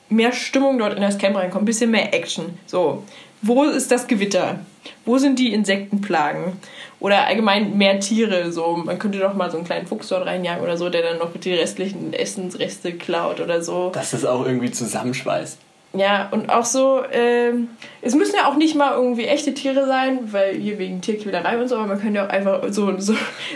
mehr 0.08 0.30
Stimmung 0.30 0.78
dort 0.78 0.94
in 0.94 1.02
das 1.02 1.18
Camp 1.18 1.34
reinkommen, 1.34 1.64
ein 1.64 1.66
bisschen 1.66 1.90
mehr 1.90 2.14
Action. 2.14 2.56
So, 2.66 3.02
wo 3.42 3.64
ist 3.64 3.90
das 3.90 4.06
Gewitter? 4.06 4.60
Wo 5.04 5.18
sind 5.18 5.40
die 5.40 5.52
Insektenplagen? 5.52 6.52
Oder 7.00 7.26
allgemein 7.26 7.78
mehr 7.78 8.00
Tiere. 8.00 8.50
So, 8.50 8.76
man 8.76 8.98
könnte 8.98 9.18
doch 9.18 9.34
mal 9.34 9.50
so 9.50 9.56
einen 9.56 9.66
kleinen 9.66 9.86
Fuchs 9.86 10.08
dort 10.08 10.26
reinjagen 10.26 10.62
oder 10.64 10.76
so, 10.76 10.88
der 10.90 11.02
dann 11.02 11.18
noch 11.18 11.30
die 11.32 11.54
restlichen 11.54 12.12
Essensreste 12.12 12.92
klaut 12.94 13.40
oder 13.40 13.62
so. 13.62 13.90
Dass 13.94 14.10
das 14.10 14.24
auch 14.24 14.44
irgendwie 14.44 14.70
zusammenschweißt. 14.72 15.58
Ja, 15.94 16.28
und 16.32 16.50
auch 16.50 16.66
so, 16.66 17.00
ähm, 17.10 17.68
es 18.02 18.14
müssen 18.14 18.34
ja 18.36 18.46
auch 18.46 18.56
nicht 18.56 18.74
mal 18.74 18.92
irgendwie 18.92 19.24
echte 19.24 19.54
Tiere 19.54 19.86
sein, 19.86 20.18
weil 20.32 20.54
hier 20.56 20.78
wegen 20.78 21.00
Tierquälerei 21.00 21.56
und 21.58 21.66
so, 21.68 21.76
aber 21.76 21.86
man 21.86 21.98
könnte 21.98 22.16
ja 22.18 22.26
auch 22.26 22.30
einfach 22.30 22.60
so, 22.68 22.92
so, 22.98 23.14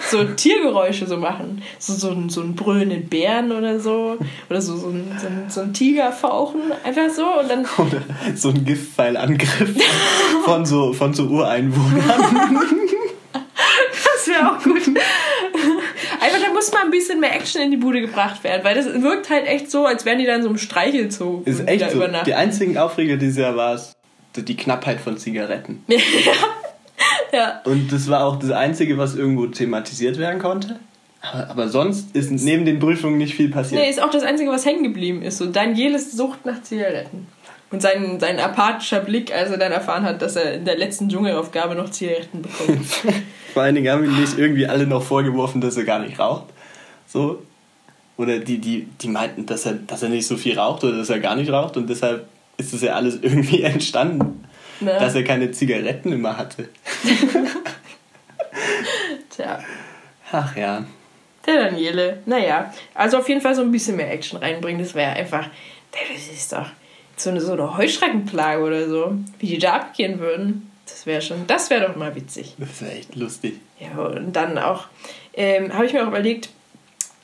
so 0.08 0.24
Tiergeräusche 0.24 1.06
so 1.06 1.18
machen. 1.18 1.62
So, 1.78 1.92
so, 1.92 2.10
einen- 2.10 2.30
so 2.30 2.40
einen 2.40 2.54
brüllenden 2.54 3.06
Bären 3.10 3.52
oder 3.52 3.78
so. 3.80 4.16
Oder 4.48 4.62
so, 4.62 4.76
so, 4.76 4.86
einen, 4.86 5.14
so, 5.20 5.26
einen, 5.26 5.50
so 5.50 5.60
einen 5.60 5.74
Tiger 5.74 6.10
fauchen. 6.10 6.60
Einfach 6.84 7.10
so 7.14 7.24
und 7.38 7.50
dann. 7.50 7.66
Oder 7.76 8.00
so 8.34 8.48
ein 8.48 8.64
Giftpfeilangriff 8.64 9.74
von 10.46 10.64
so, 10.64 10.94
von 10.94 11.12
so 11.12 11.24
Ureinwohnern. 11.24 12.78
Auch 14.58 14.62
gut. 14.62 14.82
Einfach, 16.20 16.40
da 16.40 16.52
muss 16.52 16.72
mal 16.72 16.84
ein 16.84 16.90
bisschen 16.90 17.20
mehr 17.20 17.34
Action 17.34 17.62
in 17.62 17.70
die 17.70 17.76
Bude 17.76 18.00
gebracht 18.00 18.42
werden, 18.44 18.64
weil 18.64 18.74
das 18.74 18.86
wirkt 18.86 19.30
halt 19.30 19.46
echt 19.46 19.70
so, 19.70 19.86
als 19.86 20.04
wären 20.04 20.18
die 20.18 20.26
dann 20.26 20.42
so 20.42 20.48
im 20.48 20.58
Streichelzoo. 20.58 21.42
Ist 21.44 21.66
echt 21.68 21.90
so. 21.90 22.02
Die 22.26 22.34
einzigen 22.34 22.78
Aufreger 22.78 23.16
dieses 23.16 23.38
Jahr 23.38 23.56
war 23.56 23.74
es 23.74 23.94
die 24.36 24.56
Knappheit 24.56 25.00
von 25.00 25.18
Zigaretten. 25.18 25.84
Ja. 27.32 27.62
Und 27.64 27.90
das 27.90 28.08
war 28.10 28.24
auch 28.26 28.38
das 28.38 28.50
Einzige, 28.50 28.98
was 28.98 29.14
irgendwo 29.14 29.46
thematisiert 29.46 30.18
werden 30.18 30.38
konnte. 30.38 30.78
Aber, 31.22 31.48
aber 31.48 31.68
sonst 31.68 32.14
ist 32.14 32.30
neben 32.30 32.64
den 32.64 32.78
Prüfungen 32.78 33.16
nicht 33.16 33.34
viel 33.34 33.48
passiert. 33.48 33.80
Nee, 33.80 33.88
ist 33.88 34.02
auch 34.02 34.10
das 34.10 34.22
Einzige, 34.22 34.50
was 34.50 34.66
hängen 34.66 34.82
geblieben 34.82 35.22
ist. 35.22 35.38
So 35.38 35.46
Danieles 35.46 36.12
Sucht 36.12 36.44
nach 36.44 36.62
Zigaretten. 36.62 37.26
Und 37.72 37.80
sein, 37.80 38.20
sein 38.20 38.38
apathischer 38.38 39.00
Blick, 39.00 39.34
als 39.34 39.50
er 39.50 39.56
dann 39.56 39.72
erfahren 39.72 40.04
hat, 40.04 40.22
dass 40.22 40.36
er 40.36 40.54
in 40.54 40.64
der 40.64 40.76
letzten 40.76 41.08
Dschungelaufgabe 41.08 41.74
noch 41.74 41.90
Zigaretten 41.90 42.42
bekommt. 42.42 42.86
Vor 43.54 43.62
allen 43.62 43.74
Dingen 43.74 43.90
haben 43.90 44.04
ihm 44.04 44.20
nicht 44.20 44.38
irgendwie 44.38 44.66
alle 44.66 44.86
noch 44.86 45.02
vorgeworfen, 45.02 45.60
dass 45.60 45.76
er 45.76 45.84
gar 45.84 45.98
nicht 45.98 46.18
raucht. 46.18 46.44
So. 47.06 47.42
Oder 48.18 48.38
die, 48.38 48.58
die, 48.58 48.86
die 49.00 49.08
meinten, 49.08 49.46
dass 49.46 49.66
er, 49.66 49.72
dass 49.72 50.02
er 50.02 50.10
nicht 50.10 50.26
so 50.26 50.36
viel 50.36 50.58
raucht 50.58 50.84
oder 50.84 50.98
dass 50.98 51.10
er 51.10 51.18
gar 51.18 51.34
nicht 51.34 51.50
raucht 51.50 51.76
und 51.76 51.88
deshalb 51.88 52.28
ist 52.58 52.72
das 52.74 52.82
ja 52.82 52.92
alles 52.94 53.18
irgendwie 53.22 53.62
entstanden, 53.62 54.44
Ne? 54.82 54.96
dass 54.98 55.14
er 55.14 55.22
keine 55.22 55.50
Zigaretten 55.52 56.12
immer 56.12 56.36
hatte. 56.36 56.68
Tja, 59.30 59.60
Ach 60.30 60.56
ja. 60.56 60.84
der 61.46 61.70
Daniele. 61.70 62.22
Naja, 62.26 62.72
also 62.94 63.18
auf 63.18 63.28
jeden 63.28 63.40
Fall 63.40 63.54
so 63.54 63.62
ein 63.62 63.70
bisschen 63.70 63.96
mehr 63.96 64.10
Action 64.12 64.38
reinbringen. 64.38 64.82
Das 64.82 64.94
wäre 64.94 65.12
einfach, 65.12 65.48
das 65.92 66.34
ist 66.34 66.52
doch 66.52 66.66
so 67.16 67.30
eine, 67.30 67.40
so 67.40 67.52
eine 67.52 67.76
Heuschreckenplage 67.76 68.62
oder 68.62 68.88
so. 68.88 69.14
Wie 69.38 69.46
die 69.46 69.58
da 69.58 69.74
abgehen 69.74 70.18
würden. 70.18 70.70
Das 70.86 71.06
wäre 71.06 71.22
schon, 71.22 71.46
das 71.46 71.70
wäre 71.70 71.86
doch 71.86 71.96
mal 71.96 72.14
witzig. 72.14 72.54
Das 72.58 72.68
ist 72.70 72.82
echt 72.82 73.16
lustig. 73.16 73.60
Ja, 73.78 74.02
und 74.02 74.32
dann 74.32 74.58
auch, 74.58 74.86
ähm, 75.34 75.72
habe 75.72 75.86
ich 75.86 75.92
mir 75.92 76.02
auch 76.02 76.08
überlegt, 76.08 76.50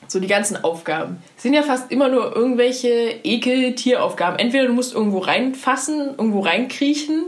so 0.07 0.21
die 0.21 0.27
ganzen 0.27 0.65
Aufgaben 0.65 1.19
sind 1.37 1.53
ja 1.53 1.63
fast 1.63 1.93
immer 1.93 2.09
nur 2.09 2.35
irgendwelche 2.35 3.17
Ekel-Tieraufgaben. 3.23 4.39
Entweder 4.39 4.67
du 4.67 4.73
musst 4.73 4.95
irgendwo 4.95 5.19
reinfassen, 5.19 6.15
irgendwo 6.17 6.41
reinkriechen, 6.41 7.27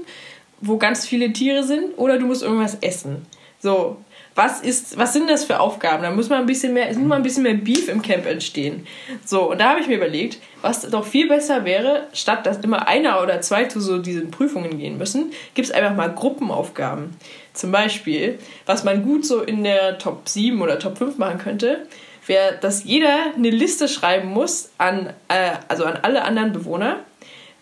wo 0.61 0.79
ganz 0.79 1.07
viele 1.07 1.33
Tiere 1.33 1.63
sind, 1.65 1.99
oder 1.99 2.19
du 2.19 2.27
musst 2.27 2.43
irgendwas 2.43 2.79
essen. 2.81 3.27
So. 3.59 3.97
Was 4.35 4.61
ist, 4.61 4.97
was 4.97 5.13
sind 5.13 5.29
das 5.29 5.45
für 5.45 5.61
Aufgaben? 5.61 6.03
Da 6.03 6.11
muss 6.11 6.29
man 6.29 6.41
ein 6.41 6.47
bisschen 6.47 6.73
mehr, 6.73 6.87
muss 6.89 7.09
mal 7.09 7.17
ein 7.17 7.23
bisschen 7.23 7.43
mehr 7.43 7.55
Beef 7.55 7.89
im 7.89 8.01
Camp 8.01 8.27
entstehen. 8.27 8.87
So, 9.25 9.51
und 9.51 9.61
da 9.61 9.71
habe 9.71 9.81
ich 9.81 9.87
mir 9.87 9.97
überlegt, 9.97 10.39
was 10.63 10.89
doch 10.89 11.05
viel 11.05 11.29
besser 11.29 11.65
wäre, 11.65 12.07
statt 12.13 12.47
dass 12.47 12.59
immer 12.59 12.87
einer 12.87 13.23
oder 13.23 13.41
zwei 13.41 13.65
zu 13.65 13.81
so 13.81 13.99
diesen 13.99 14.31
Prüfungen 14.31 14.79
gehen 14.79 14.99
müssen, 14.99 15.33
gibt 15.55 15.69
es 15.69 15.75
einfach 15.75 15.95
mal 15.95 16.15
Gruppenaufgaben. 16.15 17.17
Zum 17.53 17.73
Beispiel, 17.73 18.39
was 18.67 18.85
man 18.85 19.03
gut 19.03 19.27
so 19.27 19.43
in 19.43 19.65
der 19.65 19.99
Top 19.99 20.29
7 20.29 20.63
oder 20.63 20.79
Top 20.79 20.99
5 20.99 21.19
machen 21.19 21.39
könnte, 21.39 21.87
wäre, 22.27 22.57
dass 22.61 22.85
jeder 22.85 23.35
eine 23.35 23.51
Liste 23.51 23.89
schreiben 23.89 24.29
muss 24.29 24.71
an, 24.79 25.13
äh, 25.29 25.53
also 25.69 25.85
an 25.85 25.99
alle 26.03 26.23
anderen 26.23 26.53
Bewohner, 26.53 27.01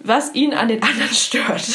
was 0.00 0.34
ihn 0.34 0.52
an 0.52 0.68
den 0.68 0.82
anderen 0.82 1.14
stört. 1.14 1.66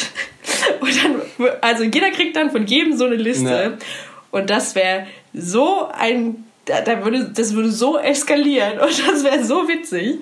Und 0.80 1.04
dann, 1.04 1.50
also 1.60 1.82
jeder 1.82 2.10
kriegt 2.10 2.36
dann 2.36 2.50
von 2.50 2.66
jedem 2.66 2.96
so 2.96 3.04
eine 3.04 3.16
Liste. 3.16 3.76
Ja. 3.78 3.86
Und 4.34 4.50
das 4.50 4.74
wäre 4.74 5.06
so 5.32 5.88
ein, 5.96 6.42
da, 6.64 7.04
würde, 7.04 7.30
das 7.32 7.54
würde 7.54 7.70
so 7.70 7.98
eskalieren 7.98 8.78
und 8.80 9.08
das 9.08 9.22
wäre 9.22 9.44
so 9.44 9.68
witzig. 9.68 10.18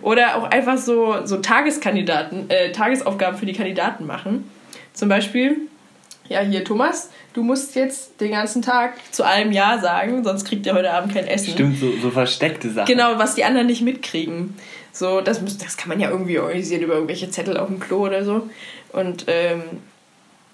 Oder 0.00 0.36
auch 0.36 0.44
einfach 0.44 0.78
so, 0.78 1.26
so 1.26 1.38
Tageskandidaten, 1.38 2.48
äh, 2.50 2.70
Tagesaufgaben 2.70 3.36
für 3.36 3.46
die 3.46 3.54
Kandidaten 3.54 4.06
machen. 4.06 4.48
Zum 4.94 5.08
Beispiel, 5.08 5.56
ja, 6.28 6.38
hier 6.38 6.62
Thomas, 6.62 7.10
du 7.32 7.42
musst 7.42 7.74
jetzt 7.74 8.20
den 8.20 8.30
ganzen 8.30 8.62
Tag 8.62 8.92
zu 9.10 9.24
allem 9.24 9.50
Ja 9.50 9.80
sagen, 9.80 10.22
sonst 10.22 10.44
kriegt 10.44 10.64
ihr 10.64 10.74
heute 10.74 10.92
Abend 10.92 11.12
kein 11.12 11.26
Essen. 11.26 11.54
Stimmt, 11.54 11.80
so, 11.80 11.90
so 12.00 12.12
versteckte 12.12 12.70
Sachen. 12.70 12.86
Genau, 12.86 13.18
was 13.18 13.34
die 13.34 13.42
anderen 13.42 13.66
nicht 13.66 13.82
mitkriegen. 13.82 14.54
So, 14.92 15.20
das, 15.20 15.40
muss, 15.40 15.58
das 15.58 15.76
kann 15.76 15.88
man 15.88 15.98
ja 15.98 16.10
irgendwie 16.10 16.38
organisieren 16.38 16.82
über 16.82 16.94
irgendwelche 16.94 17.28
Zettel 17.28 17.56
auf 17.56 17.66
dem 17.66 17.80
Klo 17.80 18.06
oder 18.06 18.24
so. 18.24 18.48
Und, 18.92 19.24
ähm, 19.26 19.62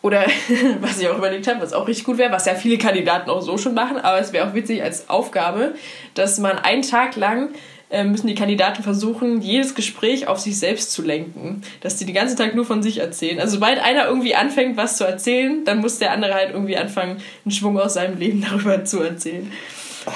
oder 0.05 0.27
was 0.81 1.01
ich 1.01 1.09
auch 1.09 1.17
überlegt 1.17 1.49
habe, 1.49 1.63
was 1.63 1.73
auch 1.73 1.89
richtig 1.89 2.05
gut 2.05 2.19
wäre, 2.19 2.31
was 2.31 2.45
ja 2.45 2.55
viele 2.55 2.77
Kandidaten 2.77 3.31
auch 3.31 3.41
so 3.41 3.57
schon 3.57 3.73
machen, 3.73 3.97
aber 3.97 4.21
es 4.21 4.35
wäre 4.35 4.47
auch 4.47 4.55
witzig 4.55 4.83
als 4.83 5.09
Aufgabe, 5.09 5.75
dass 6.13 6.39
man 6.39 6.59
einen 6.59 6.83
Tag 6.83 7.17
lang 7.17 7.49
äh, 7.89 8.05
müssen 8.05 8.27
die 8.27 8.35
Kandidaten 8.35 8.83
versuchen, 8.83 9.41
jedes 9.41 9.75
Gespräch 9.75 10.29
auf 10.29 10.39
sich 10.39 10.59
selbst 10.59 10.93
zu 10.93 11.01
lenken. 11.01 11.63
Dass 11.81 11.97
die 11.97 12.05
den 12.05 12.15
ganzen 12.15 12.37
Tag 12.37 12.55
nur 12.55 12.65
von 12.67 12.83
sich 12.83 12.99
erzählen. 12.99 13.41
Also 13.41 13.55
sobald 13.55 13.79
einer 13.79 14.07
irgendwie 14.07 14.35
anfängt, 14.35 14.77
was 14.77 14.99
zu 14.99 15.05
erzählen, 15.05 15.65
dann 15.65 15.81
muss 15.81 15.99
der 15.99 16.11
andere 16.11 16.35
halt 16.35 16.51
irgendwie 16.51 16.77
anfangen, 16.77 17.23
einen 17.45 17.53
Schwung 17.53 17.79
aus 17.79 17.95
seinem 17.95 18.19
Leben 18.19 18.45
darüber 18.51 18.85
zu 18.85 19.01
erzählen. 19.01 19.51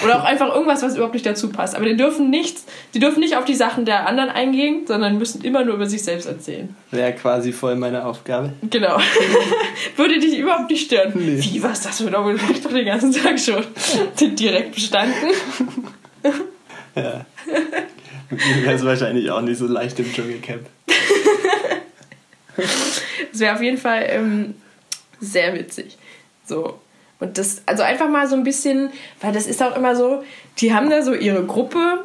Oder 0.04 0.20
auch 0.20 0.24
einfach 0.24 0.54
irgendwas, 0.54 0.82
was 0.82 0.94
überhaupt 0.94 1.14
nicht 1.14 1.26
dazu 1.26 1.50
passt. 1.50 1.74
Aber 1.74 1.84
die 1.84 1.96
dürfen 1.96 2.30
nichts, 2.30 2.66
die 2.94 2.98
dürfen 2.98 3.20
nicht 3.20 3.36
auf 3.36 3.44
die 3.44 3.54
Sachen 3.54 3.84
der 3.84 4.06
anderen 4.06 4.30
eingehen, 4.30 4.86
sondern 4.86 5.18
müssen 5.18 5.42
immer 5.42 5.64
nur 5.64 5.74
über 5.74 5.86
sich 5.86 6.02
selbst 6.02 6.26
erzählen. 6.26 6.74
Wäre 6.90 7.12
quasi 7.14 7.52
voll 7.52 7.76
meine 7.76 8.04
Aufgabe. 8.04 8.52
Genau. 8.68 8.98
Würde 9.96 10.18
dich 10.18 10.38
überhaupt 10.38 10.70
nicht 10.70 10.86
stören. 10.86 11.12
Nee. 11.14 11.38
Wie, 11.40 11.62
was 11.62 11.82
das 11.82 12.00
für 12.00 12.10
Doppel? 12.10 12.38
Ich 12.50 12.62
doch 12.62 12.72
den 12.72 12.86
ganzen 12.86 13.12
Tag 13.12 13.38
schon. 13.38 13.64
Direkt 14.36 14.74
bestanden. 14.74 15.14
Ja. 16.94 17.24
Mir 18.30 18.62
wäre 18.62 18.74
es 18.74 18.84
wahrscheinlich 18.84 19.30
auch 19.30 19.40
nicht 19.40 19.58
so 19.58 19.66
leicht 19.66 19.98
im 19.98 20.12
Dschungelcamp. 20.12 20.66
Das 23.30 23.40
wäre 23.40 23.54
auf 23.54 23.62
jeden 23.62 23.78
Fall 23.78 24.04
ähm, 24.08 24.54
sehr 25.20 25.54
witzig. 25.54 25.96
So. 26.44 26.80
Und 27.20 27.36
das, 27.38 27.62
also 27.66 27.82
einfach 27.82 28.08
mal 28.08 28.28
so 28.28 28.36
ein 28.36 28.44
bisschen, 28.44 28.90
weil 29.20 29.32
das 29.32 29.46
ist 29.46 29.62
auch 29.62 29.76
immer 29.76 29.96
so, 29.96 30.22
die 30.58 30.72
haben 30.72 30.88
da 30.90 31.02
so 31.02 31.14
ihre 31.14 31.44
Gruppe. 31.44 32.04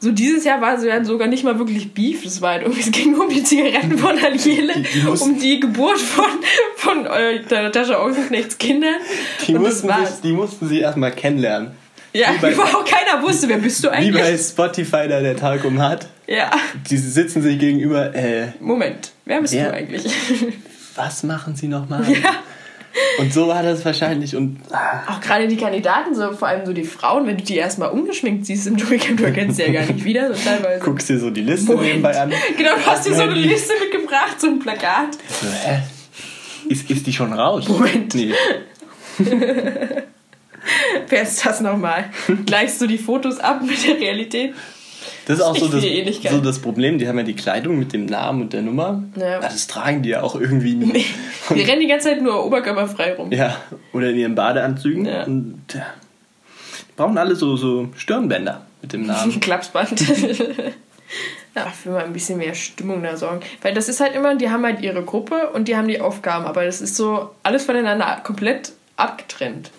So 0.00 0.10
dieses 0.10 0.44
Jahr 0.44 0.60
war 0.60 0.74
es 0.76 0.84
ja 0.84 1.02
sogar 1.04 1.28
nicht 1.28 1.44
mal 1.44 1.58
wirklich 1.58 1.92
Beef. 1.94 2.24
Das 2.24 2.40
war 2.42 2.52
halt 2.52 2.62
irgendwie, 2.62 2.80
es 2.80 2.90
ging 2.90 3.12
nur 3.12 3.24
um 3.24 3.30
die 3.30 3.42
Zigaretten 3.42 3.96
von 3.98 4.18
Aliele, 4.18 4.74
um 5.20 5.38
die 5.38 5.60
Geburt 5.60 5.98
von, 5.98 6.26
von 6.76 7.06
äh, 7.06 7.42
der 7.42 7.62
Natascha 7.64 8.02
Ochsenknechts 8.02 8.58
Kindern. 8.58 8.96
Die 9.46 9.54
mussten, 9.54 9.88
sich, 9.88 10.20
die 10.22 10.32
mussten 10.32 10.68
sie 10.68 10.80
erstmal 10.80 11.12
kennenlernen. 11.12 11.70
Ja, 12.12 12.28
wie 12.36 12.54
bei- 12.54 12.54
auch 12.62 12.84
keiner 12.84 13.22
wusste, 13.22 13.48
wer 13.48 13.56
bist 13.58 13.82
du 13.82 13.88
Wie 13.88 13.92
eigentlich? 13.92 14.22
bei 14.22 14.36
Spotify, 14.36 15.08
da 15.08 15.20
der 15.20 15.36
Talkum 15.36 15.80
hat. 15.80 16.06
Ja, 16.26 16.50
Die 16.90 16.96
sitzen 16.96 17.42
sich 17.42 17.58
gegenüber. 17.58 18.14
Äh, 18.14 18.48
Moment, 18.60 19.10
wer 19.24 19.40
bist 19.40 19.52
Ja. 19.54 19.66
du 19.68 19.74
eigentlich? 19.74 20.04
was 20.96 21.22
machen 21.22 21.56
sie 21.56 21.68
nochmal? 21.68 22.04
ja. 22.10 22.30
Und 23.18 23.32
so 23.32 23.48
war 23.48 23.62
das 23.62 23.84
wahrscheinlich. 23.84 24.36
Und 24.36 24.58
ah, 24.70 25.02
Auch 25.08 25.20
gerade 25.20 25.48
die 25.48 25.56
Kandidaten, 25.56 26.14
so 26.14 26.32
vor 26.32 26.48
allem 26.48 26.64
so 26.66 26.72
die 26.72 26.84
Frauen, 26.84 27.26
wenn 27.26 27.36
du 27.36 27.44
die 27.44 27.56
erstmal 27.56 27.90
ungeschminkt 27.90 28.46
siehst 28.46 28.66
im 28.66 28.76
Dschungelcamp, 28.76 29.18
du 29.18 29.24
erkennst 29.24 29.56
sie 29.56 29.62
ja 29.64 29.72
gar 29.72 29.86
nicht 29.92 30.04
wieder, 30.04 30.32
so 30.34 30.44
teilweise. 30.44 30.84
guckst 30.84 31.08
dir 31.08 31.18
so 31.18 31.30
die 31.30 31.40
Liste 31.42 31.72
Moment. 31.72 31.86
nebenbei 31.88 32.20
an. 32.20 32.32
Genau, 32.56 32.74
du 32.76 32.86
hast 32.86 33.06
dir 33.06 33.14
so 33.14 33.22
eine. 33.22 33.34
Liste 33.34 33.72
mitgebracht, 33.80 34.40
so 34.40 34.46
ein 34.48 34.58
Plakat. 34.60 35.14
So, 35.28 35.46
hä? 35.48 35.82
Ist, 36.68 36.90
ist 36.90 37.06
die 37.06 37.12
schon 37.12 37.32
raus? 37.32 37.68
Moment. 37.68 38.14
Nee. 38.14 38.32
Wer 41.08 41.22
ist 41.22 41.44
das 41.44 41.60
nochmal? 41.60 42.10
Gleichst 42.46 42.80
du 42.80 42.86
die 42.86 42.96
Fotos 42.98 43.38
ab 43.38 43.60
mit 43.62 43.86
der 43.86 43.98
Realität? 44.00 44.54
Das 45.26 45.38
ist 45.38 45.44
auch 45.44 45.56
so 45.56 45.68
das, 45.68 45.82
Ähnlichkeit. 45.82 46.32
so 46.32 46.40
das 46.40 46.58
Problem. 46.58 46.98
Die 46.98 47.08
haben 47.08 47.16
ja 47.18 47.24
die 47.24 47.34
Kleidung 47.34 47.78
mit 47.78 47.92
dem 47.92 48.06
Namen 48.06 48.42
und 48.42 48.52
der 48.52 48.62
Nummer. 48.62 49.02
Ja. 49.16 49.40
Das 49.40 49.66
tragen 49.66 50.02
die 50.02 50.10
ja 50.10 50.22
auch 50.22 50.34
irgendwie 50.34 50.74
nie. 50.74 51.04
Die 51.54 51.62
rennen 51.62 51.80
die 51.80 51.86
ganze 51.86 52.08
Zeit 52.08 52.22
nur 52.22 52.44
oberkörperfrei 52.44 53.14
rum. 53.14 53.32
Ja, 53.32 53.56
oder 53.92 54.10
in 54.10 54.16
ihren 54.16 54.34
Badeanzügen. 54.34 55.06
Ja. 55.06 55.24
Und 55.24 55.62
ja, 55.72 55.86
die 56.88 56.92
brauchen 56.96 57.16
alle 57.16 57.36
so, 57.36 57.56
so 57.56 57.88
Stirnbänder 57.96 58.66
mit 58.82 58.92
dem 58.92 59.06
Namen. 59.06 59.40
Klapsband. 59.40 60.02
Ja, 61.54 61.66
für 61.66 61.90
mal 61.90 62.04
ein 62.04 62.12
bisschen 62.12 62.38
mehr 62.38 62.54
Stimmung 62.54 63.02
da 63.04 63.16
sorgen. 63.16 63.40
Weil 63.62 63.74
das 63.74 63.88
ist 63.88 64.00
halt 64.00 64.16
immer, 64.16 64.34
die 64.34 64.50
haben 64.50 64.64
halt 64.64 64.80
ihre 64.80 65.04
Gruppe 65.04 65.50
und 65.52 65.68
die 65.68 65.76
haben 65.76 65.86
die 65.86 66.00
Aufgaben, 66.00 66.46
aber 66.46 66.64
das 66.64 66.80
ist 66.80 66.96
so 66.96 67.30
alles 67.44 67.64
voneinander 67.64 68.20
komplett 68.24 68.72
abgetrennt. 68.96 69.70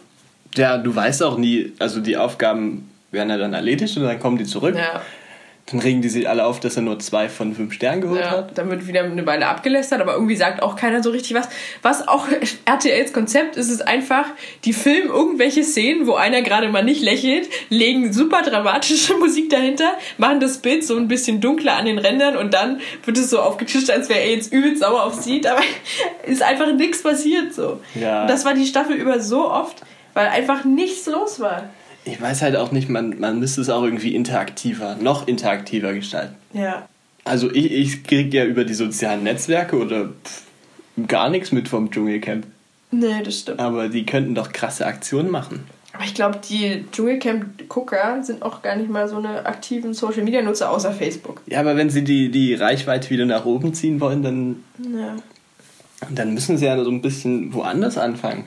Ja, 0.56 0.78
du 0.78 0.96
weißt 0.96 1.22
auch 1.24 1.38
nie, 1.38 1.74
also 1.80 2.00
die 2.00 2.16
Aufgaben 2.16 2.90
werden 3.12 3.30
ja 3.30 3.38
dann 3.38 3.54
erledigt 3.54 3.98
und 3.98 4.04
dann 4.04 4.20
kommen 4.20 4.38
die 4.38 4.46
zurück. 4.46 4.76
Ja, 4.78 5.02
Dann 5.68 5.80
regen 5.80 6.04
die 6.04 6.10
sich 6.10 6.30
alle 6.30 6.46
auf, 6.46 6.60
dass 6.60 6.76
er 6.76 6.84
nur 6.84 7.00
zwei 7.00 7.28
von 7.28 7.56
fünf 7.56 7.74
Sternen 7.74 8.02
geholt 8.02 8.22
ja. 8.22 8.30
hat. 8.32 8.56
Dann 8.56 8.70
wird 8.70 8.86
wieder 8.86 9.04
eine 9.04 9.26
Weile 9.26 9.48
abgelästert, 9.48 10.00
aber 10.00 10.14
irgendwie 10.14 10.36
sagt 10.36 10.62
auch 10.62 10.76
keiner 10.76 11.02
so 11.02 11.10
richtig 11.10 11.36
was. 11.36 11.50
Was 11.82 12.08
auch 12.08 12.28
RTLs 12.66 13.14
Konzept 13.14 13.56
ist, 13.56 13.72
ist 13.72 13.88
einfach, 13.88 14.26
die 14.64 14.74
filmen 14.74 15.10
irgendwelche 15.10 15.64
Szenen, 15.64 16.06
wo 16.06 16.14
einer 16.14 16.44
gerade 16.44 16.70
mal 16.70 16.84
nicht 16.84 17.02
lächelt, 17.02 17.50
legen 17.70 18.14
super 18.14 18.44
dramatische 18.44 19.16
Musik 19.18 19.50
dahinter, 19.50 19.98
machen 20.20 20.40
das 20.40 20.60
Bild 20.60 20.86
so 20.86 20.98
ein 20.98 21.08
bisschen 21.08 21.42
dunkler 21.42 21.78
an 21.78 21.86
den 21.86 21.98
Rändern 21.98 22.38
und 22.38 22.54
dann 22.54 22.80
wird 23.04 23.18
es 23.18 23.32
so 23.32 23.40
aufgetischt, 23.40 23.90
als 23.90 24.08
wäre 24.08 24.20
er 24.20 24.36
jetzt 24.36 24.54
übelst 24.54 24.82
sauer 24.84 25.04
auf 25.04 25.16
sie. 25.16 25.42
Dabei 25.46 25.64
ist 26.28 26.44
einfach 26.44 26.72
nichts 26.74 27.02
passiert 27.02 27.56
so. 27.56 27.80
Ja. 27.96 28.22
Und 28.22 28.28
das 28.28 28.46
war 28.46 28.54
die 28.54 28.68
Staffel 28.68 28.98
über 28.98 29.20
so 29.20 29.50
oft, 29.50 29.82
weil 30.14 30.28
einfach 30.28 30.64
nichts 30.64 31.08
los 31.08 31.40
war. 31.40 31.70
Ich 32.06 32.22
weiß 32.22 32.42
halt 32.44 32.56
auch 32.56 32.72
nicht, 32.72 32.88
man, 32.90 33.20
man 33.20 33.40
müsste 33.40 33.62
es 33.62 33.70
auch 33.70 33.84
irgendwie 33.84 34.16
interaktiver, 34.16 34.96
noch 35.02 35.28
interaktiver 35.28 35.94
gestalten. 35.94 36.36
Ja. 36.54 36.88
Also 37.24 37.52
ich, 37.52 37.72
ich 37.72 38.04
kriege 38.04 38.38
ja 38.38 38.46
über 38.46 38.64
die 38.64 38.76
sozialen 38.76 39.24
Netzwerke 39.24 39.76
oder 39.78 40.10
pff, 40.24 40.44
gar 41.08 41.30
nichts 41.30 41.52
mit 41.52 41.68
vom 41.68 41.90
Dschungelcamp. 41.90 42.46
Nee, 42.92 43.24
das 43.24 43.40
stimmt. 43.40 43.60
Aber 43.60 43.90
die 43.90 44.06
könnten 44.06 44.36
doch 44.36 44.52
krasse 44.54 44.86
Aktionen 44.86 45.32
machen. 45.32 45.64
Aber 45.94 46.04
ich 46.04 46.14
glaube, 46.14 46.40
die 46.48 46.86
Dschungelcamp-Gucker 46.92 48.22
sind 48.24 48.44
auch 48.44 48.62
gar 48.62 48.76
nicht 48.76 48.90
mal 48.90 49.08
so 49.08 49.18
eine 49.18 49.46
aktiven 49.46 49.94
Social-Media-Nutzer 49.94 50.70
außer 50.70 50.92
Facebook. 50.92 51.42
Ja, 51.48 51.62
aber 51.62 51.76
wenn 51.78 51.90
sie 51.90 52.04
die, 52.04 52.30
die 52.30 52.54
Reichweite 52.54 53.10
wieder 53.10 53.26
nach 53.26 53.46
oben 53.46 53.74
ziehen 53.74 54.00
wollen, 54.02 54.22
dann, 54.22 54.64
Ja. 54.94 55.16
dann 56.12 56.34
müssen 56.34 56.58
sie 56.58 56.66
ja 56.66 56.82
so 56.84 56.92
ein 56.92 57.02
bisschen 57.02 57.54
woanders 57.54 57.98
anfangen. 57.98 58.44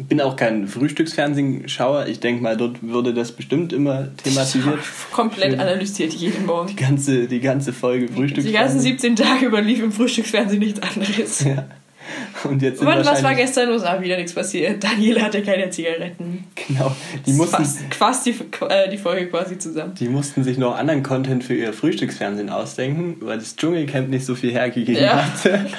Ich 0.00 0.06
bin 0.06 0.20
auch 0.20 0.36
kein 0.36 0.66
Frühstücksfernsehschauer. 0.66 2.06
Ich 2.06 2.20
denke 2.20 2.42
mal, 2.42 2.56
dort 2.56 2.82
würde 2.82 3.12
das 3.14 3.32
bestimmt 3.32 3.72
immer 3.72 4.08
thematisiert. 4.16 4.78
Komplett 5.12 5.52
Schön. 5.52 5.60
analysiert 5.60 6.12
jeden 6.14 6.46
Morgen. 6.46 6.68
Die 6.68 6.76
ganze, 6.76 7.26
die 7.28 7.40
ganze 7.40 7.72
Folge 7.72 8.06
Die 8.06 8.12
Frühstücksfernsehen. 8.12 8.54
ganzen 8.64 8.80
17 8.80 9.16
Tage 9.16 9.46
über 9.46 9.60
lief 9.60 9.82
im 9.82 9.92
Frühstücksfernsehen 9.92 10.60
nichts 10.60 10.80
anderes. 10.82 11.44
Ja. 11.44 11.66
Und 12.44 12.60
jetzt 12.62 12.78
sind 12.80 12.88
Und 12.88 13.04
was 13.06 13.22
war 13.22 13.34
gestern 13.36 13.68
los? 13.68 13.82
Ah, 13.84 14.00
wieder 14.00 14.16
nichts 14.16 14.32
passiert. 14.32 14.82
Daniela 14.82 15.20
hatte 15.22 15.42
keine 15.42 15.70
Zigaretten. 15.70 16.44
Genau. 16.66 16.96
Die 17.26 17.32
mussten, 17.34 17.64
Fast, 17.90 18.26
die, 18.26 18.34
äh, 18.68 18.88
die 18.90 18.96
Folge 18.98 19.26
quasi 19.28 19.58
zusammen. 19.58 19.94
die 19.94 20.08
mussten 20.08 20.42
sich 20.42 20.58
noch 20.58 20.76
anderen 20.76 21.02
Content 21.04 21.44
für 21.44 21.54
ihr 21.54 21.72
Frühstücksfernsehen 21.72 22.48
ausdenken, 22.50 23.16
weil 23.20 23.38
das 23.38 23.54
Dschungelcamp 23.54 24.08
nicht 24.08 24.24
so 24.24 24.34
viel 24.34 24.50
hergegeben 24.50 25.02
Ja. 25.04 25.24
hat. 25.24 25.60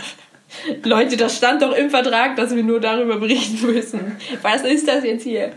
Leute, 0.84 1.17
das 1.17 1.38
stand 1.38 1.62
doch 1.62 1.74
im 1.74 1.89
Vertrag, 1.89 2.35
dass 2.35 2.56
wir 2.56 2.63
nur 2.63 2.79
darüber 2.79 3.17
berichten 3.17 3.65
müssen. 3.65 4.17
Was 4.42 4.63
ist 4.63 4.88
das 4.88 5.04
jetzt 5.04 5.23
hier? 5.23 5.52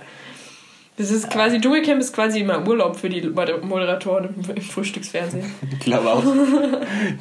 Das 0.96 1.10
ist 1.10 1.28
quasi, 1.28 1.60
Dschungelcamp 1.60 2.00
ist 2.00 2.14
quasi 2.14 2.38
immer 2.38 2.64
Urlaub 2.68 2.94
für 2.94 3.08
die 3.08 3.20
Moderatoren 3.22 4.28
im, 4.36 4.56
im 4.56 4.62
Frühstücksfernsehen. 4.62 5.44
Ich 5.72 5.80
glaube 5.80 6.12
auch. 6.12 6.22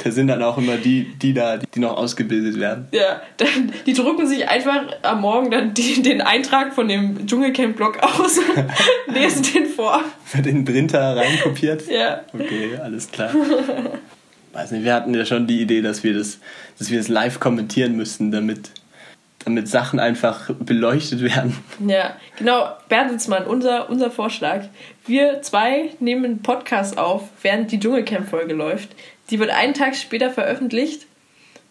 Da 0.02 0.12
sind 0.12 0.28
dann 0.28 0.44
auch 0.44 0.58
immer 0.58 0.78
die, 0.78 1.06
die 1.16 1.34
da, 1.34 1.58
die 1.58 1.80
noch 1.80 1.98
ausgebildet 1.98 2.60
werden. 2.60 2.88
Ja, 2.92 3.22
dann, 3.38 3.74
die 3.86 3.94
drucken 3.94 4.28
sich 4.28 4.48
einfach 4.48 4.84
am 5.02 5.22
Morgen 5.22 5.50
dann 5.50 5.74
die, 5.74 6.02
den 6.04 6.22
Eintrag 6.22 6.74
von 6.74 6.88
dem 6.88 7.26
Dschungelcamp-Blog 7.26 7.98
aus, 8.04 8.40
lesen 9.08 9.44
den 9.54 9.66
vor. 9.66 10.02
Wird 10.32 10.46
in 10.46 10.64
den 10.64 10.66
Printer 10.66 11.18
reinkopiert. 11.18 11.88
Ja. 11.90 12.22
Okay, 12.32 12.78
alles 12.82 13.12
klar. 13.12 13.32
Weiß 14.54 14.72
nicht, 14.72 14.84
wir 14.84 14.94
hatten 14.94 15.14
ja 15.14 15.26
schon 15.26 15.48
die 15.48 15.62
Idee, 15.62 15.82
dass 15.82 16.04
wir 16.04 16.14
das, 16.14 16.40
dass 16.80 16.90
wir 16.90 17.00
das 17.00 17.08
live 17.08 17.40
kommentieren 17.40 17.96
müssten, 17.96 18.32
damit 18.32 18.70
damit 19.46 19.68
Sachen 19.68 20.00
einfach 20.00 20.50
beleuchtet 20.60 21.22
werden. 21.22 21.58
Ja, 21.86 22.16
genau. 22.38 22.70
Bertelsmann, 22.88 23.46
unser, 23.46 23.90
unser 23.90 24.10
Vorschlag. 24.10 24.66
Wir 25.06 25.42
zwei 25.42 25.90
nehmen 26.00 26.26
einen 26.26 26.42
Podcast 26.42 26.98
auf, 26.98 27.24
während 27.42 27.72
die 27.72 27.80
Dschungelcamp-Folge 27.80 28.54
läuft. 28.54 28.96
Die 29.30 29.40
wird 29.40 29.50
einen 29.50 29.74
Tag 29.74 29.96
später 29.96 30.32
veröffentlicht 30.32 31.08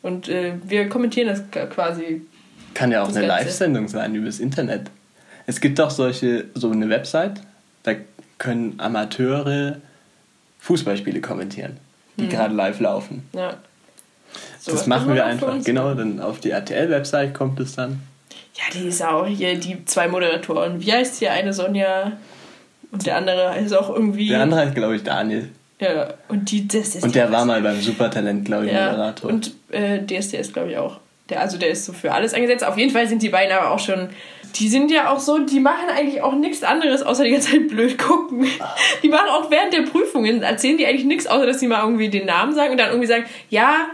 und 0.02 0.28
äh, 0.28 0.54
wir 0.64 0.88
kommentieren 0.88 1.28
das 1.28 1.42
quasi. 1.70 2.22
Kann 2.74 2.90
ja 2.90 3.02
auch 3.02 3.14
eine. 3.14 3.26
Live-Sendung 3.26 3.88
sein 3.88 4.14
übers 4.14 4.40
Internet. 4.40 4.90
Es 5.46 5.60
gibt 5.60 5.80
auch 5.80 5.90
solche, 5.90 6.46
so 6.54 6.70
eine 6.70 6.88
Website, 6.88 7.40
da 7.82 7.94
können 8.38 8.74
Amateure 8.78 9.76
Fußballspiele 10.60 11.20
kommentieren, 11.20 11.76
die 12.16 12.28
gerade 12.28 12.54
live 12.54 12.80
laufen. 12.80 13.28
Ja. 13.34 13.54
das 14.56 14.64
Sowas 14.64 14.86
machen 14.86 15.14
wir 15.14 15.24
einfach. 15.24 15.54
Genau, 15.64 15.94
dann 15.94 16.20
auf 16.20 16.40
die 16.40 16.50
RTL-Website 16.50 17.34
kommt 17.34 17.58
es 17.60 17.74
dann. 17.74 18.00
Ja, 18.54 18.64
die 18.74 18.88
ist 18.88 19.02
auch 19.02 19.26
hier, 19.26 19.58
die 19.58 19.84
zwei 19.86 20.08
Moderatoren. 20.08 20.80
Wie 20.80 20.92
heißt 20.92 21.18
hier 21.18 21.32
eine 21.32 21.52
Sonja 21.52 22.12
und 22.90 23.06
der 23.06 23.16
andere 23.16 23.58
ist 23.58 23.72
auch 23.72 23.88
irgendwie. 23.90 24.28
Der 24.28 24.42
andere 24.42 24.60
heißt, 24.60 24.74
glaube 24.74 24.96
ich, 24.96 25.02
Daniel. 25.02 25.48
Ja, 25.80 26.14
und 26.28 26.50
die, 26.50 26.68
das 26.68 26.94
ist 26.94 27.02
Und 27.02 27.14
der 27.14 27.32
war 27.32 27.44
mal 27.44 27.60
beim 27.60 27.80
Supertalent, 27.80 28.44
glaube 28.44 28.66
ich, 28.66 28.72
Ja, 28.72 28.90
Moderator. 28.92 29.30
und 29.30 29.52
äh, 29.70 29.98
DSDS, 30.04 30.52
glaube 30.52 30.70
ich, 30.70 30.76
auch. 30.76 31.00
Der, 31.28 31.40
also 31.40 31.56
der 31.58 31.70
ist 31.70 31.86
so 31.86 31.92
für 31.92 32.12
alles 32.12 32.34
eingesetzt. 32.34 32.62
Auf 32.62 32.76
jeden 32.76 32.92
Fall 32.92 33.08
sind 33.08 33.22
die 33.22 33.30
beiden 33.30 33.56
aber 33.56 33.70
auch 33.70 33.78
schon. 33.78 34.10
Die 34.56 34.68
sind 34.68 34.90
ja 34.90 35.10
auch 35.10 35.20
so, 35.20 35.38
die 35.38 35.60
machen 35.60 35.88
eigentlich 35.88 36.22
auch 36.22 36.34
nichts 36.34 36.62
anderes, 36.62 37.02
außer 37.02 37.24
die 37.24 37.30
ganze 37.30 37.52
Zeit 37.52 37.68
blöd 37.68 37.98
gucken. 37.98 38.46
Die 39.02 39.08
machen 39.08 39.28
auch 39.28 39.50
während 39.50 39.72
der 39.72 39.82
Prüfungen, 39.82 40.42
erzählen 40.42 40.78
die 40.78 40.86
eigentlich 40.86 41.06
nichts, 41.06 41.26
außer 41.26 41.46
dass 41.46 41.60
sie 41.60 41.66
mal 41.66 41.82
irgendwie 41.82 42.08
den 42.08 42.26
Namen 42.26 42.54
sagen 42.54 42.72
und 42.72 42.78
dann 42.78 42.88
irgendwie 42.88 43.08
sagen, 43.08 43.24
ja, 43.50 43.86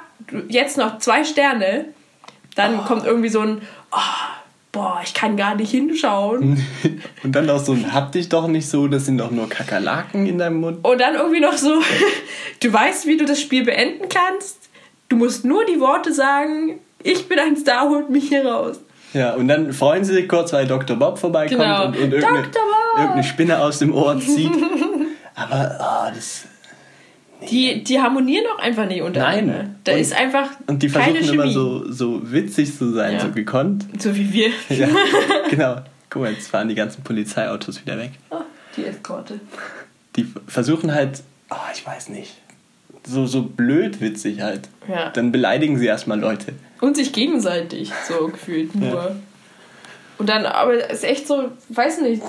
jetzt 0.48 0.76
noch 0.76 0.98
zwei 0.98 1.24
Sterne. 1.24 1.86
Dann 2.54 2.84
kommt 2.84 3.06
irgendwie 3.06 3.28
so 3.28 3.40
ein, 3.40 3.62
oh, 3.92 3.98
boah, 4.72 5.00
ich 5.04 5.14
kann 5.14 5.36
gar 5.36 5.54
nicht 5.54 5.70
hinschauen. 5.70 6.64
Und 7.22 7.32
dann 7.32 7.48
auch 7.50 7.58
so 7.58 7.72
ein 7.72 7.92
Hab 7.92 8.12
dich 8.12 8.28
doch 8.28 8.48
nicht 8.48 8.68
so, 8.68 8.88
das 8.88 9.06
sind 9.06 9.18
doch 9.18 9.30
nur 9.30 9.48
Kakerlaken 9.48 10.26
in 10.26 10.38
deinem 10.38 10.60
Mund. 10.60 10.84
Und 10.84 11.00
dann 11.00 11.14
irgendwie 11.14 11.40
noch 11.40 11.56
so, 11.56 11.80
du 12.60 12.72
weißt, 12.72 13.06
wie 13.06 13.16
du 13.16 13.24
das 13.24 13.40
Spiel 13.40 13.64
beenden 13.64 14.08
kannst. 14.08 14.68
Du 15.08 15.16
musst 15.16 15.44
nur 15.44 15.64
die 15.64 15.80
Worte 15.80 16.12
sagen, 16.12 16.80
ich 17.02 17.28
bin 17.28 17.38
ein 17.38 17.56
Star, 17.56 17.88
holt 17.88 18.10
mich 18.10 18.28
hier 18.28 18.44
raus. 18.44 18.80
Ja, 19.14 19.34
und 19.34 19.48
dann 19.48 19.72
freuen 19.72 20.04
sie 20.04 20.12
sich 20.14 20.28
kurz, 20.28 20.52
weil 20.52 20.66
Dr. 20.66 20.96
Bob 20.96 21.18
vorbeikommt 21.18 21.60
Genau. 21.60 21.86
und, 21.86 21.96
und 21.96 22.12
irgendeine, 22.12 22.50
irgendeine 22.96 23.24
Spinne 23.24 23.58
aus 23.60 23.78
dem 23.78 23.94
Ohr 23.94 24.18
zieht. 24.20 24.50
Aber 25.34 25.76
ah, 25.80 26.10
das. 26.14 26.44
Die, 27.50 27.84
die 27.84 28.00
harmonieren 28.00 28.44
auch 28.54 28.58
einfach 28.58 28.86
nicht 28.86 29.00
untereinander. 29.00 29.58
Nein. 29.62 29.76
Da 29.84 29.92
Und- 29.92 29.98
ist 30.00 30.12
einfach 30.12 30.50
Und 30.66 30.82
die 30.82 30.88
versuchen 30.88 31.34
immer 31.34 31.48
so, 31.48 31.90
so 31.90 32.20
witzig 32.32 32.76
zu 32.76 32.92
sein, 32.92 33.14
Ja. 33.14 33.20
so 33.20 33.30
gekonnt. 33.30 33.86
So 33.98 34.14
wie 34.16 34.32
wir. 34.32 34.50
Ja, 34.76 34.88
genau. 35.50 35.76
Guck 36.10 36.22
mal, 36.22 36.32
jetzt 36.32 36.48
fahren 36.48 36.68
die 36.68 36.74
ganzen 36.74 37.02
Polizeiautos 37.04 37.80
wieder 37.80 37.96
weg. 37.98 38.10
Oh, 38.30 38.36
die 38.76 38.84
Eskorte. 38.84 39.38
Die 40.16 40.26
versuchen 40.48 40.92
halt, 40.92 41.22
ah, 41.48 41.56
ich 41.72 41.86
weiß 41.86 42.08
nicht, 42.08 42.34
so, 43.08 43.26
so 43.26 43.42
blöd 43.42 44.00
witzig 44.00 44.40
halt. 44.40 44.68
Ja. 44.88 45.10
Dann 45.10 45.32
beleidigen 45.32 45.78
sie 45.78 45.86
erstmal 45.86 46.18
Leute. 46.20 46.52
Und 46.80 46.96
sich 46.96 47.12
gegenseitig, 47.12 47.90
so 48.08 48.28
gefühlt 48.32 48.74
nur. 48.74 48.88
Ja. 48.88 49.16
Und 50.18 50.28
dann, 50.28 50.46
aber 50.46 50.74
es 50.90 50.98
ist 50.98 51.04
echt 51.04 51.26
so, 51.28 51.50
weiß 51.68 52.00
nicht. 52.00 52.22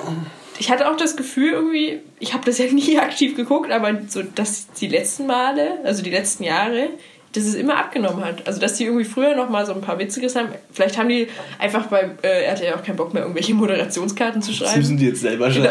Ich 0.60 0.70
hatte 0.70 0.90
auch 0.90 0.98
das 0.98 1.16
Gefühl 1.16 1.54
irgendwie, 1.54 2.00
ich 2.20 2.34
habe 2.34 2.46
das 2.46 2.58
ja 2.58 2.66
nie 2.72 3.00
aktiv 3.00 3.36
geguckt, 3.36 3.72
aber 3.72 3.98
so, 4.08 4.22
dass 4.24 4.68
die 4.74 4.88
letzten 4.88 5.26
Male, 5.28 5.80
also 5.84 6.04
die 6.04 6.12
letzten 6.12 6.44
Jahre, 6.44 6.90
dass 7.34 7.44
es 7.44 7.54
immer 7.54 7.78
abgenommen 7.78 8.26
hat. 8.26 8.48
Also, 8.48 8.60
dass 8.60 8.74
die 8.74 8.86
irgendwie 8.86 9.06
früher 9.06 9.36
noch 9.36 9.50
mal 9.52 9.64
so 9.64 9.74
ein 9.74 9.82
paar 9.82 10.00
Witziges 10.00 10.36
haben. 10.36 10.50
Vielleicht 10.72 10.98
haben 10.98 11.10
die 11.10 11.28
einfach 11.60 11.86
bei 11.86 12.10
äh, 12.24 12.46
RTL 12.46 12.74
auch 12.74 12.84
keinen 12.84 12.96
Bock 12.96 13.14
mehr, 13.14 13.22
irgendwelche 13.22 13.54
Moderationskarten 13.56 14.42
zu 14.42 14.50
Das 14.50 14.58
schreiben. 14.58 14.80
müssen 14.80 14.98
die 14.98 15.06
jetzt 15.10 15.22
selber 15.22 15.52
schreiben. 15.52 15.70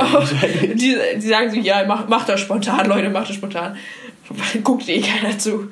Genau. 0.60 0.74
Die, 0.74 0.96
die 1.16 1.26
sagen 1.26 1.50
so, 1.50 1.56
ja, 1.58 1.84
mach, 1.86 2.06
mach 2.08 2.26
das 2.26 2.40
spontan, 2.40 2.86
Leute, 2.86 3.10
mach 3.10 3.26
das 3.26 3.34
spontan. 3.34 3.76
Guckt 4.64 4.88
eh 4.88 5.00
keiner 5.00 5.38
zu. 5.38 5.68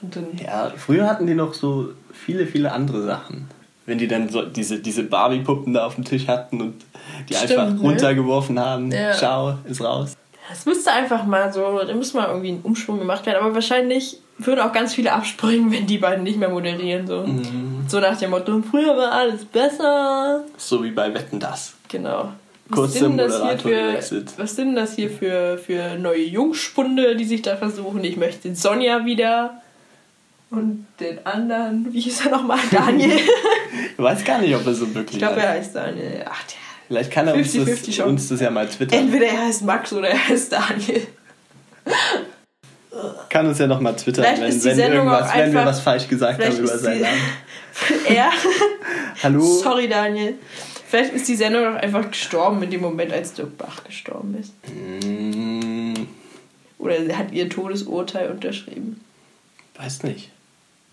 Dann, 0.00 0.26
Ja, 0.44 0.72
früher 0.76 1.06
hatten 1.08 1.26
die 1.26 1.34
noch 1.34 1.54
so 1.54 1.90
viele, 2.12 2.46
viele 2.46 2.72
andere 2.72 3.02
Sachen. 3.04 3.48
Wenn 3.86 3.98
die 3.98 4.08
dann 4.08 4.28
so 4.28 4.42
diese, 4.42 4.78
diese 4.78 5.02
Barbie-Puppen 5.04 5.74
da 5.74 5.86
auf 5.86 5.96
dem 5.96 6.04
Tisch 6.04 6.28
hatten 6.28 6.60
und 6.60 6.84
die 7.28 7.34
Stimmt, 7.34 7.50
einfach 7.52 7.74
ne? 7.74 7.80
runtergeworfen 7.80 8.58
haben. 8.58 8.90
Ja. 8.92 9.12
Schau, 9.14 9.54
ist 9.64 9.80
raus. 9.82 10.16
Das 10.48 10.66
müsste 10.66 10.92
einfach 10.92 11.24
mal 11.24 11.52
so, 11.52 11.80
da 11.86 11.94
müsste 11.94 12.16
mal 12.18 12.28
irgendwie 12.28 12.50
ein 12.52 12.60
Umschwung 12.62 12.98
gemacht 12.98 13.26
werden. 13.26 13.42
Aber 13.44 13.54
wahrscheinlich 13.54 14.18
würden 14.38 14.60
auch 14.60 14.72
ganz 14.72 14.94
viele 14.94 15.12
abspringen, 15.12 15.70
wenn 15.72 15.86
die 15.86 15.98
beiden 15.98 16.24
nicht 16.24 16.38
mehr 16.38 16.48
moderieren. 16.48 17.06
So, 17.06 17.22
Mhm. 17.22 17.84
so 17.88 18.00
nach 18.00 18.16
dem 18.18 18.30
Motto, 18.30 18.60
früher 18.68 18.96
war 18.96 19.12
alles 19.12 19.44
besser. 19.44 20.44
So 20.56 20.82
wie 20.84 20.90
bei 20.90 21.12
Wetten 21.14 21.38
das. 21.40 21.74
Genau. 21.88 22.32
Kurz 22.72 22.94
sind 22.94 23.16
der 23.16 23.28
das 23.28 23.42
hier 23.42 23.58
für, 23.58 24.24
was 24.38 24.56
sind 24.56 24.74
das 24.74 24.96
hier 24.96 25.10
für, 25.10 25.58
für 25.58 25.96
neue 25.98 26.24
Jungspunde, 26.24 27.16
die 27.16 27.24
sich 27.24 27.42
da 27.42 27.56
versuchen? 27.56 28.02
Ich 28.02 28.16
möchte 28.16 28.42
den 28.42 28.54
Sonja 28.54 29.04
wieder 29.04 29.62
und 30.50 30.86
den 31.00 31.24
anderen, 31.24 31.92
wie 31.92 32.00
hieß 32.00 32.26
er 32.26 32.32
nochmal? 32.32 32.58
Daniel. 32.70 33.18
Ich 33.96 33.98
weiß 33.98 34.22
gar 34.24 34.38
nicht, 34.38 34.54
ob 34.54 34.66
er 34.66 34.74
so 34.74 34.94
wirklich 34.94 35.14
ich 35.14 35.18
glaube, 35.18 35.40
er 35.40 35.50
heißt 35.52 35.74
Daniel. 35.74 36.24
Ach, 36.28 36.42
der. 36.44 36.56
Vielleicht 36.88 37.10
kann 37.10 37.26
er 37.26 37.34
uns 37.34 37.54
50-50 37.54 37.96
das, 37.96 38.06
uns 38.06 38.28
das 38.28 38.40
ja 38.40 38.50
mal 38.50 38.68
twittern. 38.68 38.98
Entweder 38.98 39.26
er 39.26 39.46
heißt 39.46 39.64
Max 39.64 39.94
oder 39.94 40.08
er 40.08 40.28
heißt 40.28 40.52
Daniel. 40.52 41.06
Kann 43.30 43.46
uns 43.46 43.58
ja 43.58 43.66
noch 43.66 43.80
mal 43.80 43.94
twittern, 43.94 44.24
wenn, 44.24 44.42
ist 44.42 44.62
die 44.62 44.68
wenn, 44.68 44.76
Sendung 44.76 45.06
irgendwas, 45.06 45.34
wenn 45.34 45.54
wir 45.54 45.64
was 45.64 45.80
falsch 45.80 46.06
gesagt 46.06 46.44
haben 46.44 46.54
über 46.54 46.74
ist 46.74 46.82
seinen 46.82 47.00
Namen. 47.00 47.20
er. 48.08 48.30
Hallo? 49.22 49.40
Sorry, 49.40 49.88
Daniel. 49.88 50.34
Vielleicht 50.92 51.14
ist 51.14 51.26
die 51.26 51.36
Sendung 51.36 51.64
auch 51.64 51.80
einfach 51.80 52.10
gestorben 52.10 52.62
in 52.62 52.70
dem 52.70 52.82
Moment, 52.82 53.14
als 53.14 53.32
Dirk 53.32 53.56
Bach 53.56 53.82
gestorben 53.82 54.36
ist. 54.38 54.52
Hm, 54.70 56.06
Oder 56.78 57.16
hat 57.16 57.32
ihr 57.32 57.48
Todesurteil 57.48 58.30
unterschrieben. 58.30 59.00
weiß 59.76 60.02
nicht. 60.02 60.30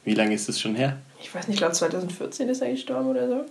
Wie 0.06 0.14
lange 0.14 0.34
ist 0.36 0.48
es 0.48 0.62
schon 0.62 0.76
her? 0.76 1.00
Ich 1.22 1.36
weiß 1.36 1.50
nicht, 1.50 1.56
ich 1.56 1.60
glaube 1.60 1.74
2014 1.74 2.48
ist 2.48 2.62
er 2.62 2.72
gestorben 2.72 3.10
oder 3.10 3.28
so. 3.28 3.46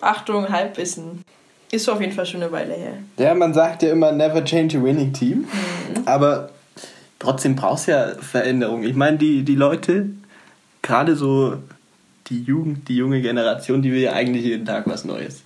Achtung, 0.00 0.48
Halbwissen. 0.48 1.22
Ist 1.70 1.88
auf 1.88 2.00
jeden 2.00 2.12
Fall 2.12 2.26
schon 2.26 2.42
eine 2.42 2.50
Weile 2.50 2.74
her. 2.74 2.94
Ja, 3.16 3.32
man 3.34 3.54
sagt 3.54 3.84
ja 3.84 3.92
immer 3.92 4.10
never 4.10 4.44
change 4.44 4.76
a 4.76 4.82
winning 4.82 5.12
team. 5.12 5.46
Aber 6.04 6.50
trotzdem 7.20 7.54
brauchst 7.54 7.86
du 7.86 7.92
ja 7.92 8.08
Veränderung. 8.16 8.82
Ich 8.82 8.96
meine, 8.96 9.18
die, 9.18 9.44
die 9.44 9.54
Leute, 9.54 10.10
gerade 10.82 11.14
so 11.14 11.58
die 12.28 12.42
Jugend, 12.42 12.88
die 12.88 12.96
junge 12.96 13.20
Generation, 13.22 13.82
die 13.82 13.92
will 13.92 14.00
ja 14.00 14.12
eigentlich 14.12 14.44
jeden 14.44 14.64
Tag 14.66 14.86
was 14.86 15.04
Neues. 15.04 15.42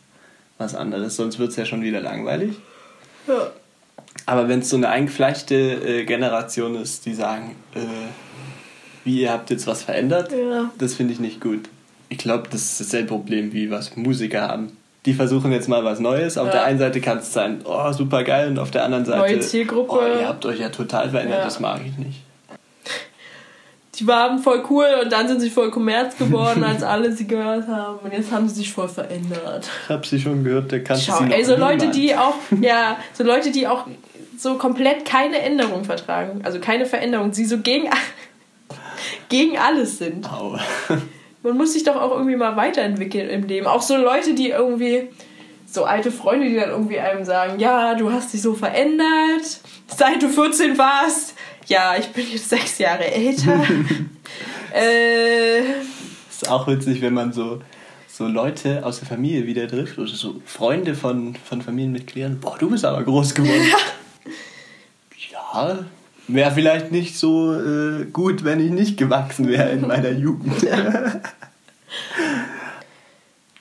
Was 0.59 0.75
anderes, 0.75 1.17
sonst 1.17 1.39
wird 1.39 1.51
es 1.51 1.57
ja 1.57 1.65
schon 1.65 1.83
wieder 1.83 2.01
langweilig. 2.01 2.53
Ja. 3.27 3.51
Aber 4.27 4.49
wenn 4.49 4.61
es 4.61 4.69
so 4.71 4.77
eine 4.77 4.89
eingefleischte 4.89 5.55
äh, 5.55 6.05
Generation 6.05 6.75
ist, 6.75 7.07
die 7.07 7.15
sagen, 7.15 7.55
äh, 7.75 7.79
wie 9.05 9.23
ihr 9.23 9.33
habt 9.33 9.51
jetzt 9.51 9.67
was 9.67 9.83
verändert, 9.83 10.33
Ja. 10.33 10.71
das 10.79 10.95
finde 10.95 11.13
ich 11.15 11.21
nicht 11.21 11.41
gut. 11.41 11.69
Ich 12.09 12.19
glaube, 12.19 12.49
das 12.51 12.63
ist 12.63 12.81
dasselbe 12.81 13.09
Problem 13.09 13.53
wie 13.53 13.71
was 13.71 13.97
Musiker 13.97 14.43
haben. 14.43 14.77
Die 15.07 15.15
versuchen 15.15 15.53
jetzt 15.53 15.69
mal 15.69 15.85
was 15.85 15.99
Neues. 16.01 16.37
Auf 16.37 16.47
Ja. 16.49 16.53
der 16.53 16.65
einen 16.65 16.79
Seite 16.79 17.01
kann 17.01 17.19
es 17.19 17.33
sein, 17.33 17.61
oh, 17.65 17.93
super 17.93 18.23
geil, 18.25 18.49
und 18.51 18.59
auf 18.59 18.71
der 18.71 18.85
anderen 18.85 19.05
Seite, 19.07 19.19
Neue 19.21 19.41
Zielgruppe. 19.41 19.93
oh, 19.99 20.21
ihr 20.21 20.29
habt 20.29 20.45
euch 20.45 20.59
ja 20.61 20.69
total 20.69 21.09
verändert, 21.09 21.39
Ja. 21.39 21.45
das 21.45 21.61
mag 21.61 21.81
ich 21.87 21.97
nicht. 21.97 22.21
Die 24.01 24.07
waren 24.07 24.39
voll 24.39 24.63
cool 24.71 24.87
und 25.03 25.13
dann 25.13 25.29
sind 25.29 25.41
sie 25.41 25.51
voll 25.51 25.71
Kommerz 25.71 26.17
geworden, 26.17 26.65
als 26.65 26.83
alle 26.83 27.13
sie 27.13 27.27
gehört 27.27 27.69
haben. 27.69 27.99
Und 27.99 28.13
jetzt 28.15 28.33
haben 28.33 28.49
sie 28.49 28.55
sich 28.55 28.73
voll 28.73 28.89
verändert. 28.89 29.69
Ich 29.85 29.91
habe 29.91 30.07
sie 30.07 30.19
schon 30.19 30.43
gehört, 30.43 30.73
der 30.73 30.83
kannst 30.83 31.05
Schau, 31.05 31.19
sie 31.19 31.31
ey, 31.31 31.45
so 31.45 31.55
Leute, 31.55 31.89
niemand. 31.89 31.95
die 31.97 32.17
auch, 32.17 32.35
ja, 32.63 32.97
so 33.13 33.25
Leute, 33.25 33.51
die 33.51 33.67
auch 33.69 33.87
so 34.39 34.55
komplett 34.55 35.05
keine 35.05 35.41
Änderung 35.41 35.85
vertragen, 35.85 36.41
also 36.45 36.61
keine 36.61 36.87
Veränderung, 36.87 37.35
sie 37.35 37.45
so 37.45 37.59
gegen, 37.59 37.91
gegen 39.29 39.59
alles 39.59 39.99
sind. 39.99 40.27
Au. 40.33 40.59
Man 41.43 41.57
muss 41.59 41.75
sich 41.75 41.85
doch 41.85 41.97
auch 41.97 42.13
irgendwie 42.13 42.37
mal 42.37 42.57
weiterentwickeln 42.57 43.29
im 43.29 43.45
Leben. 43.45 43.67
Auch 43.67 43.83
so 43.83 43.97
Leute, 43.99 44.35
die 44.35 44.49
irgendwie, 44.49 45.09
so 45.67 45.85
alte 45.85 46.11
Freunde, 46.11 46.49
die 46.49 46.57
dann 46.57 46.71
irgendwie 46.71 46.99
einem 46.99 47.27
sagen, 47.27 47.61
ja, 47.61 47.95
du 47.95 48.11
hast 48.11 48.33
dich 48.33 48.41
so 48.41 48.55
verändert, 48.55 49.61
seit 49.95 50.23
du 50.23 50.29
14 50.29 50.79
warst. 50.79 51.35
Ja, 51.71 51.95
ich 51.97 52.09
bin 52.09 52.27
jetzt 52.29 52.49
sechs 52.49 52.79
Jahre 52.79 53.09
älter. 53.13 53.65
äh, 54.75 55.61
ist 56.29 56.49
auch 56.49 56.67
witzig, 56.67 57.01
wenn 57.01 57.15
man 57.15 57.33
so, 57.33 57.61
so 58.09 58.27
Leute 58.27 58.85
aus 58.85 58.99
der 58.99 59.07
Familie 59.07 59.47
wieder 59.47 59.69
trifft 59.69 59.97
oder 59.97 60.09
so 60.09 60.43
Freunde 60.45 60.97
von, 60.97 61.37
von 61.37 61.63
Familienmitgliedern. 61.63 62.41
Boah, 62.41 62.59
du 62.59 62.71
bist 62.71 62.85
aber 62.85 63.05
groß 63.05 63.37
geworden. 63.37 63.69
ja, 65.31 65.85
wäre 66.27 66.51
vielleicht 66.51 66.91
nicht 66.91 67.17
so 67.17 67.55
äh, 67.55 68.05
gut, 68.07 68.43
wenn 68.43 68.59
ich 68.59 68.73
nicht 68.73 68.97
gewachsen 68.97 69.47
wäre 69.47 69.71
in 69.71 69.87
meiner 69.87 70.11
Jugend. 70.11 70.61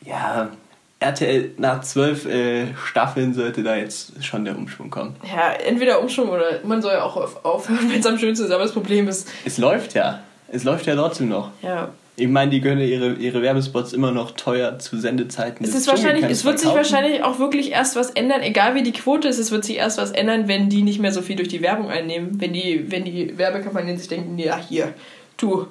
ja, 0.03 0.49
RTL 0.99 1.51
nach 1.57 1.81
zwölf 1.81 2.25
äh, 2.25 2.67
Staffeln 2.85 3.33
sollte 3.33 3.63
da 3.63 3.75
jetzt 3.75 4.23
schon 4.25 4.43
der 4.43 4.57
Umschwung 4.57 4.89
kommen. 4.89 5.15
ja, 5.23 5.51
entweder 5.53 6.01
Umschwung 6.01 6.29
oder 6.29 6.59
man 6.65 6.81
soll 6.81 6.93
ja 6.93 7.03
auch 7.03 7.15
auf, 7.15 7.45
aufhören, 7.45 7.89
wenn 7.91 7.99
es 7.99 8.05
am 8.05 8.17
schönsten 8.19 8.45
ist. 8.45 8.51
Aber 8.51 8.63
das 8.63 8.73
Problem 8.73 9.07
ist, 9.07 9.27
Es 9.45 9.57
läuft 9.57 9.93
ja. 9.93 10.19
Es 10.51 10.63
läuft 10.63 10.87
ja 10.87 10.95
trotzdem 10.95 11.29
noch. 11.29 11.51
ja, 11.61 11.89
Ich 12.17 12.27
meine, 12.27 12.51
die 12.51 12.59
können 12.59 12.81
ihre, 12.81 13.13
ihre 13.13 13.41
Werbespots 13.41 13.93
immer 13.93 14.11
noch 14.11 14.31
teuer 14.31 14.77
zu 14.79 14.97
Sendezeiten. 14.97 15.63
Es 15.65 15.73
ist 15.75 15.87
wahrscheinlich, 15.87 16.25
es 16.25 16.43
wird 16.43 16.59
sich 16.59 16.69
verkaufen. 16.69 16.91
wahrscheinlich 16.93 17.23
auch 17.23 17.39
wirklich 17.39 17.71
erst 17.71 17.95
was 17.95 18.09
ändern, 18.09 18.41
egal 18.41 18.75
wie 18.75 18.81
die 18.83 18.91
Quote 18.91 19.27
ist, 19.29 19.37
es 19.39 19.51
wird 19.51 19.63
sich 19.63 19.77
erst 19.77 19.99
was 19.99 20.11
ändern, 20.11 20.47
wenn 20.49 20.67
die 20.69 20.81
nicht 20.81 20.99
mehr 20.99 21.13
so 21.13 21.21
viel 21.21 21.35
durch 21.37 21.47
die 21.49 21.61
Werbung 21.61 21.89
einnehmen. 21.89 22.41
Wenn 22.41 22.51
die, 22.51 22.91
wenn 22.91 23.05
die 23.05 23.37
Werbekampagnen 23.37 23.97
sich 23.97 24.07
denken, 24.09 24.37
ja 24.37 24.57
hier, 24.57 24.93
du, 25.37 25.67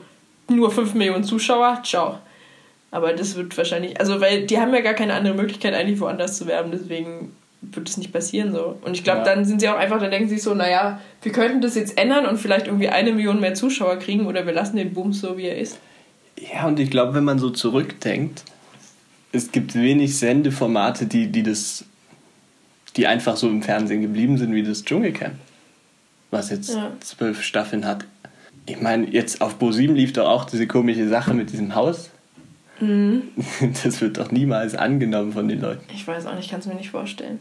nur 0.49 0.70
5 0.70 0.95
Millionen 0.95 1.24
Zuschauer, 1.24 1.83
ciao. 1.85 2.18
Aber 2.91 3.12
das 3.12 3.36
wird 3.36 3.57
wahrscheinlich, 3.59 4.01
also 4.01 4.20
weil 4.20 4.47
die 4.47 4.59
haben 4.59 4.72
ja 4.74 4.80
gar 4.80 4.95
keine 4.95 5.14
andere 5.14 5.34
Möglichkeit, 5.34 5.74
eigentlich 5.74 6.01
woanders 6.01 6.39
zu 6.39 6.47
werben, 6.47 6.70
deswegen 6.72 7.32
wird 7.61 7.89
es 7.89 7.97
nicht 7.99 8.12
passieren 8.12 8.53
so. 8.53 8.78
Und 8.82 8.95
ich 8.97 9.05
glaube, 9.05 9.18
Ja. 9.20 9.24
dann 9.24 9.45
sind 9.45 9.61
sie 9.61 9.68
auch 9.68 9.76
einfach, 9.76 10.01
dann 10.01 10.11
denken 10.11 10.28
sie 10.28 10.39
so, 10.39 10.55
naja, 10.55 11.01
wir 11.22 11.32
könnten 11.32 11.61
das 11.61 11.74
jetzt 11.74 11.99
ändern 11.99 12.24
und 12.24 12.39
vielleicht 12.39 12.66
irgendwie 12.66 12.89
eine 12.89 13.12
Million 13.12 13.41
mehr 13.41 13.55
Zuschauer 13.55 13.97
kriegen 13.99 14.26
oder 14.26 14.47
wir 14.47 14.53
lassen 14.55 14.76
den 14.76 14.95
Boom 14.95 15.12
so, 15.12 15.36
wie 15.36 15.47
er 15.47 15.59
ist. 15.59 15.78
Ja, 16.53 16.66
und 16.66 16.78
ich 16.80 16.91
glaube, 16.91 17.14
wenn 17.14 17.24
man 17.24 17.39
so 17.39 17.51
zurückdenkt, 17.51 18.45
es 19.32 19.51
gibt 19.53 19.74
wenig 19.74 20.16
Sendeformate, 20.16 21.07
die, 21.07 21.26
die 21.26 21.43
das, 21.43 21.84
die 22.97 23.07
einfach 23.07 23.36
so 23.36 23.49
im 23.49 23.61
Fernsehen 23.62 24.01
geblieben 24.03 24.39
sind 24.39 24.55
wie 24.55 24.62
das 24.62 24.84
Dschungelcamp. 24.84 25.34
Was 26.30 26.51
jetzt 26.51 26.70
Ja. 26.74 26.93
zwölf 27.01 27.43
Staffeln 27.43 27.84
hat. 27.84 28.05
Ich 28.66 28.80
meine, 28.80 29.09
jetzt 29.11 29.41
auf 29.41 29.57
Bo 29.57 29.72
7 29.72 29.95
lief 29.95 30.12
doch 30.12 30.28
auch 30.28 30.45
diese 30.45 30.66
komische 30.66 31.09
Sache 31.09 31.34
mit 31.34 31.51
diesem 31.53 31.74
Haus. 31.74 32.11
Mhm. 32.81 33.22
Das 33.83 34.01
wird 34.01 34.18
doch 34.18 34.31
niemals 34.31 34.74
angenommen 34.74 35.33
von 35.33 35.49
den 35.49 35.61
Leuten. 35.61 35.85
Ich 35.95 36.07
weiß 36.07 36.26
auch 36.26 36.35
nicht, 36.35 36.51
kann 36.51 36.61
es 36.61 36.66
mir 36.66 36.74
nicht 36.74 36.91
vorstellen. 36.91 37.41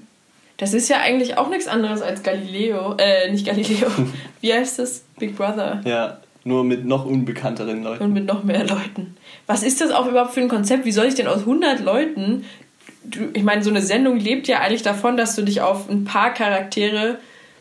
Das 0.57 0.73
ist 0.73 0.89
ja 0.89 0.97
eigentlich 0.97 1.37
auch 1.37 1.49
nichts 1.49 1.67
anderes 1.67 2.01
als 2.01 2.23
Galileo. 2.23 2.95
Äh, 2.97 3.31
nicht 3.31 3.45
Galileo. 3.45 3.87
Wie 4.41 4.53
heißt 4.53 4.79
das? 4.79 5.03
Big 5.19 5.37
Brother. 5.37 5.81
Ja, 5.85 6.17
nur 6.43 6.63
mit 6.63 6.85
noch 6.85 7.05
unbekannteren 7.05 7.83
Leuten. 7.83 8.03
Und 8.03 8.13
mit 8.13 8.25
noch 8.25 8.43
mehr 8.43 8.65
Leuten. 8.65 9.15
Was 9.45 9.63
ist 9.63 9.81
das 9.81 9.91
auch 9.91 10.07
überhaupt 10.07 10.33
für 10.33 10.41
ein 10.41 10.49
Konzept? 10.49 10.85
Wie 10.85 10.91
soll 10.91 11.05
ich 11.05 11.15
denn 11.15 11.27
aus 11.27 11.41
100 11.41 11.81
Leuten. 11.81 12.45
Du, 13.03 13.19
ich 13.33 13.43
meine, 13.43 13.63
so 13.63 13.69
eine 13.69 13.81
Sendung 13.81 14.17
lebt 14.17 14.47
ja 14.47 14.59
eigentlich 14.59 14.81
davon, 14.81 15.15
dass 15.15 15.35
du 15.35 15.43
dich 15.43 15.61
auf 15.61 15.89
ein 15.89 16.05
paar 16.05 16.33
Charaktere 16.33 17.19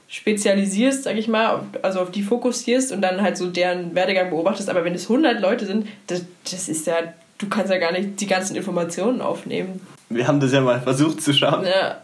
spezialisierst, 0.09 1.05
sag 1.05 1.17
ich 1.17 1.29
mal, 1.29 1.65
also 1.83 2.01
auf 2.01 2.11
die 2.11 2.23
fokussierst 2.23 2.93
und 2.93 3.03
dann 3.03 3.23
halt 3.23 3.37
so 3.37 3.49
deren 3.49 3.95
Werdegang 3.95 4.31
beobachtest. 4.31 4.71
Aber 4.71 4.85
wenn 4.85 4.95
es 4.95 5.11
100 5.11 5.41
Leute 5.41 5.67
sind, 5.67 5.89
das, 6.07 6.25
das 6.51 6.69
ist 6.69 6.87
ja, 6.87 6.97
du 7.39 7.49
kannst 7.49 7.71
ja 7.71 7.79
gar 7.79 7.93
nicht 7.93 8.21
die 8.21 8.27
ganzen 8.27 8.57
Informationen 8.57 9.21
aufnehmen. 9.21 9.81
Wir 10.09 10.27
haben 10.27 10.41
das 10.41 10.53
ja 10.53 10.61
mal 10.61 10.81
versucht 10.81 11.21
zu 11.21 11.33
schauen 11.33 11.67
Ja, 11.67 12.03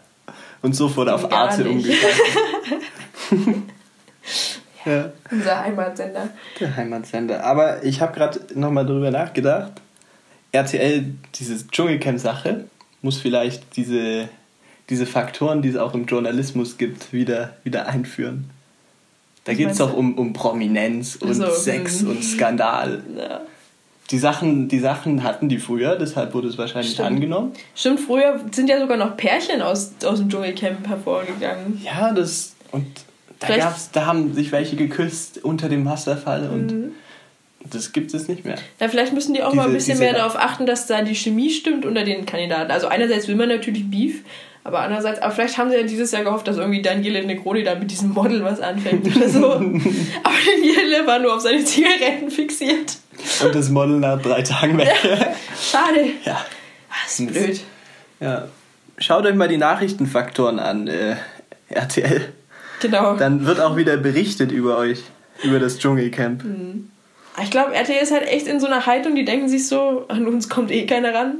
und 0.62 0.74
sofort 0.74 1.08
auf 1.08 1.28
Gar 1.28 1.50
Arte 1.50 1.68
umgeschaltet. 1.68 2.20
ja. 4.84 5.12
unser 5.30 5.60
Heimatsender. 5.60 6.28
Der 6.58 6.76
Heimatsender. 6.76 7.44
Aber 7.44 7.84
ich 7.84 8.00
habe 8.00 8.14
gerade 8.14 8.40
nochmal 8.54 8.86
drüber 8.86 9.10
nachgedacht. 9.10 9.72
RTL, 10.52 11.14
diese 11.34 11.66
Dschungelcamp-Sache, 11.66 12.64
muss 13.00 13.18
vielleicht 13.18 13.76
diese, 13.76 14.28
diese 14.90 15.06
Faktoren, 15.06 15.62
die 15.62 15.70
es 15.70 15.76
auch 15.76 15.94
im 15.94 16.04
Journalismus 16.06 16.76
gibt, 16.76 17.12
wieder, 17.12 17.56
wieder 17.64 17.86
einführen. 17.86 18.50
Da 19.44 19.54
geht 19.54 19.70
es 19.70 19.78
doch 19.78 19.92
um, 19.92 20.16
um 20.18 20.32
Prominenz 20.32 21.16
und 21.16 21.30
Ach 21.30 21.34
so, 21.34 21.50
Sex 21.50 22.02
hm. 22.02 22.10
und 22.10 22.22
Skandal. 22.22 23.02
Ja. 23.16 23.40
Die 24.10 24.18
Sachen, 24.18 24.68
die 24.68 24.78
Sachen 24.80 25.22
hatten 25.22 25.48
die 25.48 25.58
früher, 25.58 25.96
deshalb 25.96 26.34
wurde 26.34 26.48
es 26.48 26.58
wahrscheinlich 26.58 26.92
Stimmt. 26.92 27.08
angenommen. 27.08 27.52
Stimmt, 27.74 28.00
früher 28.00 28.40
sind 28.50 28.68
ja 28.68 28.78
sogar 28.78 28.96
noch 28.98 29.16
Pärchen 29.16 29.62
aus, 29.62 29.92
aus 30.04 30.18
dem 30.18 30.28
Dschungelcamp 30.28 30.86
hervorgegangen. 30.86 31.80
Ja, 31.82 32.12
das. 32.12 32.54
Und 32.72 32.84
da, 33.38 33.46
Vielleicht- 33.46 33.62
gab's, 33.62 33.90
da 33.92 34.04
haben 34.06 34.34
sich 34.34 34.52
welche 34.52 34.76
geküsst 34.76 35.42
unter 35.42 35.68
dem 35.70 35.84
Wasserfall 35.86 36.48
und 36.50 36.66
Mhm. 36.72 36.92
das 37.70 37.92
gibt 37.92 38.12
es 38.12 38.28
nicht 38.28 38.44
mehr. 38.44 38.56
Ja, 38.80 38.88
vielleicht 38.88 39.14
müssen 39.14 39.32
die 39.34 39.42
auch 39.42 39.54
mal 39.54 39.62
ein 39.62 39.68
Diese- 39.68 39.76
bisschen 39.78 39.92
diese- 40.00 40.04
mehr 40.04 40.14
darauf 40.14 40.36
achten, 40.36 40.66
dass 40.66 40.86
da 40.86 41.00
die 41.02 41.14
Chemie 41.14 41.48
stimmt 41.50 41.86
unter 41.86 42.04
den 42.04 42.26
Kandidaten. 42.26 42.70
Also 42.70 42.88
einerseits 42.88 43.28
will 43.28 43.36
man 43.36 43.48
natürlich 43.48 43.90
Beef, 43.90 44.22
aber 44.64 44.80
andererseits, 44.80 45.20
aber 45.20 45.32
vielleicht 45.34 45.58
haben 45.58 45.70
sie 45.70 45.76
ja 45.76 45.82
dieses 45.82 46.12
Jahr 46.12 46.22
gehofft, 46.24 46.46
dass 46.46 46.56
irgendwie 46.56 46.82
Daniele 46.82 47.24
Negroni 47.24 47.64
da 47.64 47.74
mit 47.74 47.90
diesem 47.90 48.10
Model 48.10 48.44
was 48.44 48.60
anfängt 48.60 49.04
oder 49.16 49.28
so. 49.28 49.52
aber 49.54 49.64
Daniele 50.46 51.06
war 51.06 51.18
nur 51.18 51.34
auf 51.34 51.40
seine 51.40 51.64
Zigaretten 51.64 52.30
fixiert. 52.30 52.96
Und 53.44 53.54
das 53.54 53.68
Model 53.70 53.98
nach 53.98 54.20
drei 54.22 54.42
Tagen 54.42 54.78
weg. 54.78 54.92
Schade. 55.60 56.10
ja. 56.24 56.44
Ah, 56.90 56.94
Das 57.04 57.18
ist 57.20 57.32
blöd. 57.32 57.60
ja. 58.20 58.48
Schaut 58.98 59.26
euch 59.26 59.34
mal 59.34 59.48
die 59.48 59.56
Nachrichtenfaktoren 59.56 60.58
an, 60.60 60.86
äh, 60.86 61.16
RTL. 61.70 62.32
Genau. 62.80 63.16
Dann 63.16 63.46
wird 63.46 63.58
auch 63.60 63.76
wieder 63.76 63.96
berichtet 63.96 64.52
über 64.52 64.76
euch, 64.78 65.02
über 65.42 65.58
das 65.58 65.78
Dschungelcamp. 65.78 66.44
Ich 67.42 67.50
glaube, 67.50 67.74
RTL 67.74 68.02
ist 68.02 68.12
halt 68.12 68.26
echt 68.28 68.46
in 68.46 68.60
so 68.60 68.66
einer 68.66 68.86
Haltung, 68.86 69.14
die 69.14 69.24
denken 69.24 69.48
sich 69.48 69.66
so, 69.66 70.04
an 70.08 70.26
uns 70.28 70.48
kommt 70.48 70.70
eh 70.70 70.86
keiner 70.86 71.14
ran. 71.14 71.34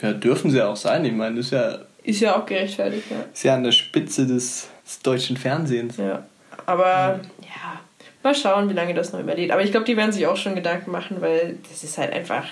Ja, 0.00 0.12
dürfen 0.12 0.50
sie 0.50 0.62
auch 0.62 0.76
sein. 0.76 1.04
Ich 1.04 1.12
meine, 1.12 1.36
das 1.36 1.46
ist 1.46 1.52
ja, 1.52 1.78
Ist 2.04 2.20
ja 2.20 2.36
auch 2.36 2.46
gerechtfertigt, 2.46 3.10
ja. 3.10 3.16
ist 3.32 3.42
ja 3.42 3.54
an 3.54 3.64
der 3.64 3.72
Spitze 3.72 4.26
des, 4.26 4.68
des 4.86 5.00
deutschen 5.00 5.36
Fernsehens. 5.36 5.96
Ja, 5.96 6.24
aber 6.66 7.20
ja, 7.40 7.80
mal 8.22 8.34
schauen, 8.34 8.68
wie 8.68 8.74
lange 8.74 8.94
das 8.94 9.12
noch 9.12 9.20
überlebt. 9.20 9.50
Aber 9.50 9.62
ich 9.62 9.70
glaube, 9.70 9.86
die 9.86 9.96
werden 9.96 10.12
sich 10.12 10.26
auch 10.26 10.36
schon 10.36 10.54
Gedanken 10.54 10.90
machen, 10.90 11.20
weil 11.20 11.56
das 11.68 11.82
ist 11.82 11.96
halt 11.98 12.12
einfach, 12.12 12.44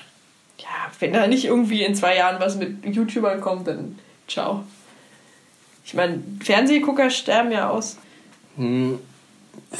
ja, 0.58 0.68
wenn 1.00 1.12
da 1.12 1.26
nicht 1.26 1.44
irgendwie 1.44 1.84
in 1.84 1.94
zwei 1.94 2.16
Jahren 2.16 2.40
was 2.40 2.56
mit 2.56 2.84
YouTubern 2.84 3.40
kommt, 3.40 3.68
dann 3.68 3.98
ciao. 4.26 4.64
Ich 5.84 5.94
meine, 5.94 6.22
Fernsehgucker 6.42 7.10
sterben 7.10 7.52
ja 7.52 7.68
aus. 7.68 7.98
Hm, 8.56 8.98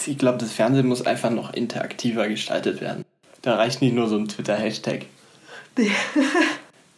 Ich 0.06 0.18
glaube, 0.18 0.36
das 0.38 0.52
Fernsehen 0.52 0.86
muss 0.86 1.06
einfach 1.06 1.30
noch 1.30 1.54
interaktiver 1.54 2.28
gestaltet 2.28 2.80
werden. 2.82 3.04
Da 3.40 3.56
reicht 3.56 3.80
nicht 3.80 3.94
nur 3.94 4.08
so 4.08 4.16
ein 4.16 4.28
Twitter-Hashtag. 4.28 5.06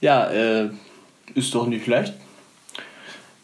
Ja, 0.01 0.31
äh, 0.31 0.68
ist 1.35 1.55
doch 1.55 1.66
nicht 1.66 1.85
schlecht. 1.85 2.12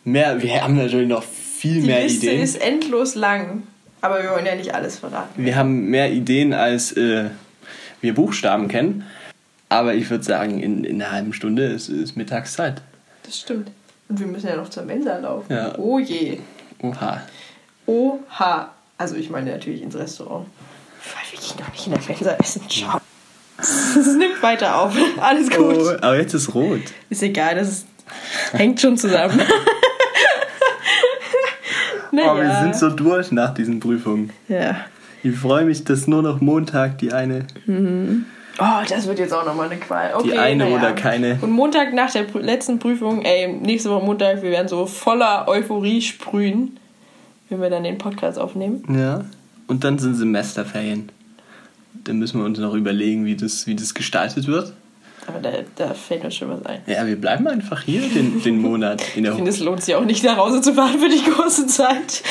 Mehr, 0.05 0.41
wir 0.43 0.63
haben 0.63 0.77
natürlich 0.77 1.09
noch 1.09 1.23
viel 1.23 1.83
Die 1.83 1.87
mehr 1.87 2.03
Liste 2.05 2.27
Ideen. 2.27 2.43
ist 2.43 2.61
endlos 2.61 3.15
lang, 3.15 3.65
aber 4.01 4.23
wir 4.23 4.31
wollen 4.31 4.47
ja 4.47 4.55
nicht 4.55 4.75
alles 4.75 4.99
verraten. 4.99 5.45
Wir 5.45 5.57
haben 5.57 5.87
mehr 5.91 6.11
Ideen, 6.11 6.55
als 6.55 6.93
äh, 6.93 7.25
wir 8.01 8.15
Buchstaben 8.15 8.69
kennen. 8.69 9.05
Aber 9.69 9.95
ich 9.95 10.09
würde 10.11 10.25
sagen, 10.25 10.61
in, 10.61 10.85
in 10.85 11.01
einer 11.01 11.13
halben 11.13 11.33
Stunde 11.33 11.65
ist, 11.65 11.89
ist 11.89 12.17
Mittagszeit. 12.17 12.83
Das 13.25 13.39
stimmt. 13.39 13.71
Und 14.09 14.19
wir 14.19 14.27
müssen 14.27 14.49
ja 14.49 14.57
noch 14.57 14.69
zur 14.71 14.83
Mensa 14.85 15.19
laufen. 15.19 15.53
Ja. 15.53 15.79
Oh 15.79 15.99
je. 15.99 16.39
Oha. 16.83 17.21
Oha. 17.87 18.71
Also 18.99 19.15
ich 19.15 19.31
meine 19.31 19.53
natürlich 19.53 19.83
ins 19.83 19.95
Restaurant. 19.95 20.47
Weil 21.05 21.33
wir 21.33 21.39
gehen 21.39 21.57
doch 21.59 21.73
nicht 21.73 21.87
in 21.87 21.93
der 21.93 22.03
Mensa 22.09 22.37
essen. 22.43 22.63
Ciao. 22.69 23.01
Es 23.59 24.07
nimmt 24.17 24.43
weiter 24.43 24.81
auf. 24.81 24.97
Alles 25.21 25.51
gut. 25.51 25.77
Oh, 25.77 25.91
aber 26.01 26.17
jetzt 26.19 26.35
ist 26.35 26.53
rot. 26.55 26.81
Ist 27.11 27.23
egal, 27.23 27.55
das 27.57 27.69
ist, 27.69 27.87
hängt 28.53 28.81
schon 28.81 28.97
zusammen. 28.97 29.41
naja. 32.13 32.35
Oh, 32.35 32.37
wir 32.41 32.55
sind 32.63 32.77
so 32.77 32.91
durch 32.91 33.33
nach 33.33 33.55
diesen 33.55 33.81
Prüfungen. 33.81 34.31
ja. 34.49 34.77
Ich 35.23 35.37
freue 35.37 35.67
mich, 35.67 35.85
dass 35.85 36.07
nur 36.07 36.23
noch 36.23 36.41
Montag 36.41 36.97
die 36.97 37.13
eine. 37.13 37.45
Oh, 38.59 38.65
das 38.89 39.07
wird 39.07 39.19
jetzt 39.19 39.35
auch 39.35 39.45
nochmal 39.45 39.67
eine 39.71 39.79
Qual. 39.79 40.15
Okay, 40.15 40.31
Die 40.31 40.39
eine 40.39 40.65
naja. 40.65 40.77
oder 40.77 40.93
keine. 40.93 41.39
Und 41.43 41.51
Montag 41.51 41.93
nach 41.93 42.11
der 42.11 42.25
letzten 42.41 42.79
Prüfung, 42.79 43.23
ey, 43.23 43.49
nächste 43.53 43.91
Woche 43.91 44.05
Montag, 44.05 44.43
wir 44.43 44.51
werden 44.51 44.69
so 44.69 44.87
voller 44.87 45.47
Euphorie 45.47 46.01
sprühen, 46.01 46.79
wenn 47.51 47.61
wir 47.61 47.69
dann 47.69 47.85
den 47.85 47.99
Podcast 47.99 48.39
aufnehmen. 48.39 48.83
Ja. 48.99 49.25
Und 49.67 49.85
dann 49.85 49.99
sind 49.99 50.15
Semesterferien. 50.15 51.11
Dann 52.05 52.19
müssen 52.19 52.39
wir 52.41 52.47
uns 52.47 52.59
noch 52.59 52.73
überlegen, 52.75 53.27
wie 53.27 53.37
das, 53.37 53.67
wie 53.67 53.75
das 53.77 53.93
gestaltet 53.93 54.47
wird. 54.47 54.73
Aber 55.27 55.39
da, 55.39 55.51
da 55.77 55.95
fällt 55.95 56.25
uns 56.25 56.35
schon 56.35 56.51
was 56.51 56.65
ein. 56.67 56.81
Ja, 56.87 57.07
wir 57.07 57.17
bleiben 57.21 57.47
einfach 57.47 57.83
hier 57.83 58.03
den, 58.09 58.43
den 58.43 58.59
Monat 58.61 59.03
in 59.17 59.23
der, 59.25 59.33
Ich 59.33 59.37
finde, 59.37 59.51
es 59.51 59.61
lohnt 59.61 59.83
sich 59.83 59.95
auch 59.95 60.05
nicht, 60.05 60.25
nach 60.25 60.37
Hause 60.37 60.61
zu 60.61 60.75
fahren 60.75 60.99
für 60.99 61.09
die 61.09 61.23
große 61.23 61.67
Zeit. 61.67 62.23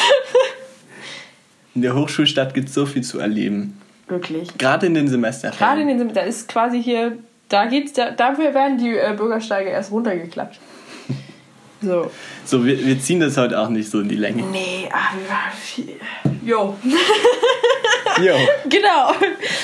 in 1.76 1.82
der 1.82 1.96
Hochschulstadt 1.96 2.54
gibt 2.54 2.70
es 2.70 2.74
so 2.74 2.86
viel 2.86 3.04
zu 3.04 3.20
erleben. 3.20 3.80
Wirklich. 4.08 4.58
Gerade 4.58 4.88
in 4.88 4.96
den 4.96 5.08
Gerade 5.08 5.82
in 5.82 5.88
den 5.88 6.00
Sem- 6.00 6.14
da 6.14 6.22
ist 6.22 6.48
quasi 6.50 6.82
hier, 6.82 7.18
da 7.48 7.66
geht's, 7.66 7.94
da, 7.94 8.12
dafür 8.12 8.54
werden 8.54 8.78
die 8.80 8.96
äh, 8.98 9.14
Bürgersteige 9.16 9.70
erst 9.70 9.92
runtergeklappt. 9.92 10.60
So. 11.82 12.12
So, 12.44 12.66
wir, 12.66 12.86
wir 12.86 13.00
ziehen 13.00 13.20
das 13.22 13.38
heute 13.38 13.58
auch 13.60 13.70
nicht 13.70 13.90
so 13.90 14.02
in 14.02 14.10
die 14.10 14.16
Länge. 14.16 14.44
Nee, 14.44 14.90
ah, 14.92 15.14
waren 15.30 15.58
viel. 15.58 15.96
Jo. 16.44 16.76
Jo. 18.22 18.36
genau. 18.70 19.14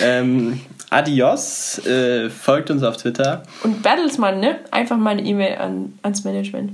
Ähm, 0.01 0.61
adios. 0.95 1.85
Äh, 1.85 2.29
folgt 2.29 2.71
uns 2.71 2.83
auf 2.83 2.97
Twitter. 2.97 3.43
Und 3.63 3.83
Battlesman, 3.83 4.39
ne? 4.39 4.59
Einfach 4.71 4.97
mal 4.97 5.11
eine 5.11 5.23
E-Mail 5.23 5.57
an, 5.57 5.99
ans 6.01 6.23
Management. 6.23 6.71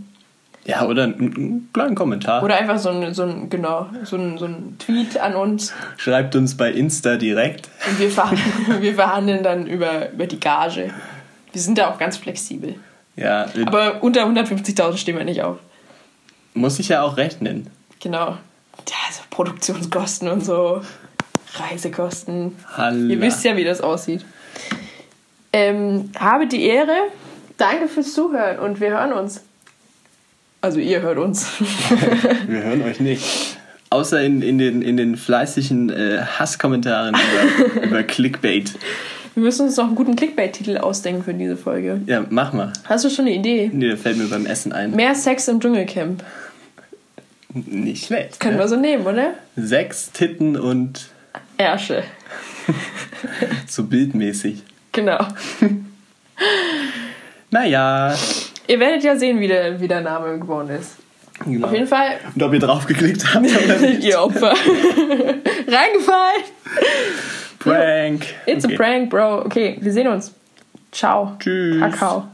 Ja, 0.63 0.85
oder 0.85 1.03
einen, 1.05 1.35
einen 1.35 1.69
kleinen 1.73 1.95
Kommentar. 1.95 2.43
Oder 2.43 2.55
einfach 2.55 2.77
so 2.77 2.89
ein, 2.89 3.13
so 3.15 3.23
ein 3.23 3.49
genau, 3.49 3.89
so 4.03 4.15
ein, 4.15 4.37
so 4.37 4.45
ein 4.45 4.75
Tweet 4.77 5.17
an 5.19 5.35
uns. 5.35 5.73
Schreibt 5.97 6.35
uns 6.35 6.55
bei 6.55 6.71
Insta 6.71 7.17
direkt. 7.17 7.69
Und 7.89 7.99
wir 7.99 8.11
verhandeln, 8.11 8.51
wir 8.81 8.93
verhandeln 8.95 9.43
dann 9.43 9.65
über, 9.65 10.11
über 10.11 10.27
die 10.27 10.39
Gage. 10.39 10.91
Wir 11.51 11.61
sind 11.61 11.77
da 11.77 11.89
auch 11.89 11.97
ganz 11.97 12.17
flexibel. 12.17 12.75
Ja, 13.15 13.47
Aber 13.65 14.03
unter 14.03 14.23
150.000 14.25 14.97
stehen 14.97 15.17
wir 15.17 15.25
nicht 15.25 15.41
auf. 15.41 15.57
muss 16.53 16.79
ich 16.79 16.89
ja 16.89 17.01
auch 17.01 17.17
rechnen. 17.17 17.67
Genau. 17.99 18.37
Ja, 18.87 18.95
also 19.07 19.21
Produktionskosten 19.29 20.29
und 20.29 20.45
so. 20.45 20.81
Reisekosten. 21.55 22.55
Hallo. 22.75 23.09
Ihr 23.09 23.21
wisst 23.21 23.43
ja, 23.43 23.55
wie 23.57 23.63
das 23.63 23.81
aussieht. 23.81 24.25
Ähm, 25.53 26.11
habe 26.17 26.47
die 26.47 26.63
Ehre. 26.63 26.95
Danke 27.57 27.87
fürs 27.87 28.13
Zuhören 28.13 28.59
und 28.59 28.79
wir 28.79 28.91
hören 28.91 29.13
uns. 29.13 29.41
Also 30.61 30.79
ihr 30.79 31.01
hört 31.01 31.17
uns. 31.17 31.47
Wir 32.47 32.63
hören 32.63 32.83
euch 32.83 32.99
nicht. 32.99 33.57
Außer 33.89 34.21
in, 34.21 34.43
in, 34.43 34.59
den, 34.59 34.83
in 34.83 34.95
den 34.95 35.17
fleißigen 35.17 35.89
äh, 35.89 36.19
Hasskommentaren 36.21 37.15
über, 37.15 37.81
über 37.87 38.03
Clickbait. 38.03 38.71
Wir 39.33 39.43
müssen 39.43 39.65
uns 39.65 39.77
noch 39.77 39.85
einen 39.85 39.95
guten 39.95 40.15
Clickbait-Titel 40.15 40.77
ausdenken 40.77 41.23
für 41.23 41.33
diese 41.33 41.57
Folge. 41.57 42.01
Ja, 42.05 42.25
mach 42.29 42.53
mal. 42.53 42.71
Hast 42.85 43.05
du 43.05 43.09
schon 43.09 43.25
eine 43.25 43.35
Idee? 43.35 43.71
Nee, 43.73 43.87
der 43.87 43.97
fällt 43.97 44.17
mir 44.17 44.25
beim 44.25 44.45
Essen 44.45 44.71
ein. 44.71 44.91
Mehr 44.91 45.15
Sex 45.15 45.47
im 45.47 45.59
Dschungelcamp. 45.59 46.23
Nicht 47.53 48.05
schlecht. 48.05 48.39
Können 48.39 48.57
ne? 48.57 48.63
wir 48.63 48.67
so 48.67 48.75
nehmen, 48.75 49.05
oder? 49.05 49.33
Sechs 49.55 50.11
Titten 50.11 50.57
und 50.57 51.09
Ärsche. 51.61 52.03
so 53.67 53.83
bildmäßig. 53.83 54.63
Genau. 54.91 55.19
Naja. 57.49 58.15
Ihr 58.67 58.79
werdet 58.79 59.03
ja 59.03 59.15
sehen, 59.17 59.39
wie 59.39 59.47
der, 59.47 59.79
wie 59.81 59.87
der 59.87 60.01
Name 60.01 60.39
geworden 60.39 60.69
ist. 60.69 60.95
Genau. 61.45 61.67
Auf 61.67 61.73
jeden 61.73 61.87
Fall, 61.87 62.11
Und 62.33 62.41
ob 62.43 62.53
ihr 62.53 62.59
draufgeklickt 62.59 63.33
habt 63.33 63.45
oder 63.45 63.77
nicht. 63.79 64.03
ihr 64.03 64.21
Opfer. 64.21 64.53
Reingefallen. 65.67 66.43
Prank. 67.59 68.25
It's 68.45 68.63
Okay. 68.63 68.75
a 68.75 68.77
prank, 68.77 69.09
bro. 69.09 69.41
Okay, 69.45 69.77
wir 69.81 69.91
sehen 69.91 70.07
uns. 70.07 70.33
Ciao. 70.91 71.35
Tschüss. 71.39 71.79
Kakao. 71.79 72.27